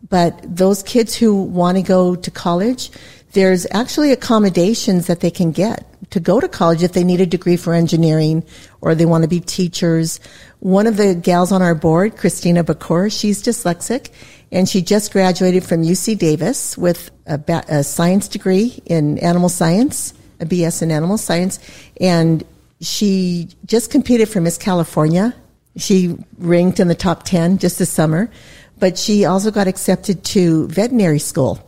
But 0.09 0.40
those 0.44 0.82
kids 0.82 1.14
who 1.14 1.42
want 1.42 1.76
to 1.76 1.82
go 1.82 2.14
to 2.14 2.30
college, 2.30 2.90
there's 3.32 3.66
actually 3.72 4.12
accommodations 4.12 5.07
that 5.09 5.20
they 5.20 5.30
can 5.30 5.52
get 5.52 5.84
to 6.11 6.20
go 6.20 6.40
to 6.40 6.48
college 6.48 6.82
if 6.82 6.92
they 6.92 7.04
need 7.04 7.20
a 7.20 7.26
degree 7.26 7.57
for 7.57 7.74
engineering 7.74 8.44
or 8.80 8.94
they 8.94 9.07
want 9.07 9.22
to 9.22 9.28
be 9.28 9.40
teachers. 9.40 10.20
One 10.61 10.86
of 10.86 10.96
the 10.96 11.14
gals 11.14 11.52
on 11.52 11.62
our 11.62 11.74
board, 11.74 12.16
Christina 12.16 12.62
Bakur, 12.64 13.11
she's 13.11 13.42
dyslexic 13.42 14.11
and 14.52 14.68
she 14.68 14.82
just 14.82 15.12
graduated 15.12 15.64
from 15.64 15.82
UC 15.82 16.18
Davis 16.18 16.78
with 16.78 17.11
a, 17.26 17.38
ba- 17.38 17.64
a 17.68 17.82
science 17.82 18.28
degree 18.28 18.80
in 18.86 19.18
animal 19.18 19.48
science, 19.48 20.14
a 20.40 20.46
BS 20.46 20.82
in 20.82 20.92
animal 20.92 21.18
science, 21.18 21.59
and 22.00 22.44
she 22.80 23.48
just 23.64 23.90
competed 23.90 24.28
for 24.28 24.40
Miss 24.40 24.59
California. 24.59 25.34
She 25.76 26.16
ranked 26.38 26.78
in 26.78 26.88
the 26.88 26.94
top 26.94 27.24
10 27.24 27.59
just 27.59 27.78
this 27.78 27.90
summer, 27.90 28.30
but 28.78 28.98
she 28.98 29.24
also 29.24 29.50
got 29.50 29.66
accepted 29.66 30.24
to 30.24 30.68
veterinary 30.68 31.18
school. 31.18 31.62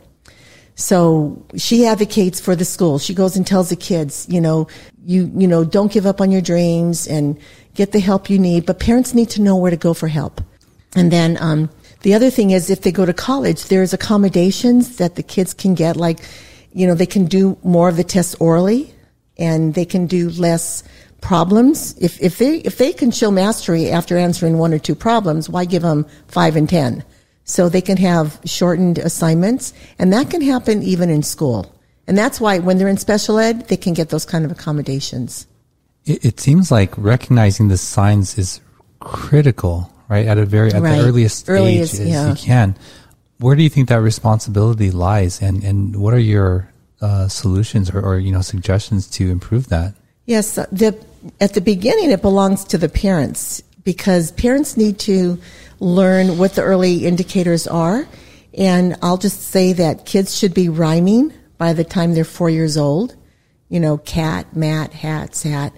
So 0.74 1.44
she 1.56 1.86
advocates 1.86 2.38
for 2.38 2.54
the 2.54 2.64
school. 2.64 2.98
She 2.98 3.12
goes 3.12 3.36
and 3.36 3.46
tells 3.46 3.70
the 3.70 3.76
kids, 3.76 4.26
you 4.28 4.40
know, 4.40 4.68
you, 5.04 5.30
you 5.34 5.48
know, 5.48 5.64
don't 5.64 5.90
give 5.90 6.06
up 6.06 6.20
on 6.20 6.30
your 6.30 6.40
dreams 6.40 7.08
and 7.08 7.38
get 7.74 7.92
the 7.92 7.98
help 7.98 8.30
you 8.30 8.38
need, 8.38 8.64
but 8.66 8.78
parents 8.78 9.12
need 9.12 9.30
to 9.30 9.42
know 9.42 9.56
where 9.56 9.70
to 9.70 9.76
go 9.76 9.92
for 9.92 10.08
help. 10.08 10.40
And 10.94 11.10
then, 11.10 11.36
um, 11.40 11.70
the 12.02 12.14
other 12.14 12.30
thing 12.30 12.52
is 12.52 12.70
if 12.70 12.82
they 12.82 12.92
go 12.92 13.04
to 13.04 13.12
college, 13.12 13.64
there's 13.64 13.92
accommodations 13.92 14.98
that 14.98 15.16
the 15.16 15.22
kids 15.22 15.52
can 15.52 15.74
get, 15.74 15.96
like, 15.96 16.20
you 16.72 16.86
know, 16.86 16.94
they 16.94 17.06
can 17.06 17.24
do 17.24 17.58
more 17.64 17.88
of 17.88 17.96
the 17.96 18.04
tests 18.04 18.36
orally 18.36 18.94
and 19.36 19.74
they 19.74 19.84
can 19.84 20.06
do 20.06 20.30
less 20.30 20.84
problems. 21.20 21.96
If, 21.98 22.20
if 22.20 22.38
they, 22.38 22.56
if 22.58 22.78
they 22.78 22.92
can 22.92 23.10
show 23.10 23.30
mastery 23.30 23.90
after 23.90 24.16
answering 24.16 24.58
one 24.58 24.72
or 24.72 24.78
two 24.78 24.94
problems, 24.94 25.48
why 25.48 25.64
give 25.64 25.82
them 25.82 26.06
five 26.26 26.56
and 26.56 26.68
ten? 26.68 27.04
So 27.44 27.68
they 27.68 27.80
can 27.80 27.96
have 27.96 28.40
shortened 28.44 28.98
assignments 28.98 29.72
and 29.98 30.12
that 30.12 30.30
can 30.30 30.42
happen 30.42 30.82
even 30.82 31.10
in 31.10 31.22
school. 31.22 31.74
And 32.06 32.16
that's 32.16 32.40
why 32.40 32.58
when 32.58 32.78
they're 32.78 32.88
in 32.88 32.96
special 32.96 33.38
ed, 33.38 33.68
they 33.68 33.76
can 33.76 33.94
get 33.94 34.10
those 34.10 34.24
kind 34.24 34.44
of 34.44 34.50
accommodations. 34.50 35.46
It, 36.04 36.24
it 36.24 36.40
seems 36.40 36.70
like 36.70 36.96
recognizing 36.96 37.68
the 37.68 37.78
signs 37.78 38.38
is 38.38 38.60
critical 39.00 39.92
right? 40.08 40.26
At 40.26 40.38
a 40.38 40.44
very 40.44 40.72
at 40.72 40.82
right. 40.82 40.96
the 40.96 41.06
earliest, 41.06 41.48
earliest 41.48 42.00
age 42.00 42.08
yeah. 42.08 42.28
as 42.28 42.40
you 42.40 42.46
can. 42.46 42.76
Where 43.38 43.54
do 43.54 43.62
you 43.62 43.68
think 43.68 43.88
that 43.88 44.00
responsibility 44.00 44.90
lies, 44.90 45.40
and 45.40 45.62
and 45.62 45.96
what 45.96 46.12
are 46.12 46.18
your 46.18 46.72
uh, 47.00 47.28
solutions 47.28 47.90
or, 47.90 48.00
or 48.00 48.18
you 48.18 48.32
know 48.32 48.40
suggestions 48.40 49.06
to 49.10 49.30
improve 49.30 49.68
that? 49.68 49.94
Yes, 50.26 50.56
the 50.56 50.98
at 51.40 51.54
the 51.54 51.60
beginning 51.60 52.10
it 52.10 52.22
belongs 52.22 52.64
to 52.64 52.78
the 52.78 52.88
parents 52.88 53.62
because 53.84 54.32
parents 54.32 54.76
need 54.76 54.98
to 54.98 55.38
learn 55.80 56.38
what 56.38 56.54
the 56.54 56.62
early 56.62 57.06
indicators 57.06 57.66
are 57.66 58.06
And 58.58 58.96
I'll 59.02 59.18
just 59.18 59.42
say 59.42 59.72
that 59.74 60.04
kids 60.04 60.36
should 60.36 60.52
be 60.52 60.68
rhyming 60.68 61.32
by 61.58 61.72
the 61.72 61.84
time 61.84 62.14
they're 62.14 62.24
four 62.24 62.50
years 62.50 62.76
old. 62.76 63.14
You 63.68 63.78
know, 63.78 63.98
cat, 63.98 64.56
mat, 64.56 64.92
hat, 64.92 65.34
sat. 65.36 65.72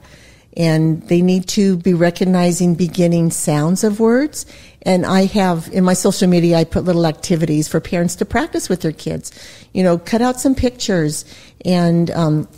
And 0.56 1.02
they 1.08 1.20
need 1.20 1.46
to 1.48 1.76
be 1.76 1.94
recognizing 1.94 2.74
beginning 2.74 3.30
sounds 3.30 3.84
of 3.84 4.00
words. 4.00 4.46
And 4.82 5.04
I 5.04 5.26
have 5.26 5.68
in 5.72 5.84
my 5.84 5.92
social 5.92 6.26
media, 6.26 6.56
I 6.56 6.64
put 6.64 6.84
little 6.84 7.06
activities 7.06 7.68
for 7.68 7.80
parents 7.80 8.16
to 8.16 8.24
practice 8.24 8.68
with 8.68 8.80
their 8.80 8.92
kids. 8.92 9.30
You 9.74 9.82
know, 9.82 9.98
cut 9.98 10.22
out 10.22 10.40
some 10.40 10.54
pictures 10.54 11.24
and 11.64 12.10
um, 12.12 12.48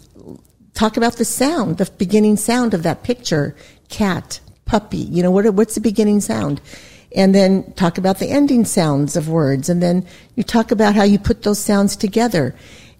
talk 0.75 0.97
about 0.97 1.17
the 1.17 1.25
sound, 1.25 1.79
the 1.79 1.91
beginning 1.99 2.37
sound 2.37 2.75
of 2.75 2.83
that 2.83 3.03
picture. 3.03 3.55
Cat, 3.89 4.41
puppy. 4.65 4.99
You 4.99 5.23
know, 5.23 5.31
what, 5.31 5.53
what's 5.55 5.75
the 5.75 5.81
beginning 5.81 6.21
sound? 6.21 6.61
and 7.15 7.35
then 7.35 7.73
talk 7.75 7.99
about 7.99 8.19
the 8.19 8.29
ending 8.29 8.65
sounds 8.65 9.17
of 9.17 9.29
words, 9.29 9.69
and 9.69 9.83
then 9.83 10.07
you 10.35 10.43
talk 10.43 10.71
about 10.71 10.95
how 10.95 11.03
you 11.03 11.19
put 11.19 11.43
those 11.43 11.59
sounds 11.59 11.97
together. 11.97 12.55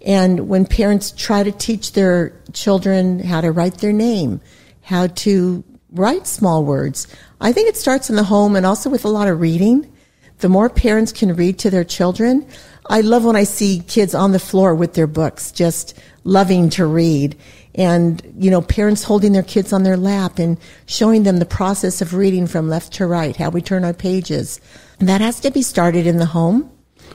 And 0.05 0.49
when 0.49 0.67
parents 0.67 1.13
try 1.13 1.43
to 1.43 1.53
teach 1.53 1.93
their 1.93 2.39
children 2.53 3.21
how 3.21 3.41
to 3.41 3.53
write 3.53 3.79
their 3.79 3.93
name, 3.93 4.41
how 4.83 5.07
to 5.07 5.65
write 5.93 6.27
small 6.27 6.65
words, 6.65 7.07
I 7.41 7.53
think 7.53 7.69
it 7.69 7.77
starts 7.77 8.11
in 8.11 8.17
the 8.17 8.25
home 8.25 8.57
and 8.57 8.67
also 8.67 8.91
with 8.91 9.05
a 9.05 9.09
lot 9.09 9.29
of 9.29 9.41
reading. 9.41 9.91
The 10.39 10.49
more 10.49 10.69
parents 10.69 11.13
can 11.13 11.37
read 11.37 11.59
to 11.61 11.71
their 11.71 11.85
children, 11.85 12.47
I 12.87 13.01
love 13.01 13.25
when 13.25 13.37
I 13.37 13.45
see 13.45 13.85
kids 13.87 14.13
on 14.13 14.33
the 14.33 14.41
floor 14.41 14.75
with 14.75 14.95
their 14.95 15.07
books, 15.07 15.53
just 15.53 15.97
loving 16.25 16.69
to 16.71 16.85
read 16.85 17.37
and 17.75 18.23
you 18.37 18.51
know 18.51 18.61
parents 18.61 19.05
holding 19.05 19.33
their 19.33 19.43
kids 19.43 19.73
on 19.73 19.83
their 19.83 19.97
lap 19.97 20.39
and 20.39 20.59
showing 20.87 21.23
them 21.23 21.39
the 21.39 21.47
process 21.47 22.03
of 22.03 22.15
reading 22.15 22.47
from 22.47 22.69
left 22.69 22.93
to 22.95 23.07
right 23.07 23.37
how 23.37 23.51
we 23.51 23.63
turn 23.63 23.85
our 23.85 23.95
pages. 23.95 24.61
And 24.99 25.09
that 25.09 25.21
has 25.21 25.41
to 25.41 25.51
be 25.51 25.63
started 25.63 26.07
in 26.07 26.19
the 26.19 26.27
home 26.27 26.71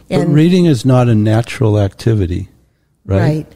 and 0.09 0.27
but 0.27 0.33
reading 0.33 0.65
is 0.65 0.85
not 0.85 1.07
a 1.07 1.15
natural 1.15 1.79
activity 1.79 2.49
right? 3.07 3.19
Right. 3.19 3.55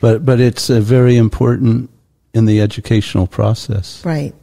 But 0.00 0.26
but 0.26 0.40
it's 0.40 0.68
a 0.68 0.80
very 0.80 1.16
important 1.16 1.90
in 2.34 2.44
the 2.44 2.60
educational 2.60 3.26
process. 3.26 4.04
Right. 4.04 4.34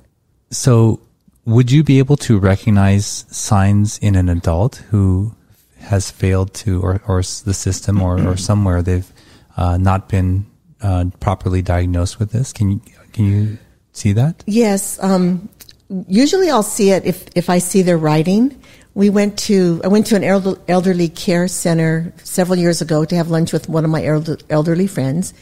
So 0.49 0.99
would 1.45 1.71
you 1.71 1.83
be 1.83 1.99
able 1.99 2.17
to 2.17 2.39
recognize 2.39 3.25
signs 3.29 3.99
in 3.99 4.15
an 4.15 4.29
adult 4.29 4.77
who 4.89 5.35
has 5.77 6.09
failed 6.09 6.53
to 6.55 6.81
or, 6.81 7.01
or 7.07 7.17
the 7.17 7.53
system 7.53 8.01
or, 8.01 8.19
or 8.27 8.35
somewhere 8.35 8.81
they've 8.81 9.11
uh, 9.55 9.77
not 9.77 10.09
been 10.09 10.47
uh, 10.85 11.05
properly 11.19 11.61
diagnosed 11.61 12.19
with 12.19 12.31
this? 12.31 12.53
Can 12.53 12.69
you 12.69 12.81
can 13.11 13.25
you 13.25 13.57
see 13.91 14.13
that? 14.13 14.43
Yes. 14.45 15.01
Um, 15.01 15.49
usually, 16.07 16.49
I'll 16.49 16.63
see 16.63 16.91
it 16.91 17.05
if 17.05 17.25
if 17.35 17.49
I 17.49 17.57
see 17.57 17.81
their 17.81 17.97
writing. 17.97 18.61
We 18.93 19.09
went 19.09 19.37
to 19.39 19.81
I 19.83 19.87
went 19.87 20.05
to 20.07 20.15
an 20.15 20.23
elderly 20.67 21.09
care 21.09 21.47
center 21.47 22.13
several 22.23 22.57
years 22.57 22.81
ago 22.81 23.03
to 23.03 23.15
have 23.15 23.29
lunch 23.29 23.51
with 23.51 23.67
one 23.67 23.83
of 23.83 23.91
my 23.91 24.05
elderly 24.49 24.87
friends, 24.87 25.33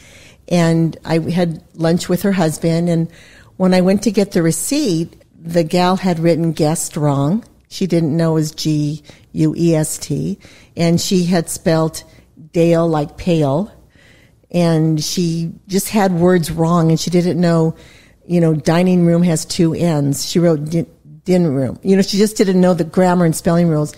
and 0.48 0.96
I 1.04 1.18
had 1.18 1.62
lunch 1.74 2.08
with 2.08 2.22
her 2.22 2.32
husband. 2.32 2.88
And 2.88 3.10
when 3.56 3.74
I 3.74 3.82
went 3.82 4.02
to 4.04 4.10
get 4.10 4.32
the 4.32 4.42
receipt, 4.42 5.22
the 5.38 5.62
gal 5.62 5.96
had 5.96 6.18
written 6.18 6.52
guest 6.52 6.96
wrong. 6.96 7.44
She 7.68 7.86
didn't 7.86 8.16
know 8.16 8.32
it 8.32 8.34
was 8.34 8.52
G 8.52 9.02
U 9.32 9.54
E 9.56 9.74
S 9.74 9.98
T, 9.98 10.38
and 10.76 11.00
she 11.00 11.24
had 11.24 11.50
spelt 11.50 12.02
Dale 12.52 12.88
like 12.88 13.18
pale 13.18 13.73
and 14.54 15.02
she 15.02 15.52
just 15.66 15.88
had 15.88 16.12
words 16.12 16.50
wrong 16.52 16.90
and 16.90 16.98
she 16.98 17.10
didn't 17.10 17.40
know, 17.40 17.74
you 18.24 18.40
know, 18.40 18.54
dining 18.54 19.04
room 19.04 19.24
has 19.24 19.44
two 19.44 19.74
ends. 19.74 20.30
She 20.30 20.38
wrote 20.38 20.70
din, 21.24 21.54
room. 21.54 21.80
You 21.82 21.96
know, 21.96 22.02
she 22.02 22.18
just 22.18 22.36
didn't 22.36 22.60
know 22.60 22.72
the 22.72 22.84
grammar 22.84 23.24
and 23.24 23.34
spelling 23.34 23.68
rules. 23.68 23.94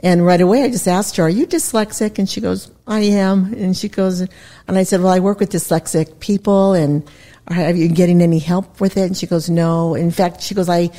And 0.00 0.26
right 0.26 0.40
away 0.40 0.64
I 0.64 0.70
just 0.70 0.88
asked 0.88 1.16
her, 1.16 1.22
are 1.22 1.30
you 1.30 1.46
dyslexic? 1.46 2.18
And 2.18 2.28
she 2.28 2.40
goes, 2.40 2.72
I 2.84 3.00
am. 3.00 3.54
And 3.54 3.76
she 3.76 3.88
goes, 3.88 4.20
and 4.20 4.30
I 4.68 4.82
said, 4.82 5.00
well, 5.00 5.12
I 5.12 5.20
work 5.20 5.38
with 5.38 5.52
dyslexic 5.52 6.18
people 6.18 6.72
and 6.72 7.08
are 7.46 7.70
you 7.70 7.88
getting 7.88 8.22
any 8.22 8.40
help 8.40 8.80
with 8.80 8.96
it? 8.96 9.02
And 9.02 9.16
she 9.16 9.28
goes, 9.28 9.48
no. 9.48 9.94
In 9.94 10.10
fact, 10.10 10.42
she 10.42 10.56
goes, 10.56 10.68
I 10.68 10.90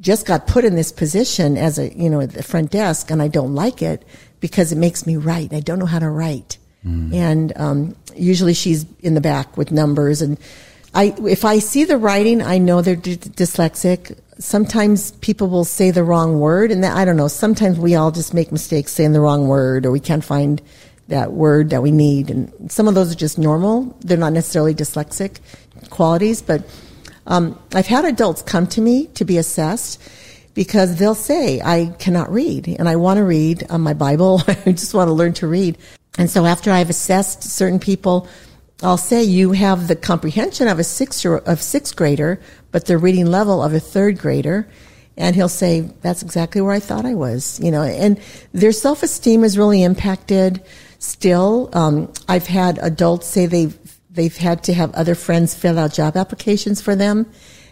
just 0.00 0.26
got 0.26 0.48
put 0.48 0.64
in 0.64 0.74
this 0.74 0.90
position 0.90 1.56
as 1.56 1.78
a, 1.78 1.96
you 1.96 2.10
know, 2.10 2.20
at 2.20 2.32
the 2.32 2.42
front 2.42 2.72
desk 2.72 3.12
and 3.12 3.22
I 3.22 3.28
don't 3.28 3.54
like 3.54 3.82
it 3.82 4.04
because 4.40 4.72
it 4.72 4.78
makes 4.78 5.06
me 5.06 5.16
write. 5.16 5.52
I 5.52 5.60
don't 5.60 5.78
know 5.78 5.86
how 5.86 6.00
to 6.00 6.10
write. 6.10 6.58
Mm. 6.86 7.14
And 7.14 7.52
um, 7.56 7.96
usually 8.14 8.54
she's 8.54 8.86
in 9.00 9.14
the 9.14 9.20
back 9.20 9.56
with 9.56 9.70
numbers. 9.70 10.22
And 10.22 10.38
I, 10.94 11.14
if 11.26 11.44
I 11.44 11.58
see 11.58 11.84
the 11.84 11.96
writing, 11.96 12.42
I 12.42 12.58
know 12.58 12.82
they're 12.82 12.96
d- 12.96 13.16
dyslexic. 13.16 14.18
Sometimes 14.38 15.12
people 15.12 15.48
will 15.48 15.64
say 15.64 15.90
the 15.90 16.04
wrong 16.04 16.40
word, 16.40 16.70
and 16.70 16.82
that, 16.82 16.96
I 16.96 17.04
don't 17.04 17.16
know. 17.16 17.28
Sometimes 17.28 17.78
we 17.78 17.94
all 17.94 18.10
just 18.10 18.34
make 18.34 18.50
mistakes 18.50 18.92
saying 18.92 19.12
the 19.12 19.20
wrong 19.20 19.46
word, 19.46 19.86
or 19.86 19.90
we 19.90 20.00
can't 20.00 20.24
find 20.24 20.60
that 21.08 21.32
word 21.32 21.70
that 21.70 21.82
we 21.82 21.90
need. 21.90 22.30
And 22.30 22.70
some 22.70 22.88
of 22.88 22.94
those 22.94 23.12
are 23.12 23.16
just 23.16 23.38
normal. 23.38 23.96
They're 24.00 24.18
not 24.18 24.32
necessarily 24.32 24.74
dyslexic 24.74 25.38
qualities, 25.90 26.42
but 26.42 26.64
um, 27.26 27.58
I've 27.74 27.86
had 27.86 28.04
adults 28.04 28.42
come 28.42 28.66
to 28.68 28.80
me 28.80 29.06
to 29.14 29.24
be 29.24 29.38
assessed 29.38 30.00
because 30.54 30.96
they'll 30.96 31.14
say, 31.14 31.60
I 31.60 31.94
cannot 31.98 32.30
read 32.30 32.68
and 32.68 32.88
I 32.88 32.96
want 32.96 33.18
to 33.18 33.24
read 33.24 33.64
on 33.70 33.80
my 33.80 33.94
Bible. 33.94 34.42
I 34.48 34.72
just 34.72 34.94
want 34.94 35.08
to 35.08 35.12
learn 35.12 35.34
to 35.34 35.46
read. 35.46 35.78
And 36.18 36.30
so 36.30 36.44
after 36.46 36.70
I've 36.70 36.90
assessed 36.90 37.42
certain 37.42 37.78
people, 37.78 38.28
I'll 38.82 38.96
say 38.96 39.22
you 39.22 39.52
have 39.52 39.88
the 39.88 39.96
comprehension 39.96 40.68
of 40.68 40.78
a 40.78 40.84
sixth 40.84 41.24
of 41.24 41.62
sixth 41.62 41.94
grader, 41.96 42.40
but 42.70 42.86
the 42.86 42.98
reading 42.98 43.26
level 43.26 43.62
of 43.62 43.72
a 43.72 43.80
third 43.80 44.18
grader. 44.18 44.68
And 45.16 45.36
he'll 45.36 45.48
say, 45.48 45.82
that's 46.00 46.22
exactly 46.22 46.60
where 46.60 46.72
I 46.72 46.80
thought 46.80 47.04
I 47.04 47.14
was, 47.14 47.60
you 47.60 47.70
know, 47.70 47.82
and 47.82 48.18
their 48.52 48.72
self-esteem 48.72 49.44
is 49.44 49.58
really 49.58 49.82
impacted 49.82 50.62
still. 50.98 51.68
Um, 51.74 52.12
I've 52.28 52.46
had 52.46 52.78
adults 52.78 53.26
say 53.26 53.44
they've, 53.46 53.78
they've 54.10 54.36
had 54.36 54.64
to 54.64 54.74
have 54.74 54.92
other 54.94 55.14
friends 55.14 55.54
fill 55.54 55.78
out 55.78 55.92
job 55.92 56.16
applications 56.16 56.80
for 56.80 56.96
them 56.96 57.26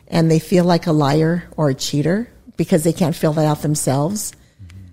and 0.08 0.30
they 0.30 0.38
feel 0.38 0.64
like 0.64 0.86
a 0.86 0.92
liar 0.92 1.44
or 1.56 1.70
a 1.70 1.74
cheater 1.74 2.28
because 2.56 2.84
they 2.84 2.92
can't 2.92 3.16
fill 3.16 3.32
that 3.32 3.46
out 3.46 3.62
themselves. 3.62 4.32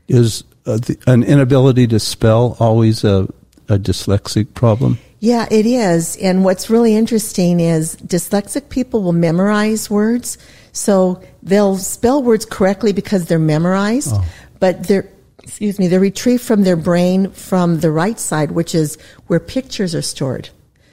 Is 0.08 0.44
uh, 0.66 0.78
the, 0.78 0.98
an 1.08 1.24
inability 1.24 1.88
to 1.88 2.00
spell 2.00 2.56
always 2.60 3.04
a, 3.04 3.28
a 3.70 3.78
dyslexic 3.78 4.54
problem? 4.54 4.98
Yeah, 5.20 5.48
it 5.50 5.66
is. 5.66 6.16
And 6.18 6.44
what's 6.44 6.70
really 6.70 6.96
interesting 6.96 7.60
is 7.60 7.96
dyslexic 7.98 8.70
people 8.70 9.02
will 9.02 9.14
memorize 9.14 9.90
words. 9.90 10.38
So 10.74 11.24
they'll 11.42 11.78
spell 11.78 12.22
words 12.22 12.46
correctly 12.46 12.94
because 12.94 13.26
they're 13.26 13.40
memorized, 13.40 14.14
oh. 14.14 14.24
but 14.60 14.84
they're, 14.84 15.10
excuse 15.42 15.80
me, 15.80 15.88
they're 15.88 16.00
retrieved 16.00 16.44
from 16.44 16.64
their 16.64 16.76
brain 16.76 17.32
from 17.32 17.80
the 17.80 17.92
right 17.92 18.20
side, 18.20 18.52
which 18.52 18.76
is 18.76 18.98
where 19.26 19.40
pictures 19.40 19.96
are 19.96 20.04
stored. 20.04 20.50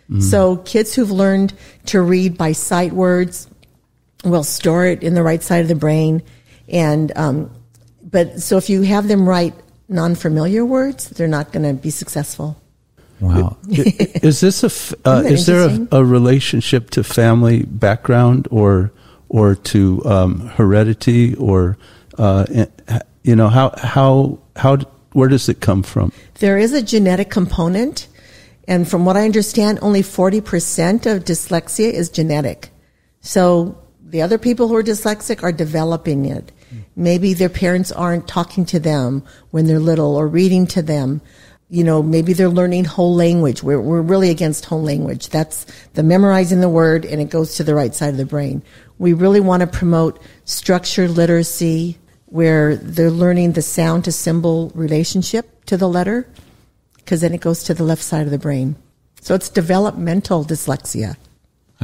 Mm. 0.08 0.22
So 0.22 0.56
kids 0.58 0.94
who've 0.94 1.10
learned 1.10 1.52
to 1.86 2.00
read 2.00 2.38
by 2.38 2.52
sight 2.52 2.92
words 2.92 3.46
will 4.24 4.44
store 4.44 4.86
it 4.86 5.02
in 5.02 5.12
the 5.12 5.22
right 5.22 5.42
side 5.42 5.60
of 5.60 5.68
the 5.68 5.74
brain. 5.74 6.22
And, 6.66 7.12
um, 7.16 7.50
but 8.02 8.40
so 8.40 8.56
if 8.56 8.70
you 8.70 8.82
have 8.82 9.06
them 9.06 9.28
write 9.28 9.54
non-familiar 9.88 10.64
words, 10.64 11.10
they're 11.10 11.28
not 11.28 11.52
going 11.52 11.64
to 11.64 11.74
be 11.74 11.90
successful. 11.90 12.58
Wow. 13.20 13.56
is 13.68 14.40
this 14.40 14.62
a 14.64 14.96
uh, 15.08 15.22
is 15.22 15.46
there 15.46 15.68
a, 15.68 15.98
a, 15.98 16.04
relationship 16.04 16.90
to 16.90 17.04
family 17.04 17.62
background 17.62 18.48
or 18.50 18.92
or 19.28 19.54
to 19.54 20.04
um, 20.04 20.48
heredity 20.48 21.34
or 21.36 21.78
uh, 22.18 22.44
you 23.22 23.36
know 23.36 23.48
how 23.48 23.72
how 23.78 24.38
how 24.56 24.78
where 25.12 25.28
does 25.28 25.48
it 25.48 25.60
come 25.60 25.82
from? 25.82 26.12
There 26.40 26.58
is 26.58 26.72
a 26.72 26.82
genetic 26.82 27.30
component, 27.30 28.08
and 28.66 28.88
from 28.88 29.04
what 29.04 29.16
I 29.16 29.24
understand, 29.24 29.78
only 29.80 30.02
forty 30.02 30.40
percent 30.40 31.06
of 31.06 31.24
dyslexia 31.24 31.92
is 31.92 32.10
genetic. 32.10 32.70
So 33.20 33.78
the 34.02 34.22
other 34.22 34.38
people 34.38 34.68
who 34.68 34.76
are 34.76 34.82
dyslexic 34.82 35.42
are 35.42 35.52
developing 35.52 36.26
it. 36.26 36.52
Maybe 36.96 37.34
their 37.34 37.48
parents 37.48 37.90
aren't 37.90 38.28
talking 38.28 38.64
to 38.66 38.78
them 38.78 39.24
when 39.50 39.66
they're 39.66 39.78
little 39.80 40.16
or 40.16 40.28
reading 40.28 40.66
to 40.68 40.82
them. 40.82 41.20
You 41.74 41.82
know, 41.82 42.04
maybe 42.04 42.34
they're 42.34 42.48
learning 42.48 42.84
whole 42.84 43.16
language. 43.16 43.64
We're, 43.64 43.80
we're 43.80 44.00
really 44.00 44.30
against 44.30 44.64
whole 44.64 44.82
language. 44.82 45.30
That's 45.30 45.66
the 45.94 46.04
memorizing 46.04 46.60
the 46.60 46.68
word 46.68 47.04
and 47.04 47.20
it 47.20 47.30
goes 47.30 47.56
to 47.56 47.64
the 47.64 47.74
right 47.74 47.92
side 47.92 48.10
of 48.10 48.16
the 48.16 48.24
brain. 48.24 48.62
We 48.98 49.12
really 49.12 49.40
want 49.40 49.62
to 49.62 49.66
promote 49.66 50.22
structured 50.44 51.10
literacy 51.10 51.98
where 52.26 52.76
they're 52.76 53.10
learning 53.10 53.52
the 53.52 53.62
sound 53.62 54.04
to 54.04 54.12
symbol 54.12 54.70
relationship 54.76 55.64
to 55.64 55.76
the 55.76 55.88
letter 55.88 56.28
because 56.96 57.22
then 57.22 57.34
it 57.34 57.40
goes 57.40 57.64
to 57.64 57.74
the 57.74 57.82
left 57.82 58.02
side 58.02 58.24
of 58.24 58.30
the 58.30 58.38
brain. 58.38 58.76
So 59.20 59.34
it's 59.34 59.48
developmental 59.48 60.44
dyslexia. 60.44 61.16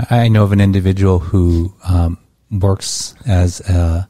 I 0.08 0.28
know 0.28 0.44
of 0.44 0.52
an 0.52 0.60
individual 0.60 1.18
who 1.18 1.74
um, 1.82 2.16
works 2.48 3.14
as 3.26 3.58
a 3.68 4.08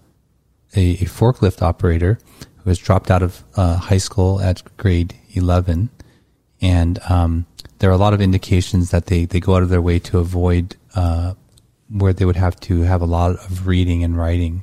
a, 0.76 0.90
a 0.92 1.06
forklift 1.06 1.62
operator 1.62 2.18
who 2.58 2.70
has 2.70 2.78
dropped 2.78 3.10
out 3.10 3.22
of 3.22 3.42
uh, 3.56 3.76
high 3.76 3.98
school 3.98 4.40
at 4.40 4.62
grade 4.76 5.14
11. 5.34 5.90
And 6.60 6.98
um, 7.08 7.46
there 7.78 7.90
are 7.90 7.94
a 7.94 7.98
lot 7.98 8.14
of 8.14 8.20
indications 8.20 8.90
that 8.90 9.06
they, 9.06 9.24
they 9.24 9.40
go 9.40 9.56
out 9.56 9.62
of 9.62 9.68
their 9.68 9.82
way 9.82 9.98
to 10.00 10.18
avoid 10.18 10.76
uh, 10.94 11.34
where 11.88 12.12
they 12.12 12.24
would 12.24 12.36
have 12.36 12.58
to 12.60 12.82
have 12.82 13.02
a 13.02 13.06
lot 13.06 13.32
of 13.32 13.66
reading 13.66 14.04
and 14.04 14.16
writing. 14.16 14.62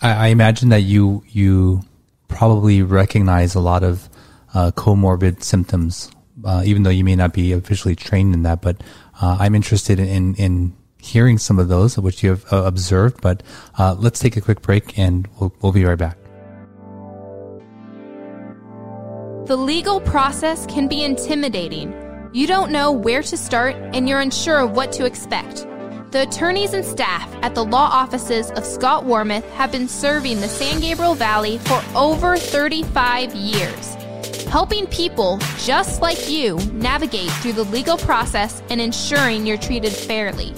I, 0.00 0.12
I 0.12 0.26
imagine 0.28 0.68
that 0.70 0.82
you 0.82 1.24
you 1.28 1.82
probably 2.28 2.82
recognize 2.82 3.54
a 3.54 3.60
lot 3.60 3.82
of 3.82 4.08
uh, 4.54 4.70
comorbid 4.72 5.42
symptoms, 5.42 6.10
uh, 6.44 6.62
even 6.64 6.84
though 6.84 6.90
you 6.90 7.04
may 7.04 7.16
not 7.16 7.32
be 7.32 7.52
officially 7.52 7.96
trained 7.96 8.34
in 8.34 8.42
that. 8.44 8.60
But 8.62 8.82
uh, 9.20 9.36
I'm 9.40 9.54
interested 9.54 9.98
in, 9.98 10.34
in 10.36 10.74
hearing 10.98 11.38
some 11.38 11.58
of 11.58 11.68
those, 11.68 11.98
which 11.98 12.22
you 12.22 12.30
have 12.30 12.52
uh, 12.52 12.64
observed. 12.64 13.20
But 13.20 13.42
uh, 13.78 13.94
let's 13.98 14.20
take 14.20 14.36
a 14.36 14.40
quick 14.40 14.62
break 14.62 14.98
and 14.98 15.28
we'll, 15.38 15.52
we'll 15.60 15.72
be 15.72 15.84
right 15.84 15.98
back. 15.98 16.19
The 19.50 19.56
legal 19.56 20.00
process 20.00 20.64
can 20.66 20.86
be 20.86 21.02
intimidating. 21.02 21.92
You 22.32 22.46
don't 22.46 22.70
know 22.70 22.92
where 22.92 23.20
to 23.20 23.36
start 23.36 23.74
and 23.74 24.08
you're 24.08 24.20
unsure 24.20 24.60
of 24.60 24.76
what 24.76 24.92
to 24.92 25.04
expect. 25.04 25.66
The 26.12 26.22
attorneys 26.22 26.72
and 26.72 26.84
staff 26.84 27.28
at 27.42 27.56
the 27.56 27.64
law 27.64 27.90
offices 27.92 28.52
of 28.52 28.64
Scott 28.64 29.06
Warmoth 29.06 29.42
have 29.54 29.72
been 29.72 29.88
serving 29.88 30.40
the 30.40 30.46
San 30.46 30.78
Gabriel 30.78 31.16
Valley 31.16 31.58
for 31.58 31.82
over 31.96 32.36
35 32.36 33.34
years, 33.34 33.94
helping 34.44 34.86
people 34.86 35.40
just 35.58 36.00
like 36.00 36.30
you 36.30 36.54
navigate 36.72 37.32
through 37.42 37.54
the 37.54 37.64
legal 37.64 37.96
process 37.96 38.62
and 38.70 38.80
ensuring 38.80 39.48
you're 39.48 39.58
treated 39.58 39.92
fairly. 39.92 40.54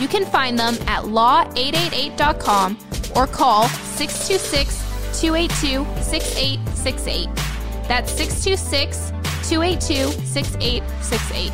You 0.00 0.08
can 0.08 0.24
find 0.24 0.58
them 0.58 0.74
at 0.88 1.04
law888.com 1.04 2.78
or 3.14 3.28
call 3.28 3.68
626 3.68 5.20
282 5.20 5.84
6868. 6.02 7.53
That's 7.88 8.10
626 8.12 9.10
282 9.48 10.10
6868. 10.26 11.52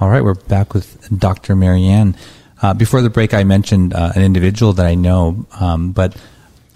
All 0.00 0.08
right, 0.08 0.22
we're 0.22 0.34
back 0.34 0.72
with 0.72 1.08
Dr. 1.18 1.56
Marianne. 1.56 2.16
Uh, 2.62 2.72
before 2.72 3.02
the 3.02 3.10
break, 3.10 3.34
I 3.34 3.42
mentioned 3.42 3.92
uh, 3.92 4.12
an 4.14 4.22
individual 4.22 4.72
that 4.74 4.86
I 4.86 4.94
know, 4.94 5.46
um, 5.58 5.90
but 5.90 6.16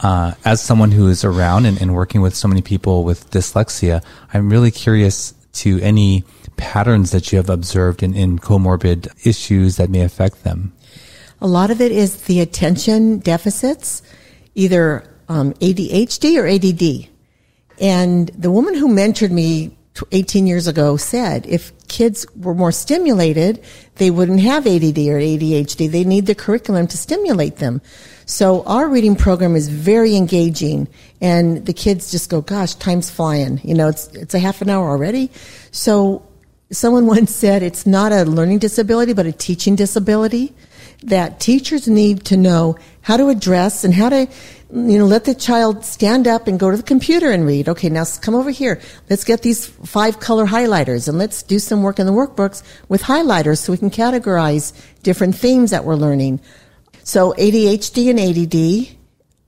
uh, 0.00 0.34
as 0.44 0.60
someone 0.60 0.90
who 0.90 1.06
is 1.08 1.24
around 1.24 1.66
and, 1.66 1.80
and, 1.80 1.94
working 1.94 2.22
with 2.22 2.34
so 2.34 2.48
many 2.48 2.62
people 2.62 3.04
with 3.04 3.30
dyslexia, 3.30 4.02
I'm 4.32 4.50
really 4.50 4.70
curious 4.70 5.32
to 5.54 5.80
any 5.80 6.24
patterns 6.56 7.12
that 7.12 7.32
you 7.32 7.38
have 7.38 7.50
observed 7.50 8.02
in, 8.02 8.14
in 8.14 8.38
comorbid 8.38 9.08
issues 9.26 9.76
that 9.76 9.90
may 9.90 10.02
affect 10.02 10.44
them. 10.44 10.72
A 11.40 11.46
lot 11.46 11.70
of 11.70 11.80
it 11.80 11.92
is 11.92 12.22
the 12.22 12.40
attention 12.40 13.18
deficits, 13.18 14.02
either 14.54 15.04
um, 15.28 15.52
ADHD 15.54 16.38
or 16.38 16.46
ADD. 16.46 17.08
And 17.80 18.28
the 18.30 18.50
woman 18.50 18.74
who 18.74 18.88
mentored 18.88 19.30
me 19.30 19.76
18 20.12 20.46
years 20.46 20.66
ago 20.66 20.96
said 20.96 21.46
if 21.46 21.72
kids 21.88 22.26
were 22.36 22.54
more 22.54 22.72
stimulated, 22.72 23.62
they 23.96 24.10
wouldn't 24.10 24.40
have 24.40 24.66
ADD 24.66 24.98
or 24.98 25.18
ADHD. 25.18 25.90
They 25.90 26.04
need 26.04 26.26
the 26.26 26.34
curriculum 26.34 26.86
to 26.88 26.96
stimulate 26.96 27.56
them. 27.56 27.80
So 28.26 28.62
our 28.64 28.88
reading 28.88 29.16
program 29.16 29.56
is 29.56 29.68
very 29.68 30.14
engaging 30.14 30.88
and 31.20 31.64
the 31.64 31.72
kids 31.72 32.10
just 32.10 32.30
go, 32.30 32.40
gosh, 32.40 32.74
time's 32.74 33.10
flying. 33.10 33.60
You 33.64 33.74
know, 33.74 33.88
it's, 33.88 34.08
it's 34.08 34.34
a 34.34 34.38
half 34.38 34.60
an 34.60 34.68
hour 34.68 34.88
already. 34.88 35.30
So 35.70 36.26
someone 36.70 37.06
once 37.16 37.34
said 37.34 37.62
it's 37.62 37.86
not 37.86 38.12
a 38.12 38.24
learning 38.24 38.58
disability, 38.58 39.14
but 39.14 39.26
a 39.26 39.32
teaching 39.32 39.76
disability 39.76 40.54
that 41.02 41.40
teachers 41.40 41.86
need 41.88 42.24
to 42.24 42.36
know 42.36 42.76
how 43.02 43.16
to 43.16 43.28
address 43.28 43.84
and 43.84 43.94
how 43.94 44.08
to 44.08 44.28
you 44.70 44.98
know, 44.98 45.06
let 45.06 45.24
the 45.24 45.34
child 45.34 45.84
stand 45.84 46.28
up 46.28 46.46
and 46.46 46.60
go 46.60 46.70
to 46.70 46.76
the 46.76 46.82
computer 46.82 47.30
and 47.30 47.46
read. 47.46 47.68
Okay, 47.68 47.88
now 47.88 48.04
come 48.20 48.34
over 48.34 48.50
here. 48.50 48.80
Let's 49.08 49.24
get 49.24 49.40
these 49.40 49.66
five 49.66 50.20
color 50.20 50.46
highlighters 50.46 51.08
and 51.08 51.16
let's 51.16 51.42
do 51.42 51.58
some 51.58 51.82
work 51.82 51.98
in 51.98 52.06
the 52.06 52.12
workbooks 52.12 52.62
with 52.88 53.02
highlighters 53.02 53.58
so 53.58 53.72
we 53.72 53.78
can 53.78 53.90
categorize 53.90 54.74
different 55.02 55.36
themes 55.36 55.70
that 55.70 55.84
we're 55.84 55.94
learning. 55.94 56.40
So 57.02 57.32
ADHD 57.38 58.10
and 58.10 58.20
ADD 58.90 58.98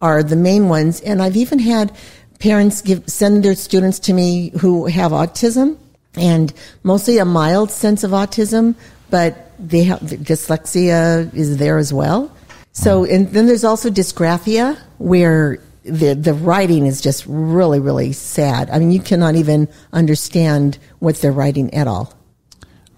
are 0.00 0.22
the 0.22 0.36
main 0.36 0.70
ones. 0.70 1.02
And 1.02 1.20
I've 1.20 1.36
even 1.36 1.58
had 1.58 1.94
parents 2.38 2.80
give, 2.80 3.06
send 3.06 3.44
their 3.44 3.54
students 3.54 3.98
to 4.00 4.14
me 4.14 4.52
who 4.60 4.86
have 4.86 5.12
autism 5.12 5.76
and 6.14 6.52
mostly 6.82 7.18
a 7.18 7.26
mild 7.26 7.70
sense 7.70 8.02
of 8.04 8.12
autism, 8.12 8.74
but 9.10 9.49
they 9.68 9.84
have 9.84 10.00
dyslexia 10.00 11.32
is 11.34 11.58
there 11.58 11.78
as 11.78 11.92
well. 11.92 12.34
So, 12.72 13.04
and 13.04 13.28
then 13.28 13.46
there's 13.46 13.64
also 13.64 13.90
dysgraphia, 13.90 14.78
where 14.98 15.58
the 15.82 16.14
the 16.14 16.34
writing 16.34 16.86
is 16.86 17.00
just 17.00 17.24
really 17.26 17.80
really 17.80 18.12
sad. 18.12 18.70
I 18.70 18.78
mean, 18.78 18.90
you 18.90 19.00
cannot 19.00 19.34
even 19.34 19.68
understand 19.92 20.78
what 20.98 21.16
they're 21.16 21.32
writing 21.32 21.74
at 21.74 21.86
all. 21.86 22.14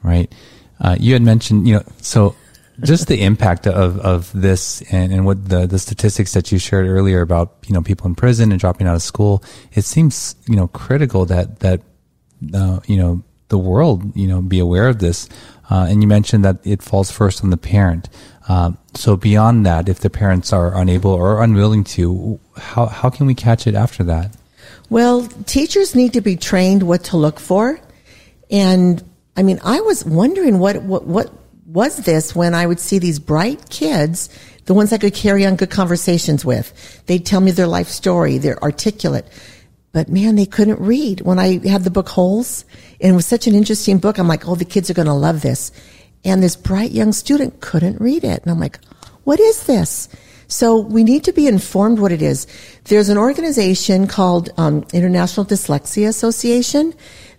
Right. 0.02 0.32
Uh, 0.80 0.96
you 0.98 1.12
had 1.12 1.22
mentioned, 1.22 1.68
you 1.68 1.74
know, 1.74 1.84
so 2.00 2.34
just 2.80 3.06
the 3.06 3.22
impact 3.22 3.66
of, 3.68 3.98
of 4.00 4.32
this 4.32 4.82
and, 4.90 5.12
and 5.12 5.24
what 5.24 5.48
the, 5.48 5.66
the 5.66 5.78
statistics 5.78 6.32
that 6.32 6.50
you 6.50 6.58
shared 6.58 6.86
earlier 6.86 7.20
about, 7.20 7.58
you 7.66 7.74
know, 7.74 7.82
people 7.82 8.06
in 8.08 8.14
prison 8.16 8.50
and 8.50 8.60
dropping 8.60 8.88
out 8.88 8.96
of 8.96 9.02
school, 9.02 9.44
it 9.74 9.84
seems, 9.84 10.34
you 10.48 10.56
know, 10.56 10.66
critical 10.66 11.24
that, 11.26 11.60
that, 11.60 11.80
uh, 12.52 12.80
you 12.86 12.96
know, 12.96 13.22
the 13.48 13.58
world, 13.58 14.16
you 14.16 14.26
know, 14.26 14.42
be 14.42 14.58
aware 14.58 14.88
of 14.88 14.98
this. 14.98 15.28
Uh, 15.72 15.86
and 15.88 16.02
you 16.02 16.08
mentioned 16.08 16.44
that 16.44 16.58
it 16.64 16.82
falls 16.82 17.10
first 17.10 17.42
on 17.42 17.48
the 17.48 17.56
parent. 17.56 18.10
Uh, 18.46 18.72
so 18.94 19.16
beyond 19.16 19.64
that, 19.64 19.88
if 19.88 20.00
the 20.00 20.10
parents 20.10 20.52
are 20.52 20.76
unable 20.76 21.12
or 21.12 21.42
unwilling 21.42 21.82
to, 21.82 22.38
how 22.58 22.84
how 22.84 23.08
can 23.08 23.26
we 23.26 23.34
catch 23.34 23.66
it 23.66 23.74
after 23.74 24.04
that? 24.04 24.36
Well, 24.90 25.26
teachers 25.46 25.94
need 25.94 26.12
to 26.12 26.20
be 26.20 26.36
trained 26.36 26.82
what 26.82 27.04
to 27.04 27.16
look 27.16 27.40
for, 27.40 27.80
and 28.50 29.02
I 29.34 29.42
mean, 29.42 29.60
I 29.64 29.80
was 29.80 30.04
wondering 30.04 30.58
what 30.58 30.82
what 30.82 31.06
what 31.06 31.32
was 31.64 32.04
this 32.04 32.36
when 32.36 32.52
I 32.52 32.66
would 32.66 32.78
see 32.78 32.98
these 32.98 33.18
bright 33.18 33.70
kids, 33.70 34.28
the 34.66 34.74
ones 34.74 34.92
I 34.92 34.98
could 34.98 35.14
carry 35.14 35.46
on 35.46 35.56
good 35.56 35.70
conversations 35.70 36.44
with. 36.44 36.74
They'd 37.06 37.24
tell 37.24 37.40
me 37.40 37.50
their 37.50 37.66
life 37.66 37.88
story, 37.88 38.36
they're 38.36 38.62
articulate. 38.62 39.26
But 39.92 40.08
man, 40.08 40.36
they 40.36 40.46
couldn't 40.46 40.80
read. 40.80 41.20
When 41.20 41.38
I 41.38 41.66
had 41.66 41.84
the 41.84 41.90
book 41.90 42.08
Holes, 42.08 42.64
and 43.00 43.12
it 43.12 43.16
was 43.16 43.26
such 43.26 43.46
an 43.46 43.54
interesting 43.54 43.98
book, 43.98 44.18
I'm 44.18 44.28
like, 44.28 44.48
oh, 44.48 44.54
the 44.54 44.64
kids 44.64 44.90
are 44.90 44.94
going 44.94 45.06
to 45.06 45.12
love 45.12 45.42
this. 45.42 45.70
And 46.24 46.42
this 46.42 46.56
bright 46.56 46.92
young 46.92 47.12
student 47.12 47.60
couldn't 47.60 48.00
read 48.00 48.24
it. 48.24 48.42
And 48.42 48.50
I'm 48.50 48.60
like, 48.60 48.78
what 49.24 49.38
is 49.38 49.66
this? 49.66 50.08
So 50.48 50.78
we 50.78 51.04
need 51.04 51.24
to 51.24 51.32
be 51.32 51.46
informed 51.46 51.98
what 51.98 52.12
it 52.12 52.22
is. 52.22 52.46
There's 52.84 53.08
an 53.08 53.18
organization 53.18 54.06
called 54.06 54.50
um, 54.56 54.86
International 54.92 55.46
Dyslexia 55.46 56.08
Association 56.08 56.94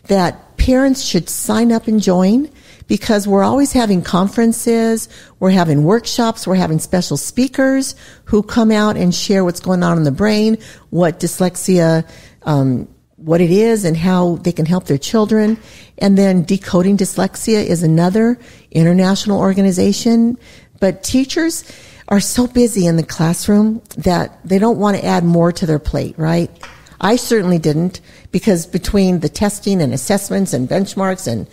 that 0.07 0.57
parents 0.57 1.03
should 1.03 1.29
sign 1.29 1.71
up 1.71 1.87
and 1.87 2.01
join 2.01 2.49
because 2.87 3.27
we're 3.27 3.43
always 3.43 3.71
having 3.71 4.01
conferences, 4.01 5.07
we're 5.39 5.51
having 5.51 5.83
workshops, 5.83 6.45
we're 6.45 6.55
having 6.55 6.79
special 6.79 7.17
speakers 7.17 7.95
who 8.25 8.43
come 8.43 8.71
out 8.71 8.97
and 8.97 9.15
share 9.15 9.43
what's 9.43 9.59
going 9.59 9.83
on 9.83 9.97
in 9.97 10.03
the 10.03 10.11
brain, 10.11 10.57
what 10.89 11.19
dyslexia 11.19 12.07
um, 12.45 12.87
what 13.17 13.41
it 13.41 13.51
is 13.51 13.85
and 13.85 13.95
how 13.95 14.35
they 14.37 14.51
can 14.51 14.65
help 14.65 14.85
their 14.85 14.97
children. 14.97 15.57
And 15.97 16.17
then 16.17 16.43
Decoding 16.43 16.97
Dyslexia 16.97 17.65
is 17.65 17.83
another 17.83 18.37
international 18.71 19.39
organization. 19.39 20.37
But 20.79 21.03
teachers 21.03 21.63
are 22.09 22.19
so 22.19 22.47
busy 22.47 22.85
in 22.85 22.97
the 22.97 23.03
classroom 23.03 23.81
that 23.97 24.37
they 24.43 24.59
don't 24.59 24.77
want 24.77 24.97
to 24.97 25.05
add 25.05 25.23
more 25.23 25.51
to 25.53 25.65
their 25.65 25.79
plate, 25.79 26.15
right? 26.17 26.51
I 26.99 27.15
certainly 27.15 27.59
didn't 27.59 28.01
because 28.31 28.65
between 28.65 29.19
the 29.19 29.29
testing 29.29 29.81
and 29.81 29.93
assessments 29.93 30.53
and 30.53 30.67
benchmarks 30.67 31.27
and 31.27 31.47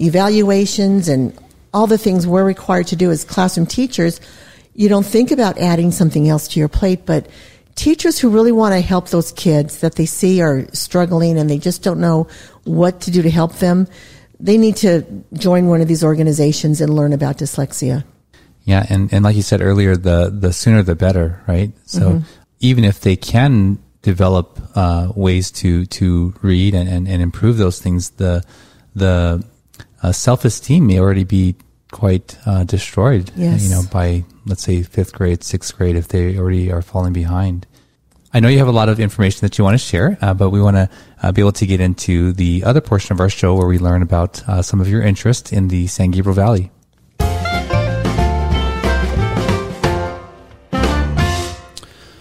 evaluations 0.00 1.08
and 1.08 1.36
all 1.74 1.86
the 1.86 1.98
things 1.98 2.26
we're 2.26 2.44
required 2.44 2.86
to 2.88 2.96
do 2.96 3.10
as 3.10 3.24
classroom 3.24 3.66
teachers, 3.66 4.20
you 4.74 4.88
don't 4.88 5.06
think 5.06 5.30
about 5.30 5.58
adding 5.58 5.90
something 5.90 6.28
else 6.28 6.48
to 6.48 6.60
your 6.60 6.68
plate, 6.68 7.04
but 7.04 7.26
teachers 7.78 8.18
who 8.18 8.28
really 8.28 8.50
want 8.50 8.74
to 8.74 8.80
help 8.80 9.08
those 9.08 9.30
kids 9.32 9.78
that 9.80 9.94
they 9.94 10.04
see 10.04 10.42
are 10.42 10.66
struggling 10.72 11.38
and 11.38 11.48
they 11.48 11.58
just 11.58 11.82
don't 11.84 12.00
know 12.00 12.26
what 12.64 13.00
to 13.02 13.12
do 13.12 13.22
to 13.22 13.30
help 13.30 13.54
them, 13.56 13.86
they 14.40 14.58
need 14.58 14.76
to 14.76 15.06
join 15.32 15.68
one 15.68 15.80
of 15.80 15.86
these 15.86 16.02
organizations 16.02 16.80
and 16.80 16.92
learn 16.92 17.12
about 17.12 17.38
dyslexia. 17.38 18.04
Yeah, 18.64 18.84
and, 18.90 19.12
and 19.12 19.24
like 19.24 19.36
you 19.36 19.42
said 19.42 19.62
earlier, 19.62 19.96
the 19.96 20.28
the 20.28 20.52
sooner 20.52 20.82
the 20.82 20.96
better, 20.96 21.40
right? 21.46 21.72
So 21.86 22.00
mm-hmm. 22.00 22.24
even 22.60 22.84
if 22.84 23.00
they 23.00 23.16
can 23.16 23.78
develop 24.02 24.60
uh, 24.74 25.12
ways 25.14 25.50
to 25.52 25.86
to 25.86 26.34
read 26.42 26.74
and, 26.74 26.88
and, 26.88 27.08
and, 27.08 27.22
improve 27.22 27.56
those 27.56 27.80
things, 27.80 28.10
the 28.10 28.44
the 28.94 29.42
uh, 30.02 30.12
self 30.12 30.44
esteem 30.44 30.86
may 30.86 30.98
already 30.98 31.24
be 31.24 31.54
quite 31.92 32.36
uh, 32.44 32.64
destroyed. 32.64 33.30
Yes. 33.36 33.62
You 33.62 33.70
know, 33.70 33.82
by 33.90 34.24
let's 34.46 34.62
say 34.62 34.82
fifth 34.82 35.14
grade, 35.14 35.42
sixth 35.42 35.76
grade, 35.76 35.96
if 35.96 36.08
they 36.08 36.36
already 36.36 36.70
are 36.70 36.82
falling 36.82 37.12
behind. 37.12 37.66
I 38.30 38.40
know 38.40 38.48
you 38.48 38.58
have 38.58 38.68
a 38.68 38.72
lot 38.72 38.90
of 38.90 39.00
information 39.00 39.40
that 39.40 39.56
you 39.56 39.64
want 39.64 39.74
to 39.74 39.78
share, 39.78 40.18
uh, 40.20 40.34
but 40.34 40.50
we 40.50 40.60
want 40.60 40.76
to 40.76 40.90
uh, 41.22 41.32
be 41.32 41.40
able 41.40 41.52
to 41.52 41.66
get 41.66 41.80
into 41.80 42.34
the 42.34 42.62
other 42.62 42.82
portion 42.82 43.14
of 43.14 43.20
our 43.20 43.30
show 43.30 43.54
where 43.54 43.66
we 43.66 43.78
learn 43.78 44.02
about 44.02 44.46
uh, 44.46 44.60
some 44.60 44.82
of 44.82 44.88
your 44.88 45.00
interest 45.00 45.50
in 45.50 45.68
the 45.68 45.86
San 45.86 46.10
Gabriel 46.10 46.34
Valley. 46.34 46.70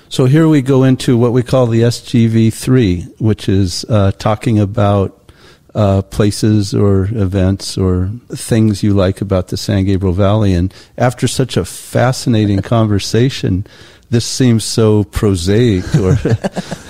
So 0.08 0.26
here 0.26 0.48
we 0.48 0.62
go 0.62 0.86
into 0.86 1.18
what 1.18 1.34
we 1.34 1.44
call 1.44 1.68
the 1.68 1.82
SGV3, 1.82 3.20
which 3.20 3.50
is 3.50 3.84
uh, 3.90 4.14
talking 4.14 4.60
about 4.60 5.30
uh, 5.76 6.02
places 6.04 6.74
or 6.74 7.04
events 7.12 7.78
or 7.78 8.12
things 8.30 8.82
you 8.82 8.94
like 8.94 9.20
about 9.20 9.50
the 9.50 9.58
San 9.58 9.84
Gabriel 9.84 10.14
Valley. 10.14 10.54
And 10.54 10.74
after 10.98 11.28
such 11.28 11.58
a 11.58 11.66
fascinating 11.66 12.62
conversation, 12.64 13.68
this 14.10 14.26
seems 14.26 14.64
so 14.64 15.04
prosaic 15.04 15.84
or 15.96 16.18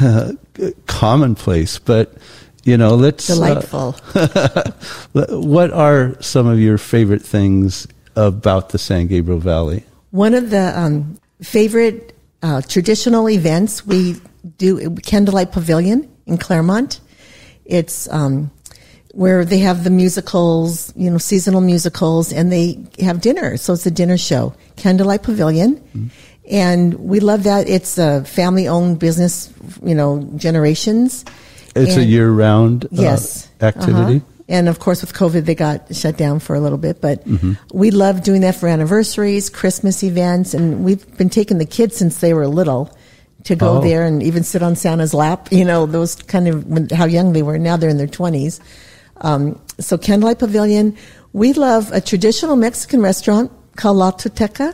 uh, 0.01 0.31
commonplace, 0.87 1.79
but 1.79 2.13
you 2.63 2.77
know, 2.77 2.95
let's. 2.95 3.27
Delightful. 3.27 3.95
Uh, 4.13 4.71
what 5.29 5.71
are 5.71 6.21
some 6.21 6.47
of 6.47 6.59
your 6.59 6.77
favorite 6.77 7.21
things 7.21 7.87
about 8.15 8.69
the 8.69 8.77
San 8.77 9.07
Gabriel 9.07 9.39
Valley? 9.39 9.83
One 10.11 10.33
of 10.33 10.49
the 10.49 10.77
um, 10.77 11.17
favorite 11.41 12.13
uh, 12.43 12.61
traditional 12.61 13.29
events 13.29 13.85
we 13.85 14.17
do 14.57 14.95
Candlelight 14.97 15.51
Pavilion 15.51 16.11
in 16.25 16.37
Claremont. 16.37 16.99
It's 17.65 18.09
um, 18.09 18.51
where 19.13 19.43
they 19.45 19.59
have 19.59 19.83
the 19.83 19.89
musicals, 19.89 20.93
you 20.95 21.09
know, 21.09 21.17
seasonal 21.17 21.61
musicals, 21.61 22.31
and 22.31 22.51
they 22.51 22.77
have 22.99 23.21
dinner. 23.21 23.57
So 23.57 23.73
it's 23.73 23.85
a 23.85 23.91
dinner 23.91 24.17
show, 24.17 24.53
Candlelight 24.75 25.23
Pavilion. 25.23 25.77
Mm-hmm. 25.77 26.07
And 26.49 26.93
we 26.95 27.19
love 27.19 27.43
that. 27.43 27.67
It's 27.67 27.97
a 27.97 28.23
family 28.23 28.67
owned 28.67 28.99
business, 28.99 29.51
you 29.83 29.95
know, 29.95 30.23
generations. 30.37 31.25
It's 31.75 31.93
and, 31.93 32.01
a 32.01 32.05
year 32.05 32.31
round 32.31 32.85
uh, 32.85 32.89
yes. 32.91 33.49
activity. 33.61 34.17
Uh-huh. 34.17 34.33
And 34.49 34.69
of 34.69 34.79
course, 34.79 35.01
with 35.01 35.13
COVID, 35.13 35.43
they 35.43 35.55
got 35.55 35.93
shut 35.93 36.15
down 36.15 36.39
for 36.39 36.55
a 36.55 36.61
little 36.61 36.77
bit. 36.77 37.01
But 37.01 37.27
mm-hmm. 37.27 37.53
we 37.77 37.91
love 37.91 38.23
doing 38.23 38.41
that 38.41 38.55
for 38.55 38.67
anniversaries, 38.67 39.49
Christmas 39.49 40.03
events, 40.03 40.53
and 40.53 40.85
we've 40.85 41.17
been 41.17 41.29
taking 41.29 41.57
the 41.57 41.65
kids 41.65 41.97
since 41.97 42.21
they 42.21 42.33
were 42.33 42.47
little 42.47 42.95
to 43.43 43.55
go 43.55 43.77
oh. 43.77 43.81
there 43.81 44.05
and 44.05 44.23
even 44.23 44.43
sit 44.43 44.63
on 44.63 44.75
Santa's 44.75 45.13
lap. 45.13 45.49
You 45.51 45.65
know, 45.65 45.85
those 45.85 46.15
kind 46.15 46.47
of 46.47 46.91
how 46.91 47.05
young 47.05 47.33
they 47.33 47.43
were. 47.43 47.57
Now 47.57 47.75
they're 47.75 47.89
in 47.89 47.97
their 47.97 48.07
twenties. 48.07 48.61
Um, 49.17 49.59
so 49.79 49.97
Candlelight 49.97 50.39
Pavilion. 50.39 50.95
We 51.33 51.51
love 51.53 51.91
a 51.91 51.99
traditional 51.99 52.55
Mexican 52.55 53.01
restaurant 53.01 53.51
called 53.75 53.97
La 53.97 54.11
Tolteca, 54.11 54.73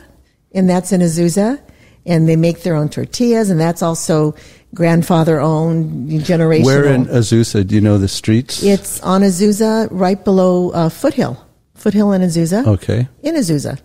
and 0.54 0.70
that's 0.70 0.92
in 0.92 1.00
Azusa. 1.00 1.60
And 2.06 2.28
they 2.28 2.36
make 2.36 2.64
their 2.64 2.74
own 2.74 2.90
tortillas, 2.90 3.48
and 3.48 3.58
that's 3.58 3.80
also 3.80 4.34
grandfather 4.74 5.40
owned, 5.40 6.10
generational. 6.10 6.64
Where 6.66 6.84
in 6.84 7.06
Azusa? 7.06 7.66
Do 7.66 7.74
you 7.74 7.80
know 7.80 7.96
the 7.96 8.08
streets? 8.08 8.62
It's 8.62 9.00
on 9.00 9.22
Azusa, 9.22 9.88
right 9.90 10.22
below 10.22 10.70
uh, 10.72 10.90
Foothill. 10.90 11.42
Foothill 11.72 12.12
in 12.12 12.20
Azusa. 12.20 12.66
Okay. 12.66 13.08
In 13.22 13.36
Azusa. 13.36 13.80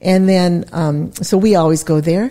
And 0.00 0.26
then, 0.26 0.64
um, 0.72 1.12
so 1.12 1.36
we 1.36 1.56
always 1.56 1.84
go 1.84 2.00
there. 2.00 2.30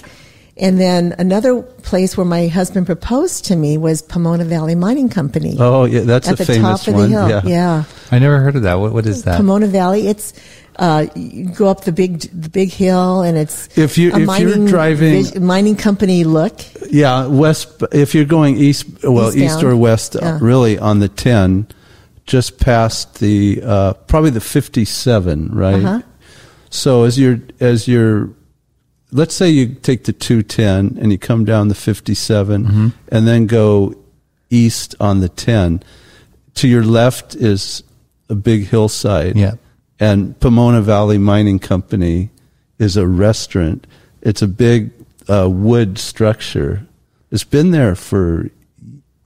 And 0.58 0.80
then 0.80 1.14
another 1.20 1.62
place 1.62 2.18
where 2.18 2.26
my 2.26 2.47
husband 2.47 2.86
proposed 2.86 3.45
to 3.45 3.56
me 3.56 3.78
was 3.78 4.01
Pomona 4.01 4.45
Valley 4.45 4.74
Mining 4.74 5.10
Company. 5.10 5.58
Oh, 5.60 5.84
yeah, 5.84 6.01
that's 6.01 6.30
at 6.30 6.39
a 6.39 6.45
famous 6.45 6.88
one. 6.88 7.12
Yeah. 7.12 7.41
yeah. 7.43 7.84
I 8.10 8.18
never 8.20 8.39
heard 8.39 8.56
of 8.56 8.64
that. 8.64 8.76
What, 8.76 8.93
what 8.93 9.06
is 9.06 9.24
that? 9.24 9.38
Pomona 9.38 9.68
Valley. 9.68 10.08
It's 10.08 10.34
uh, 10.78 11.07
you 11.15 11.49
go 11.49 11.67
up 11.67 11.82
the 11.82 11.91
big 11.91 12.21
the 12.21 12.49
big 12.49 12.71
hill, 12.71 13.21
and 13.21 13.38
it's 13.38 13.78
if 13.78 13.97
you 13.97 14.13
if 14.13 14.26
mining, 14.26 14.47
you're 14.47 14.67
driving 14.67 15.45
mining 15.45 15.76
company 15.76 16.23
look. 16.23 16.61
Yeah, 16.89 17.28
west. 17.28 17.84
If 17.91 18.13
you're 18.13 18.26
going 18.26 18.57
east, 18.57 18.86
well, 19.03 19.30
east, 19.30 19.38
east 19.38 19.63
or 19.63 19.76
west, 19.76 20.15
uh, 20.15 20.19
yeah. 20.21 20.36
uh, 20.36 20.39
really 20.39 20.78
on 20.78 20.99
the 20.99 21.09
ten, 21.09 21.67
just 22.26 22.59
past 22.59 23.19
the 23.19 23.61
uh, 23.63 23.93
probably 23.93 24.32
the 24.32 24.41
fifty-seven, 24.41 25.49
right? 25.53 25.84
Uh-huh. 25.84 26.01
So 26.69 27.03
as 27.03 27.17
you're 27.17 27.39
as 27.59 27.88
you're 27.88 28.30
let's 29.11 29.34
say 29.34 29.49
you 29.49 29.73
take 29.76 30.03
the 30.03 30.11
210 30.11 31.01
and 31.01 31.11
you 31.11 31.17
come 31.17 31.45
down 31.45 31.69
the 31.69 31.76
57 31.76 32.65
mm-hmm. 32.65 32.88
and 33.07 33.28
then 33.28 33.45
go 33.45 33.95
east 34.49 34.93
on 34.99 35.21
the 35.21 35.30
10 35.30 35.82
to 36.55 36.67
your 36.67 36.84
left 36.84 37.34
is 37.36 37.84
a 38.30 38.36
big 38.36 38.67
hillside 38.67 39.38
yeah 39.38 39.53
and 40.00 40.39
pomona 40.39 40.82
valley 40.82 41.18
mining 41.18 41.60
company 41.60 42.30
is 42.80 42.98
a 42.98 43.08
restaurant 43.08 43.88
it's 44.22 44.41
a 44.41 44.48
big 44.48 44.91
uh, 45.28 45.50
wood 45.50 45.98
structure 45.98 46.86
it's 47.32 47.43
been 47.43 47.72
there 47.72 47.96
for 47.96 48.50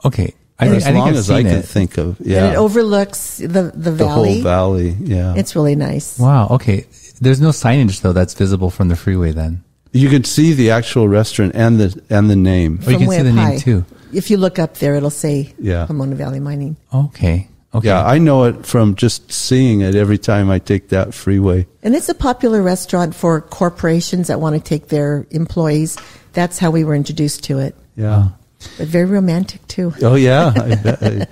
okay 0.06 0.34
I, 0.60 0.66
think, 0.66 0.78
as 0.78 0.88
I 0.88 0.92
long 0.92 1.10
as 1.10 1.32
I 1.32 1.44
can 1.44 1.62
think 1.62 1.98
of. 1.98 2.20
Yeah, 2.20 2.44
and 2.44 2.54
it 2.54 2.58
overlooks 2.58 3.38
the 3.38 3.72
the 3.74 3.94
valley. 3.94 3.94
The 3.94 4.08
whole 4.08 4.42
valley. 4.42 4.90
Yeah, 5.00 5.36
it's 5.38 5.56
really 5.56 5.76
nice. 5.76 6.20
Wow. 6.20 6.50
Okay. 6.52 6.86
There's 7.22 7.40
no 7.40 7.50
signage 7.50 8.02
though 8.02 8.12
that's 8.12 8.34
visible 8.34 8.70
from 8.70 8.90
the 8.90 8.98
freeway. 8.98 9.32
Then 9.32 9.64
you 9.92 10.10
can 10.10 10.24
see 10.24 10.54
the 10.54 10.72
actual 10.72 11.08
restaurant 11.08 11.54
and 11.56 11.80
the 11.80 12.02
and 12.10 12.30
the 12.30 12.36
name. 12.36 12.80
Oh, 12.86 12.90
you 12.90 12.98
can 12.98 13.10
see 13.10 13.22
the 13.22 13.32
name 13.32 13.60
too. 13.60 13.86
If 14.14 14.30
you 14.30 14.38
look 14.38 14.60
up 14.60 14.76
there, 14.76 14.96
it'll 14.96 15.10
say 15.10 15.54
yeah. 15.60 15.86
Pomona 15.86 16.16
Valley 16.16 16.40
Mining. 16.40 16.76
Okay. 16.94 17.48
Okay. 17.74 17.88
Yeah, 17.88 18.04
I 18.04 18.18
know 18.18 18.46
it 18.46 18.66
from 18.66 18.96
just 18.96 19.32
seeing 19.32 19.82
it 19.82 19.94
every 19.94 20.18
time 20.18 20.50
I 20.50 20.58
take 20.58 20.90
that 20.90 21.14
freeway. 21.14 21.68
And 21.84 21.96
it's 21.96 22.10
a 22.10 22.16
popular 22.16 22.64
restaurant 22.64 23.14
for 23.14 23.42
corporations 23.42 24.28
that 24.28 24.42
want 24.42 24.56
to 24.56 24.62
take 24.62 24.88
their 24.88 25.28
employees. 25.30 25.98
That's 26.34 26.58
how 26.58 26.72
we 26.72 26.84
were 26.84 26.96
introduced 26.96 27.44
to 27.46 27.60
it. 27.60 27.76
Yeah. 27.96 28.30
But 28.78 28.88
very 28.88 29.06
romantic 29.06 29.66
too. 29.68 29.94
Oh 30.02 30.16
yeah. 30.16 30.52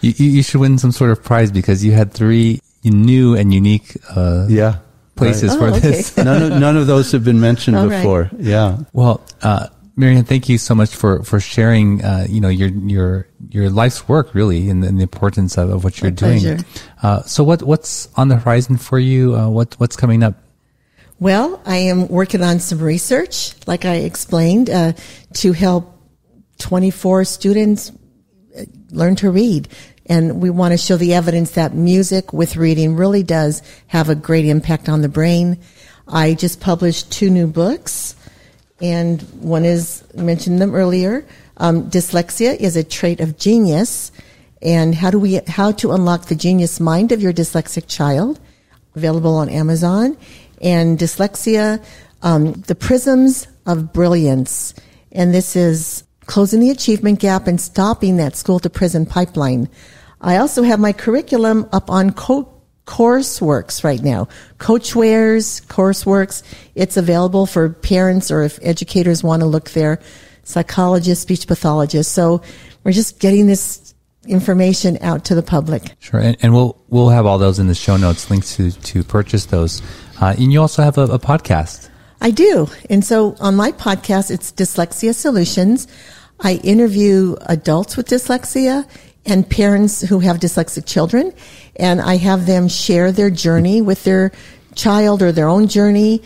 you, 0.00 0.12
you 0.16 0.42
should 0.44 0.60
win 0.60 0.78
some 0.78 0.92
sort 0.92 1.10
of 1.10 1.24
prize 1.24 1.50
because 1.50 1.84
you 1.84 1.92
had 1.92 2.12
three 2.12 2.60
new 2.84 3.34
and 3.34 3.52
unique 3.52 3.96
uh, 4.14 4.46
yeah 4.48 4.78
places 5.16 5.56
right. 5.56 5.56
oh, 5.56 5.70
for 5.70 5.76
okay. 5.76 5.80
this. 5.80 6.16
none, 6.16 6.42
of, 6.42 6.60
none 6.60 6.76
of 6.76 6.86
those 6.86 7.12
have 7.12 7.24
been 7.24 7.40
mentioned 7.40 7.76
before. 7.88 8.30
Right. 8.32 8.40
Yeah. 8.40 8.78
Well, 8.92 9.22
uh, 9.42 9.68
Marianne, 10.00 10.24
thank 10.24 10.48
you 10.48 10.56
so 10.56 10.74
much 10.74 10.96
for 10.96 11.22
for 11.22 11.38
sharing. 11.38 12.02
Uh, 12.02 12.26
you 12.28 12.40
know 12.40 12.48
your 12.48 12.68
your 12.68 13.28
your 13.50 13.68
life's 13.68 14.08
work 14.08 14.34
really, 14.34 14.70
and, 14.70 14.82
and 14.82 14.98
the 14.98 15.02
importance 15.02 15.58
of, 15.58 15.68
of 15.68 15.84
what 15.84 16.00
you're 16.00 16.10
My 16.10 16.14
doing. 16.16 16.64
Uh, 17.02 17.22
so, 17.22 17.44
what 17.44 17.62
what's 17.62 18.08
on 18.16 18.28
the 18.28 18.36
horizon 18.36 18.78
for 18.78 18.98
you? 18.98 19.36
Uh, 19.36 19.48
what 19.48 19.74
what's 19.78 19.96
coming 19.96 20.22
up? 20.22 20.42
Well, 21.18 21.60
I 21.66 21.76
am 21.76 22.08
working 22.08 22.42
on 22.42 22.60
some 22.60 22.78
research, 22.78 23.54
like 23.66 23.84
I 23.84 23.96
explained, 23.96 24.70
uh, 24.70 24.94
to 25.34 25.52
help 25.52 25.94
24 26.60 27.26
students 27.26 27.92
uh, 28.56 28.64
learn 28.90 29.16
to 29.16 29.30
read. 29.30 29.68
And 30.06 30.40
we 30.40 30.48
want 30.48 30.72
to 30.72 30.78
show 30.78 30.96
the 30.96 31.12
evidence 31.12 31.52
that 31.52 31.74
music 31.74 32.32
with 32.32 32.56
reading 32.56 32.96
really 32.96 33.22
does 33.22 33.62
have 33.88 34.08
a 34.08 34.14
great 34.14 34.46
impact 34.46 34.88
on 34.88 35.02
the 35.02 35.10
brain. 35.10 35.60
I 36.08 36.32
just 36.32 36.58
published 36.58 37.12
two 37.12 37.28
new 37.28 37.46
books, 37.46 38.16
and 38.80 39.22
one 39.40 39.64
is 39.64 40.04
mentioned 40.14 40.60
them 40.60 40.74
earlier. 40.74 41.24
Um, 41.58 41.90
dyslexia 41.90 42.56
is 42.56 42.76
a 42.76 42.84
trait 42.84 43.20
of 43.20 43.38
genius, 43.38 44.12
and 44.62 44.94
how 44.94 45.10
do 45.10 45.18
we 45.18 45.40
how 45.46 45.72
to 45.72 45.92
unlock 45.92 46.26
the 46.26 46.34
genius 46.34 46.80
mind 46.80 47.12
of 47.12 47.20
your 47.20 47.32
dyslexic 47.32 47.84
child? 47.86 48.40
Available 48.96 49.36
on 49.36 49.48
Amazon, 49.48 50.16
and 50.60 50.98
dyslexia, 50.98 51.82
um, 52.22 52.52
the 52.52 52.74
prisms 52.74 53.46
of 53.66 53.92
brilliance, 53.92 54.74
and 55.12 55.32
this 55.32 55.54
is 55.54 56.04
closing 56.26 56.60
the 56.60 56.70
achievement 56.70 57.20
gap 57.20 57.46
and 57.46 57.60
stopping 57.60 58.16
that 58.16 58.36
school 58.36 58.58
to 58.60 58.70
prison 58.70 59.06
pipeline. 59.06 59.68
I 60.20 60.36
also 60.36 60.62
have 60.62 60.78
my 60.78 60.92
curriculum 60.92 61.68
up 61.72 61.90
on 61.90 62.12
Co- 62.12 62.59
Courseworks 62.90 63.84
right 63.84 64.02
now. 64.02 64.26
Coachwares, 64.58 65.64
Courseworks. 65.66 66.42
It's 66.74 66.96
available 66.96 67.46
for 67.46 67.68
parents 67.68 68.32
or 68.32 68.42
if 68.42 68.58
educators 68.62 69.22
want 69.22 69.42
to 69.42 69.46
look 69.46 69.70
there. 69.70 70.00
Psychologists, 70.42 71.22
speech 71.22 71.46
pathologists. 71.46 72.12
So 72.12 72.42
we're 72.82 72.90
just 72.90 73.20
getting 73.20 73.46
this 73.46 73.94
information 74.26 74.98
out 75.02 75.24
to 75.26 75.36
the 75.36 75.42
public. 75.42 75.94
Sure, 76.00 76.18
and, 76.18 76.36
and 76.42 76.52
we'll 76.52 76.82
we'll 76.88 77.10
have 77.10 77.26
all 77.26 77.38
those 77.38 77.60
in 77.60 77.68
the 77.68 77.76
show 77.76 77.96
notes, 77.96 78.28
links 78.28 78.56
to 78.56 78.72
to 78.72 79.04
purchase 79.04 79.46
those. 79.46 79.82
Uh, 80.20 80.34
and 80.36 80.52
you 80.52 80.60
also 80.60 80.82
have 80.82 80.98
a, 80.98 81.04
a 81.04 81.18
podcast. 81.20 81.88
I 82.20 82.32
do, 82.32 82.66
and 82.90 83.04
so 83.04 83.36
on 83.38 83.54
my 83.54 83.70
podcast, 83.70 84.32
it's 84.32 84.50
Dyslexia 84.50 85.14
Solutions. 85.14 85.86
I 86.40 86.54
interview 86.64 87.36
adults 87.46 87.96
with 87.96 88.08
dyslexia 88.08 88.84
and 89.26 89.48
parents 89.48 90.00
who 90.00 90.20
have 90.20 90.38
dyslexic 90.38 90.86
children, 90.86 91.32
and 91.80 92.00
I 92.00 92.16
have 92.16 92.46
them 92.46 92.68
share 92.68 93.10
their 93.10 93.30
journey 93.30 93.82
with 93.82 94.04
their 94.04 94.32
child 94.74 95.22
or 95.22 95.32
their 95.32 95.48
own 95.48 95.66
journey. 95.66 96.22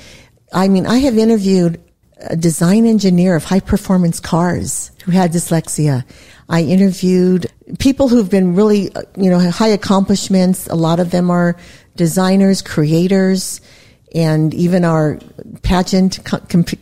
I 0.53 0.69
mean, 0.69 0.87
I 0.87 0.99
have 0.99 1.17
interviewed 1.17 1.81
a 2.21 2.37
design 2.37 2.87
engineer 2.87 3.37
of 3.37 3.45
high 3.45 3.61
performance 3.61 4.21
cars 4.21 4.91
who 5.05 5.13
had 5.13 5.33
dyslexia. 5.33 6.05
I 6.49 6.63
interviewed 6.63 7.47
people 7.79 8.09
who've 8.09 8.31
been 8.31 8.55
really, 8.55 8.91
you 9.17 9.31
know, 9.31 9.39
high 9.51 9.69
accomplishments. 9.69 10.67
A 10.67 10.75
lot 10.75 11.01
of 11.01 11.11
them 11.11 11.31
are 11.31 11.57
designers, 11.97 12.61
creators, 12.61 13.61
and 14.15 14.55
even 14.55 14.85
our 14.85 15.19
pageant, 15.63 16.19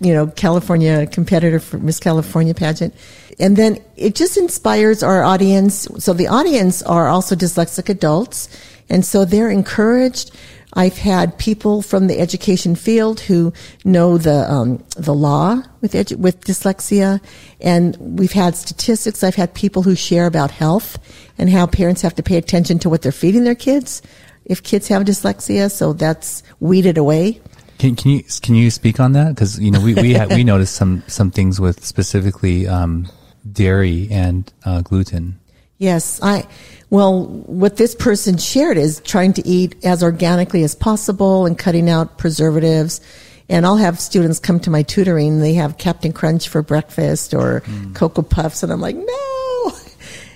you 0.00 0.14
know, 0.14 0.26
California 0.28 1.06
competitor 1.06 1.60
for 1.60 1.78
Miss 1.78 1.98
California 1.98 2.54
pageant. 2.54 2.94
And 3.43 3.57
then 3.57 3.82
it 3.97 4.14
just 4.14 4.36
inspires 4.36 5.03
our 5.03 5.24
audience. 5.24 5.88
So 5.99 6.12
the 6.12 6.28
audience 6.28 6.80
are 6.84 7.09
also 7.09 7.34
dyslexic 7.34 7.88
adults. 7.88 8.49
And 8.88 9.05
so 9.05 9.24
they're 9.24 9.51
encouraged. 9.51 10.30
I've 10.74 10.97
had 10.97 11.36
people 11.38 11.82
from 11.82 12.07
the 12.07 12.20
education 12.20 12.76
field 12.76 13.18
who 13.18 13.53
know 13.84 14.16
the 14.16 14.51
um, 14.51 14.82
the 14.97 15.12
law 15.12 15.61
with 15.82 15.93
edu- 15.93 16.16
with 16.16 16.40
dyslexia, 16.45 17.20
and 17.61 17.97
we've 17.99 18.32
had 18.32 18.57
statistics. 18.57 19.22
I've 19.22 19.34
had 19.34 19.53
people 19.53 19.82
who 19.82 19.95
share 19.95 20.26
about 20.26 20.51
health 20.51 20.99
and 21.36 21.51
how 21.51 21.66
parents 21.66 22.01
have 22.01 22.14
to 22.14 22.22
pay 22.22 22.38
attention 22.38 22.78
to 22.78 22.88
what 22.88 23.03
they're 23.03 23.12
feeding 23.12 23.45
their 23.45 23.55
kids 23.55 24.01
if 24.47 24.62
kids 24.62 24.88
have 24.88 25.03
dyslexia. 25.03 25.70
So 25.70 25.93
that's 25.93 26.43
weeded 26.61 26.97
away. 26.97 27.40
Can, 27.78 27.97
can 27.97 28.12
you 28.12 28.22
can 28.40 28.55
you 28.55 28.70
speak 28.70 28.99
on 28.99 29.12
that? 29.12 29.34
Because 29.34 29.59
you 29.59 29.70
know 29.70 29.80
we 29.80 29.95
we 29.95 30.14
ha- 30.14 30.28
we 30.30 30.45
noticed 30.53 30.74
some 30.74 31.03
some 31.07 31.30
things 31.30 31.61
with 31.61 31.84
specifically 31.84 32.66
um, 32.66 33.09
dairy 33.51 34.09
and 34.11 34.53
uh, 34.64 34.82
gluten. 34.82 35.38
Yes, 35.78 36.20
I. 36.22 36.47
Well, 36.90 37.26
what 37.26 37.76
this 37.76 37.95
person 37.95 38.36
shared 38.36 38.76
is 38.76 39.01
trying 39.01 39.32
to 39.32 39.47
eat 39.47 39.84
as 39.84 40.03
organically 40.03 40.62
as 40.62 40.74
possible 40.74 41.47
and 41.47 41.59
cutting 41.59 41.88
out 41.88 42.18
preservatives. 42.18 43.01
And 43.49 43.66
I'll 43.66 43.76
have 43.76 43.99
students 43.99 44.38
come 44.38 44.61
to 44.61 44.70
my 44.70 44.82
tutoring. 44.82 45.40
They 45.40 45.55
have 45.55 45.78
Captain 45.78 46.12
Crunch 46.12 46.49
for 46.49 46.62
breakfast 46.62 47.34
or 47.34 47.62
mm. 47.62 47.95
Cocoa 47.95 48.22
Puffs, 48.22 48.62
and 48.62 48.72
I'm 48.72 48.80
like, 48.80 48.97
no. 48.97 49.72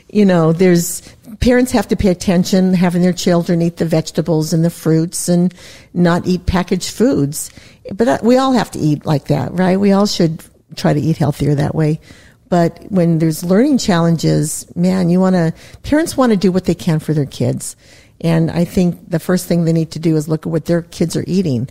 You 0.09 0.25
know, 0.25 0.53
there's 0.53 1.03
parents 1.41 1.73
have 1.73 1.89
to 1.89 1.97
pay 1.97 2.09
attention, 2.09 2.75
having 2.75 3.03
their 3.03 3.13
children 3.13 3.61
eat 3.61 3.77
the 3.77 3.85
vegetables 3.85 4.53
and 4.53 4.65
the 4.65 4.71
fruits 4.71 5.29
and 5.29 5.53
not 5.93 6.27
eat 6.27 6.47
packaged 6.47 6.91
foods. 6.91 7.51
But 7.93 8.09
uh, 8.09 8.19
we 8.23 8.39
all 8.39 8.53
have 8.53 8.71
to 8.71 8.79
eat 8.79 9.05
like 9.05 9.27
that, 9.27 9.53
right? 9.53 9.79
We 9.79 9.93
all 9.93 10.07
should 10.07 10.43
try 10.77 10.93
to 10.93 11.01
eat 11.01 11.19
healthier 11.19 11.55
that 11.57 11.75
way. 11.75 12.01
But 12.49 12.85
when 12.91 13.19
there's 13.19 13.45
learning 13.45 13.79
challenges, 13.79 14.67
man, 14.77 15.11
you 15.11 15.21
want 15.21 15.35
to, 15.35 15.53
parents 15.83 16.17
want 16.17 16.31
to 16.33 16.37
do 16.37 16.53
what 16.53 16.65
they 16.65 16.75
can 16.75 16.99
for 16.99 17.13
their 17.13 17.27
kids. 17.27 17.77
And 18.21 18.51
I 18.51 18.65
think 18.65 19.11
the 19.11 19.19
first 19.19 19.47
thing 19.47 19.65
they 19.65 19.73
need 19.73 19.91
to 19.93 19.99
do 19.99 20.17
is 20.17 20.29
look 20.29 20.47
at 20.47 20.53
what 20.53 20.65
their 20.67 20.83
kids 20.83 21.17
are 21.17 21.25
eating. 21.27 21.69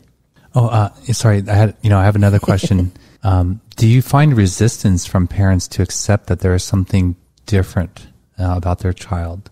Oh, 0.53 0.67
uh, 0.67 0.93
sorry. 1.11 1.43
I 1.47 1.53
had, 1.53 1.77
you 1.81 1.89
know, 1.89 1.97
I 1.97 2.05
have 2.05 2.15
another 2.15 2.39
question. 2.39 2.91
um, 3.23 3.61
do 3.75 3.87
you 3.87 4.01
find 4.01 4.35
resistance 4.35 5.05
from 5.05 5.27
parents 5.27 5.67
to 5.69 5.81
accept 5.81 6.27
that 6.27 6.39
there 6.39 6.53
is 6.53 6.63
something 6.63 7.15
different 7.45 8.07
uh, 8.39 8.53
about 8.55 8.79
their 8.79 8.93
child? 8.93 9.49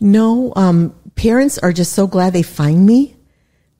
No, 0.00 0.52
um, 0.56 0.94
parents 1.14 1.58
are 1.58 1.72
just 1.72 1.92
so 1.92 2.06
glad 2.06 2.32
they 2.32 2.42
find 2.42 2.86
me. 2.86 3.16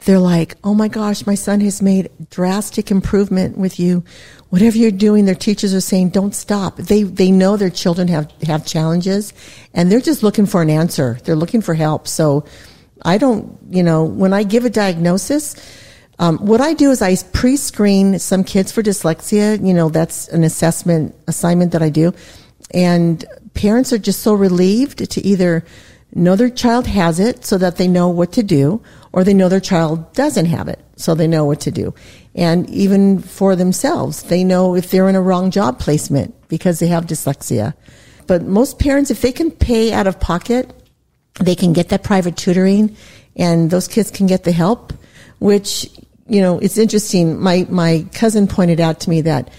They're 0.04 0.18
like, 0.18 0.56
oh 0.64 0.74
my 0.74 0.88
gosh, 0.88 1.26
my 1.26 1.34
son 1.34 1.60
has 1.60 1.82
made 1.82 2.10
drastic 2.30 2.90
improvement 2.90 3.58
with 3.58 3.78
you. 3.78 4.02
Whatever 4.48 4.78
you're 4.78 4.90
doing, 4.90 5.26
their 5.26 5.34
teachers 5.34 5.74
are 5.74 5.80
saying, 5.80 6.10
don't 6.10 6.34
stop. 6.34 6.76
They, 6.76 7.02
they 7.02 7.30
know 7.30 7.56
their 7.56 7.70
children 7.70 8.08
have, 8.08 8.32
have 8.42 8.66
challenges 8.66 9.32
and 9.74 9.92
they're 9.92 10.00
just 10.00 10.22
looking 10.22 10.46
for 10.46 10.62
an 10.62 10.70
answer. 10.70 11.18
They're 11.24 11.36
looking 11.36 11.60
for 11.60 11.74
help. 11.74 12.08
So 12.08 12.46
I 13.02 13.18
don't, 13.18 13.58
you 13.70 13.82
know, 13.82 14.04
when 14.04 14.32
I 14.32 14.42
give 14.42 14.64
a 14.64 14.70
diagnosis, 14.70 15.54
um, 16.18 16.38
what 16.38 16.60
I 16.60 16.74
do 16.74 16.90
is 16.90 17.00
I 17.00 17.16
pre-screen 17.32 18.18
some 18.18 18.44
kids 18.44 18.72
for 18.72 18.82
dyslexia. 18.82 19.64
You 19.66 19.74
know, 19.74 19.88
that's 19.88 20.28
an 20.28 20.44
assessment 20.44 21.14
assignment 21.26 21.72
that 21.72 21.82
I 21.82 21.88
do. 21.88 22.12
And 22.72 23.24
parents 23.54 23.92
are 23.92 23.98
just 23.98 24.20
so 24.20 24.34
relieved 24.34 25.10
to 25.10 25.26
either 25.26 25.64
know 26.14 26.36
their 26.36 26.50
child 26.50 26.86
has 26.86 27.20
it 27.20 27.44
so 27.44 27.56
that 27.58 27.76
they 27.76 27.88
know 27.88 28.08
what 28.08 28.32
to 28.32 28.42
do, 28.42 28.82
or 29.12 29.24
they 29.24 29.34
know 29.34 29.48
their 29.48 29.60
child 29.60 30.12
doesn't 30.12 30.46
have 30.46 30.68
it 30.68 30.78
so 30.96 31.14
they 31.14 31.26
know 31.26 31.44
what 31.44 31.60
to 31.62 31.70
do. 31.70 31.94
And 32.34 32.68
even 32.70 33.20
for 33.20 33.56
themselves, 33.56 34.24
they 34.24 34.44
know 34.44 34.74
if 34.76 34.90
they're 34.90 35.08
in 35.08 35.16
a 35.16 35.22
wrong 35.22 35.50
job 35.50 35.78
placement 35.78 36.34
because 36.48 36.78
they 36.78 36.86
have 36.88 37.06
dyslexia. 37.06 37.74
But 38.26 38.42
most 38.42 38.78
parents, 38.78 39.10
if 39.10 39.20
they 39.20 39.32
can 39.32 39.50
pay 39.50 39.92
out 39.92 40.06
of 40.06 40.20
pocket, 40.20 40.72
they 41.40 41.54
can 41.54 41.72
get 41.72 41.88
that 41.88 42.04
private 42.04 42.36
tutoring 42.36 42.96
and 43.36 43.70
those 43.70 43.88
kids 43.88 44.10
can 44.10 44.26
get 44.26 44.44
the 44.44 44.52
help, 44.52 44.92
which, 45.38 45.90
you 46.28 46.40
know, 46.40 46.58
it's 46.58 46.78
interesting. 46.78 47.40
My, 47.40 47.66
my 47.68 48.06
cousin 48.14 48.46
pointed 48.46 48.80
out 48.80 49.00
to 49.00 49.10
me 49.10 49.22
that 49.22 49.50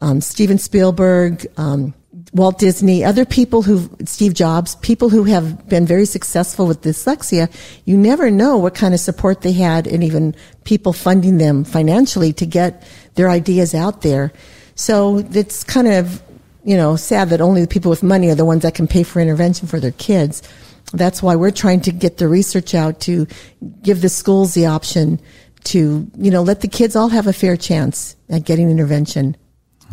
um, 0.00 0.20
Steven 0.20 0.58
Spielberg, 0.58 1.46
um, 1.56 1.94
Walt 2.36 2.58
Disney, 2.58 3.02
other 3.02 3.24
people 3.24 3.62
who, 3.62 3.90
Steve 4.04 4.34
Jobs, 4.34 4.76
people 4.76 5.08
who 5.08 5.24
have 5.24 5.68
been 5.68 5.86
very 5.86 6.04
successful 6.04 6.66
with 6.66 6.82
dyslexia, 6.82 7.50
you 7.84 7.96
never 7.96 8.30
know 8.30 8.58
what 8.58 8.74
kind 8.74 8.92
of 8.92 9.00
support 9.00 9.40
they 9.40 9.52
had 9.52 9.86
and 9.86 10.04
even 10.04 10.34
people 10.64 10.92
funding 10.92 11.38
them 11.38 11.64
financially 11.64 12.32
to 12.34 12.46
get 12.46 12.86
their 13.14 13.30
ideas 13.30 13.74
out 13.74 14.02
there. 14.02 14.32
So 14.74 15.18
it's 15.32 15.64
kind 15.64 15.88
of, 15.88 16.22
you 16.62 16.76
know, 16.76 16.96
sad 16.96 17.30
that 17.30 17.40
only 17.40 17.62
the 17.62 17.68
people 17.68 17.88
with 17.88 18.02
money 18.02 18.28
are 18.28 18.34
the 18.34 18.44
ones 18.44 18.62
that 18.62 18.74
can 18.74 18.86
pay 18.86 19.02
for 19.02 19.20
intervention 19.20 19.66
for 19.66 19.80
their 19.80 19.92
kids. 19.92 20.42
That's 20.92 21.22
why 21.22 21.36
we're 21.36 21.50
trying 21.50 21.80
to 21.82 21.92
get 21.92 22.18
the 22.18 22.28
research 22.28 22.74
out 22.74 23.00
to 23.00 23.26
give 23.82 24.02
the 24.02 24.10
schools 24.10 24.52
the 24.54 24.66
option 24.66 25.20
to, 25.64 26.06
you 26.16 26.30
know, 26.30 26.42
let 26.42 26.60
the 26.60 26.68
kids 26.68 26.94
all 26.94 27.08
have 27.08 27.26
a 27.26 27.32
fair 27.32 27.56
chance 27.56 28.14
at 28.28 28.44
getting 28.44 28.70
intervention. 28.70 29.36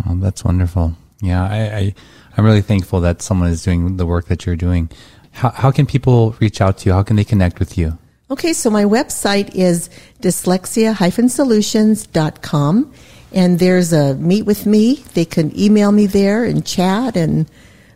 Oh, 0.08 0.16
that's 0.16 0.44
wonderful. 0.44 0.94
Yeah, 1.22 1.44
I, 1.44 1.78
I 1.78 1.94
I'm 2.38 2.46
really 2.46 2.62
thankful 2.62 3.02
that 3.02 3.22
someone 3.22 3.50
is 3.50 3.62
doing 3.64 3.98
the 3.98 4.06
work 4.06 4.28
that 4.28 4.46
you're 4.46 4.56
doing. 4.56 4.90
How, 5.32 5.50
how 5.50 5.72
can 5.72 5.86
people 5.86 6.36
reach 6.40 6.62
out 6.62 6.78
to 6.80 6.90
you? 6.90 6.94
How 6.94 7.04
can 7.04 7.16
they 7.16 7.24
connect 7.24 7.60
with 7.60 7.78
you? 7.78 7.98
Okay, 8.32 8.54
so 8.54 8.70
my 8.70 8.86
website 8.86 9.54
is 9.54 9.90
dyslexia-solutions.com 10.22 12.94
and 13.34 13.60
there's 13.60 13.94
a 13.94 14.16
meet 14.16 14.44
with 14.44 14.66
me. 14.66 15.04
They 15.14 15.26
can 15.26 15.58
email 15.60 15.92
me 15.92 16.08
there 16.08 16.44
and 16.44 16.66
chat 16.66 17.18
and 17.18 17.50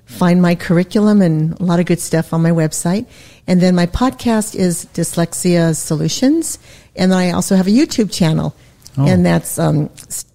find 0.06 0.42
my 0.42 0.56
curriculum 0.56 1.22
and 1.22 1.60
a 1.60 1.64
lot 1.64 1.80
of 1.80 1.86
good 1.86 2.00
stuff 2.00 2.34
on 2.34 2.42
my 2.42 2.52
website. 2.52 3.06
And 3.46 3.62
then 3.62 3.76
my 3.76 3.88
podcast 3.88 4.56
is 4.56 4.86
Dyslexia 4.94 5.76
Solutions. 5.76 6.60
And 6.96 7.12
then 7.12 7.20
I 7.20 7.32
also 7.32 7.56
have 7.56 7.68
a 7.68 7.72
YouTube 7.72 8.12
channel 8.12 8.56
Oh. 8.98 9.08
And 9.08 9.26
that's 9.26 9.60
um, 9.60 9.90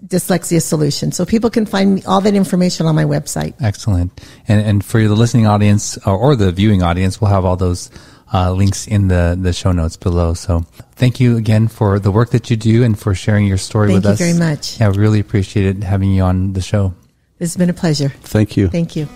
Dyslexia 0.07 0.63
Solution. 0.63 1.13
So 1.13 1.27
people 1.27 1.51
can 1.51 1.67
find 1.67 2.05
all 2.07 2.21
that 2.21 2.35
information 2.35 2.87
on 2.87 2.95
my 2.95 3.05
website. 3.05 3.55
Excellent. 3.61 4.13
And, 4.47 4.65
and 4.65 4.85
for 4.85 5.01
the 5.03 5.15
listening 5.15 5.47
audience 5.47 5.99
or, 6.07 6.17
or 6.17 6.37
the 6.37 6.53
viewing 6.53 6.83
audience, 6.83 7.21
we'll 7.21 7.31
have 7.31 7.45
all 7.45 7.57
those 7.57 7.91
uh, 8.33 8.53
links 8.53 8.87
in 8.87 9.09
the, 9.09 9.37
the 9.41 9.53
show 9.53 9.73
notes 9.73 9.97
below. 9.97 10.35
So 10.35 10.61
thank 10.93 11.21
you 11.21 11.37
again 11.37 11.69
for 11.69 11.99
the 11.99 12.11
work 12.11 12.31
that 12.31 12.51
you 12.51 12.57
do 12.57 12.83
and 12.83 12.99
for 12.99 13.15
sharing 13.15 13.47
your 13.47 13.59
story 13.59 13.89
thank 13.89 13.97
with 13.97 14.07
us. 14.07 14.19
Thank 14.19 14.35
you 14.35 14.39
very 14.39 14.51
much. 14.51 14.81
Yeah, 14.81 14.87
I 14.87 14.91
really 14.91 15.21
appreciated 15.21 15.85
having 15.85 16.11
you 16.13 16.23
on 16.23 16.53
the 16.53 16.63
show. 16.63 16.95
This 17.39 17.53
has 17.53 17.57
been 17.57 17.71
a 17.71 17.75
pleasure. 17.75 18.09
Thank 18.09 18.57
you. 18.57 18.69
Thank 18.69 18.97
you. 18.97 19.07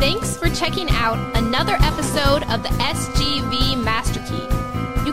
Thanks 0.00 0.36
for 0.36 0.48
checking 0.48 0.90
out 0.90 1.16
another 1.36 1.76
episode 1.80 2.42
of 2.50 2.62
the 2.62 2.70
SGV 2.70 2.92
Master 3.00 3.62
Key. 3.62 3.70
You 3.70 3.71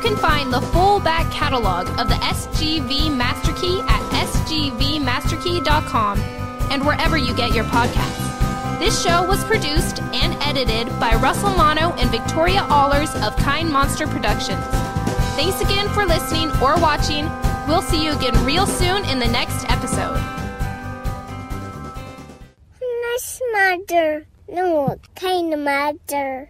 can 0.10 0.18
find 0.18 0.52
the 0.52 0.60
full 0.60 1.00
back 1.00 1.32
catalog 1.32 1.88
of 2.00 2.10
the 2.10 2.16
SGV 2.16 3.16
Master 3.16 3.54
Key 3.54 3.80
at 3.82 4.02
sgvmasterkey.com 4.26 6.20
and 6.72 6.84
wherever 6.84 7.16
you 7.16 7.36
get 7.36 7.54
your 7.54 7.66
podcasts. 7.66 8.80
This 8.80 9.04
show 9.04 9.24
was 9.28 9.44
produced 9.44 10.02
and 10.02 10.34
edited 10.42 10.88
by 11.00 11.14
Russell 11.14 11.52
Mono 11.52 11.94
and 11.98 12.10
Victoria 12.10 12.66
Allers 12.72 13.14
of 13.18 13.36
Kind 13.38 13.70
Monster 13.70 14.08
Productions. 14.08 14.66
Thanks 15.36 15.62
again 15.62 15.88
for 15.90 16.06
listening 16.06 16.50
or 16.60 16.82
watching. 16.82 17.30
We'll 17.68 17.84
see 17.84 18.04
you 18.04 18.14
again 18.14 18.44
real 18.44 18.66
soon 18.66 19.06
in 19.06 19.20
the 19.20 19.28
next 19.28 19.70
episode. 19.70 20.20
Nice 22.82 23.42
mother. 23.54 24.26
No, 24.48 24.98
kind 25.14 25.64
mother. 25.64 26.50